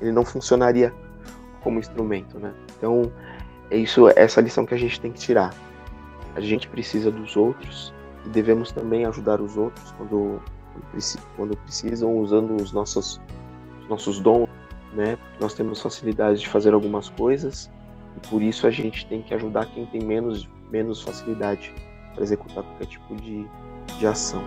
ele 0.00 0.12
não 0.12 0.24
funcionaria 0.24 0.94
como 1.62 1.78
instrumento, 1.78 2.38
né? 2.38 2.54
Então 2.76 3.12
é 3.70 3.76
isso, 3.76 4.08
essa 4.16 4.40
lição 4.40 4.64
que 4.64 4.74
a 4.74 4.78
gente 4.78 5.00
tem 5.00 5.12
que 5.12 5.18
tirar. 5.18 5.52
A 6.34 6.40
gente 6.40 6.68
precisa 6.68 7.10
dos 7.10 7.36
outros 7.36 7.92
e 8.24 8.28
devemos 8.30 8.72
também 8.72 9.04
ajudar 9.04 9.40
os 9.40 9.56
outros 9.56 9.92
quando, 9.92 10.40
quando 11.36 11.56
precisam, 11.58 12.16
usando 12.16 12.56
os 12.56 12.72
nossos, 12.72 13.20
os 13.82 13.88
nossos 13.88 14.20
dons, 14.20 14.48
né? 14.94 15.18
Nós 15.38 15.52
temos 15.52 15.82
facilidade 15.82 16.40
de 16.40 16.48
fazer 16.48 16.72
algumas 16.72 17.10
coisas 17.10 17.70
e 18.16 18.26
por 18.28 18.40
isso 18.40 18.66
a 18.66 18.70
gente 18.70 19.06
tem 19.06 19.20
que 19.20 19.34
ajudar 19.34 19.66
quem 19.66 19.84
tem 19.86 20.02
menos, 20.02 20.48
menos 20.70 21.02
facilidade 21.02 21.74
para 22.14 22.22
executar 22.22 22.62
qualquer 22.64 22.86
tipo 22.86 23.14
de, 23.16 23.46
de 23.98 24.06
ação. 24.06 24.42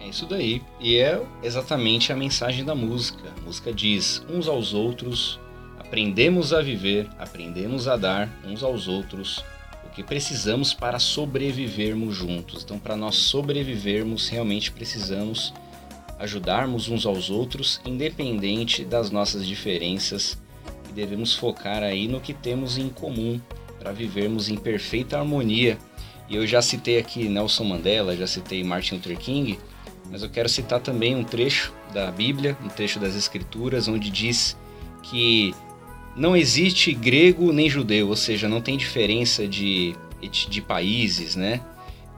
É 0.00 0.08
isso 0.08 0.26
daí. 0.26 0.62
E 0.80 0.96
é 0.96 1.22
exatamente 1.42 2.12
a 2.12 2.16
mensagem 2.16 2.64
da 2.64 2.74
música. 2.74 3.32
A 3.36 3.40
música 3.42 3.72
diz: 3.72 4.24
uns 4.28 4.48
aos 4.48 4.74
outros, 4.74 5.40
aprendemos 5.78 6.52
a 6.52 6.60
viver, 6.60 7.08
aprendemos 7.18 7.88
a 7.88 7.96
dar 7.96 8.28
uns 8.44 8.62
aos 8.62 8.88
outros 8.88 9.44
o 9.84 9.88
que 9.90 10.02
precisamos 10.02 10.74
para 10.74 10.98
sobrevivermos 10.98 12.16
juntos. 12.16 12.64
Então, 12.64 12.78
para 12.78 12.96
nós 12.96 13.16
sobrevivermos, 13.16 14.28
realmente 14.28 14.72
precisamos 14.72 15.52
ajudarmos 16.18 16.88
uns 16.88 17.06
aos 17.06 17.30
outros, 17.30 17.80
independente 17.84 18.84
das 18.84 19.10
nossas 19.10 19.46
diferenças, 19.46 20.38
e 20.88 20.92
devemos 20.92 21.34
focar 21.34 21.82
aí 21.82 22.08
no 22.08 22.20
que 22.20 22.32
temos 22.32 22.78
em 22.78 22.88
comum 22.88 23.40
para 23.84 23.92
vivermos 23.92 24.48
em 24.48 24.56
perfeita 24.56 25.18
harmonia. 25.18 25.78
E 26.26 26.36
eu 26.36 26.46
já 26.46 26.62
citei 26.62 26.96
aqui 26.98 27.28
Nelson 27.28 27.64
Mandela, 27.64 28.16
já 28.16 28.26
citei 28.26 28.64
Martin 28.64 28.94
Luther 28.94 29.18
King, 29.18 29.58
mas 30.10 30.22
eu 30.22 30.30
quero 30.30 30.48
citar 30.48 30.80
também 30.80 31.14
um 31.14 31.22
trecho 31.22 31.70
da 31.92 32.10
Bíblia, 32.10 32.56
um 32.64 32.68
trecho 32.68 32.98
das 32.98 33.14
Escrituras, 33.14 33.86
onde 33.86 34.08
diz 34.08 34.56
que 35.02 35.54
não 36.16 36.34
existe 36.34 36.94
grego 36.94 37.52
nem 37.52 37.68
judeu, 37.68 38.08
ou 38.08 38.16
seja, 38.16 38.48
não 38.48 38.62
tem 38.62 38.78
diferença 38.78 39.46
de, 39.46 39.94
de 40.48 40.62
países, 40.62 41.36
né? 41.36 41.60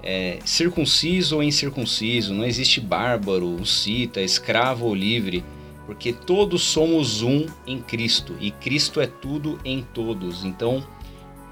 É, 0.05 0.39
circunciso 0.45 1.37
ou 1.37 1.43
incircunciso, 1.43 2.33
não 2.33 2.45
existe 2.45 2.81
bárbaro, 2.81 3.67
cita, 3.67 4.21
escravo 4.21 4.87
ou 4.87 4.95
livre, 4.95 5.43
porque 5.85 6.13
todos 6.13 6.63
somos 6.63 7.23
um 7.23 7.47
em 7.67 7.81
Cristo 7.81 8.37
e 8.41 8.53
Cristo 8.53 9.01
é 9.01 9.07
tudo 9.09 9.59
em 9.65 9.83
todos. 9.83 10.45
Então, 10.45 10.87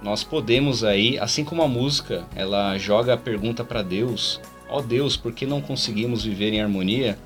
nós 0.05 0.23
podemos 0.23 0.85
aí, 0.85 1.19
assim 1.19 1.45
como 1.45 1.63
a 1.63 1.69
música, 1.69 2.29
ela 2.37 2.77
joga 2.77 3.15
a 3.15 3.17
pergunta 3.17 3.65
para 3.65 3.83
Deus: 3.83 4.39
ó 4.69 4.79
oh 4.79 4.83
Deus, 4.83 5.17
por 5.17 5.33
que 5.33 5.47
não 5.47 5.63
conseguimos 5.63 6.23
viver 6.23 6.53
em 6.53 6.61
harmonia? 6.61 7.19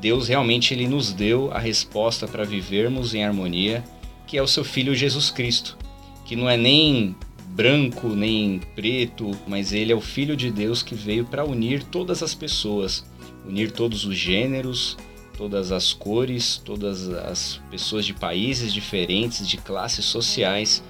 Deus 0.00 0.28
realmente 0.28 0.72
ele 0.72 0.86
nos 0.86 1.12
deu 1.12 1.52
a 1.52 1.58
resposta 1.58 2.26
para 2.26 2.44
vivermos 2.44 3.14
em 3.14 3.24
harmonia 3.24 3.84
que 4.26 4.38
é 4.38 4.42
o 4.42 4.46
seu 4.46 4.64
filho 4.64 4.94
Jesus 4.94 5.30
Cristo, 5.30 5.76
que 6.24 6.34
não 6.34 6.48
é 6.48 6.56
nem 6.56 7.14
branco 7.48 8.08
nem 8.08 8.60
preto, 8.74 9.30
mas 9.46 9.72
ele 9.74 9.92
é 9.92 9.94
o 9.94 10.00
filho 10.00 10.34
de 10.34 10.50
Deus 10.50 10.82
que 10.82 10.94
veio 10.94 11.26
para 11.26 11.44
unir 11.44 11.82
todas 11.82 12.22
as 12.22 12.34
pessoas, 12.34 13.04
unir 13.46 13.72
todos 13.72 14.06
os 14.06 14.16
gêneros, 14.16 14.96
todas 15.36 15.70
as 15.70 15.92
cores, 15.92 16.56
todas 16.64 17.10
as 17.10 17.60
pessoas 17.70 18.06
de 18.06 18.14
países 18.14 18.72
diferentes, 18.72 19.46
de 19.46 19.58
classes 19.58 20.06
sociais. 20.06 20.82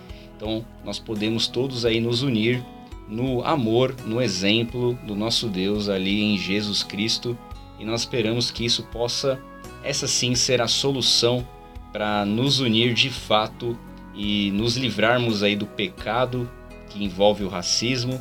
Então, 0.43 0.64
nós 0.84 0.99
podemos 0.99 1.47
todos 1.47 1.84
aí 1.84 2.01
nos 2.01 2.22
unir 2.22 2.64
no 3.07 3.45
amor, 3.45 3.95
no 4.05 4.20
exemplo 4.20 4.99
do 5.07 5.14
nosso 5.14 5.47
Deus 5.47 5.88
ali 5.88 6.20
em 6.20 6.36
Jesus 6.36 6.82
Cristo, 6.82 7.38
e 7.78 7.84
nós 7.84 8.01
esperamos 8.01 8.51
que 8.51 8.64
isso 8.64 8.82
possa 8.90 9.40
essa 9.84 10.09
sim 10.09 10.34
ser 10.34 10.61
a 10.61 10.66
solução 10.66 11.47
para 11.93 12.24
nos 12.24 12.59
unir 12.59 12.93
de 12.93 13.09
fato 13.09 13.78
e 14.16 14.51
nos 14.51 14.76
livrarmos 14.76 15.45
aí 15.45 15.55
do 15.55 15.64
pecado 15.64 16.51
que 16.90 17.05
envolve 17.05 17.45
o 17.45 17.49
racismo, 17.49 18.20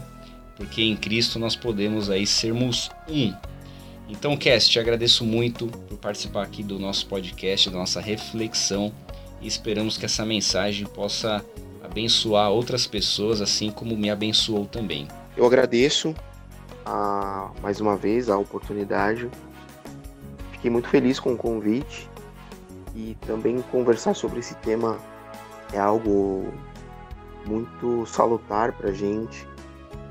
porque 0.55 0.83
em 0.83 0.95
Cristo 0.95 1.39
nós 1.39 1.55
podemos 1.55 2.07
aí 2.07 2.27
sermos 2.27 2.91
um. 3.09 3.33
Então, 4.07 4.37
Cass, 4.37 4.69
te 4.69 4.79
agradeço 4.79 5.25
muito 5.25 5.65
por 5.65 5.97
participar 5.97 6.43
aqui 6.43 6.61
do 6.61 6.77
nosso 6.77 7.07
podcast, 7.07 7.67
da 7.71 7.79
nossa 7.79 7.99
reflexão 7.99 8.93
e 9.41 9.47
esperamos 9.47 9.97
que 9.97 10.05
essa 10.05 10.23
mensagem 10.23 10.85
possa 10.85 11.43
abençoar 11.91 12.49
outras 12.49 12.87
pessoas 12.87 13.41
assim 13.41 13.69
como 13.69 13.97
me 13.97 14.09
abençoou 14.09 14.65
também. 14.65 15.09
Eu 15.35 15.45
agradeço 15.45 16.15
a, 16.85 17.51
mais 17.61 17.81
uma 17.81 17.97
vez 17.97 18.29
a 18.29 18.37
oportunidade. 18.37 19.29
Fiquei 20.53 20.71
muito 20.71 20.87
feliz 20.87 21.19
com 21.19 21.33
o 21.33 21.37
convite 21.37 22.09
e 22.95 23.17
também 23.27 23.61
conversar 23.71 24.13
sobre 24.13 24.39
esse 24.39 24.55
tema 24.55 24.97
é 25.73 25.79
algo 25.79 26.53
muito 27.45 28.05
salutar 28.05 28.71
para 28.71 28.91
gente. 28.93 29.47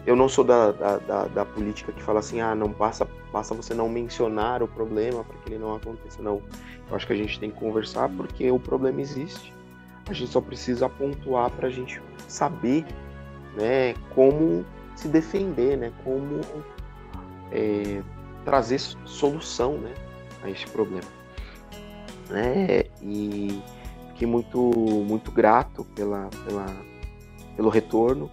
Eu 0.06 0.16
não 0.16 0.28
sou 0.28 0.44
da, 0.44 0.72
da, 0.72 0.98
da, 0.98 1.24
da, 1.26 1.44
política 1.44 1.92
que 1.92 2.02
fala 2.02 2.20
assim, 2.20 2.40
ah, 2.40 2.54
não 2.54 2.72
passa, 2.72 3.06
passa 3.30 3.54
você 3.54 3.74
não 3.74 3.88
mencionar 3.88 4.62
o 4.62 4.68
problema 4.68 5.22
para 5.24 5.36
que 5.38 5.50
ele 5.50 5.58
não 5.58 5.74
aconteça. 5.74 6.22
Não, 6.22 6.42
eu 6.88 6.96
acho 6.96 7.06
que 7.06 7.12
a 7.12 7.16
gente 7.16 7.38
tem 7.38 7.50
que 7.50 7.58
conversar 7.58 8.08
porque 8.10 8.50
o 8.50 8.58
problema 8.58 9.00
existe. 9.00 9.54
A 10.10 10.12
gente 10.12 10.30
só 10.30 10.40
precisa 10.40 10.88
pontuar 10.88 11.50
para 11.50 11.68
a 11.68 11.70
gente 11.70 12.02
saber, 12.28 12.84
né, 13.56 13.94
como 14.14 14.64
se 14.94 15.08
defender, 15.08 15.78
né, 15.78 15.92
como 16.04 16.40
é, 17.52 18.02
trazer 18.44 18.78
solução, 18.78 19.78
né, 19.78 19.94
a 20.42 20.50
esse 20.50 20.66
problema 20.66 21.20
né? 22.30 22.84
E 23.02 23.62
fiquei 24.08 24.26
muito, 24.26 24.58
muito 25.06 25.30
grato 25.30 25.84
pela, 25.94 26.28
pela, 26.44 26.66
pelo 27.56 27.68
retorno. 27.68 28.30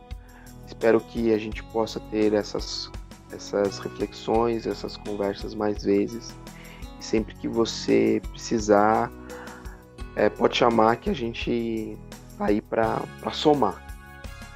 Espero 0.66 1.02
que 1.02 1.34
a 1.34 1.38
gente 1.38 1.64
possa 1.64 2.00
ter 2.00 2.34
essas, 2.34 2.92
essas 3.32 3.80
reflexões, 3.80 4.68
essas 4.68 4.96
conversas 4.96 5.54
mais 5.54 5.84
vezes. 5.84 6.36
E 7.00 7.04
sempre 7.04 7.36
que 7.36 7.48
você 7.48 8.22
precisar, 8.32 9.12
é, 10.18 10.30
pode 10.30 10.58
chamar 10.58 10.96
que 10.96 11.12
a 11.12 11.14
gente 11.14 11.96
tá 12.40 12.48
aí 12.48 12.60
para 12.60 13.06
somar. 13.32 13.86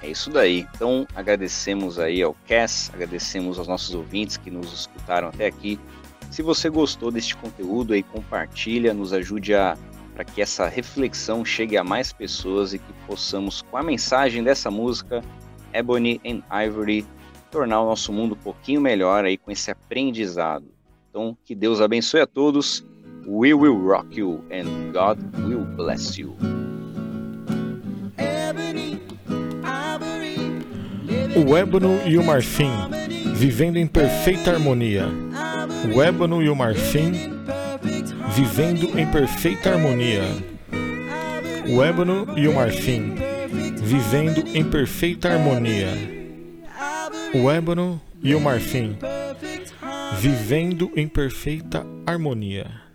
É 0.01 0.09
isso 0.09 0.32
daí. 0.32 0.68
Então 0.74 1.07
agradecemos 1.16 1.99
aí 1.99 2.22
ao 2.24 2.36
Cass, 2.47 2.89
agradecemos 2.91 3.59
aos 3.59 3.68
nossos 3.68 3.93
ouvintes 3.93 4.38
que 4.38 4.49
nos 4.49 4.74
escutaram 4.74 5.28
até 5.28 5.45
aqui. 5.45 5.80
Se 6.32 6.41
você 6.41 6.68
gostou 6.68 7.12
deste 7.12 7.36
conteúdo 7.36 7.93
aí, 7.93 8.01
compartilha, 8.01 8.93
nos 8.93 9.14
ajude 9.14 9.53
a 9.53 9.78
para 10.16 10.26
que 10.26 10.41
essa 10.41 10.68
reflexão 10.68 11.45
chegue 11.45 11.78
a 11.78 11.84
mais 11.84 12.12
pessoas 12.12 12.74
e 12.74 12.80
que 12.80 12.93
possamos, 13.07 13.62
com 13.62 13.78
a 13.78 13.84
mensagem 13.84 14.43
dessa 14.43 14.70
música, 14.70 15.24
Ebony 15.72 16.20
and 16.26 16.41
Ivory, 16.66 17.05
tornar 17.49 17.82
o 17.82 17.86
nosso 17.86 18.12
mundo 18.12 18.34
um 18.34 18.43
pouquinho 18.43 18.82
melhor 18.82 19.24
aí 19.24 19.38
com 19.38 19.49
esse 19.51 19.72
aprendizado. 19.72 20.66
Então, 21.09 21.38
que 21.45 21.55
Deus 21.55 21.80
abençoe 21.80 22.20
a 22.20 22.28
todos. 22.28 22.86
We 23.26 23.53
will 23.53 23.78
rock 23.78 24.07
you 24.11 24.43
and 24.51 24.93
God 24.93 25.17
will 25.45 25.65
bless 25.76 26.17
you. 26.17 26.36
O 31.36 31.57
ébano 31.57 31.99
e 32.05 32.17
o 32.17 32.24
marfim, 32.24 32.72
vivendo 33.34 33.78
em 33.78 33.88
perfeita 33.88 34.51
harmonia 34.51 35.07
o 35.93 36.01
ébano 36.01 36.43
e 36.43 36.49
o 36.49 36.55
marfim 36.55 37.11
vivendo 38.36 38.99
em 38.99 39.05
perfeita 39.07 39.72
harmonia. 39.72 40.24
O 41.67 41.84
ébano 41.84 42.28
e 42.38 42.47
o 42.47 42.53
marfim 42.53 43.15
vivendo 43.84 44.43
em 44.55 44.63
perfeita 44.63 45.30
harmonia. 45.30 45.89
O 47.34 47.49
ébano 47.49 47.99
e 48.22 48.36
o 48.36 48.39
marfim, 48.39 48.97
vivendo 50.19 50.91
em 50.95 51.07
perfeita 51.07 51.86
harmonia. 52.05 52.90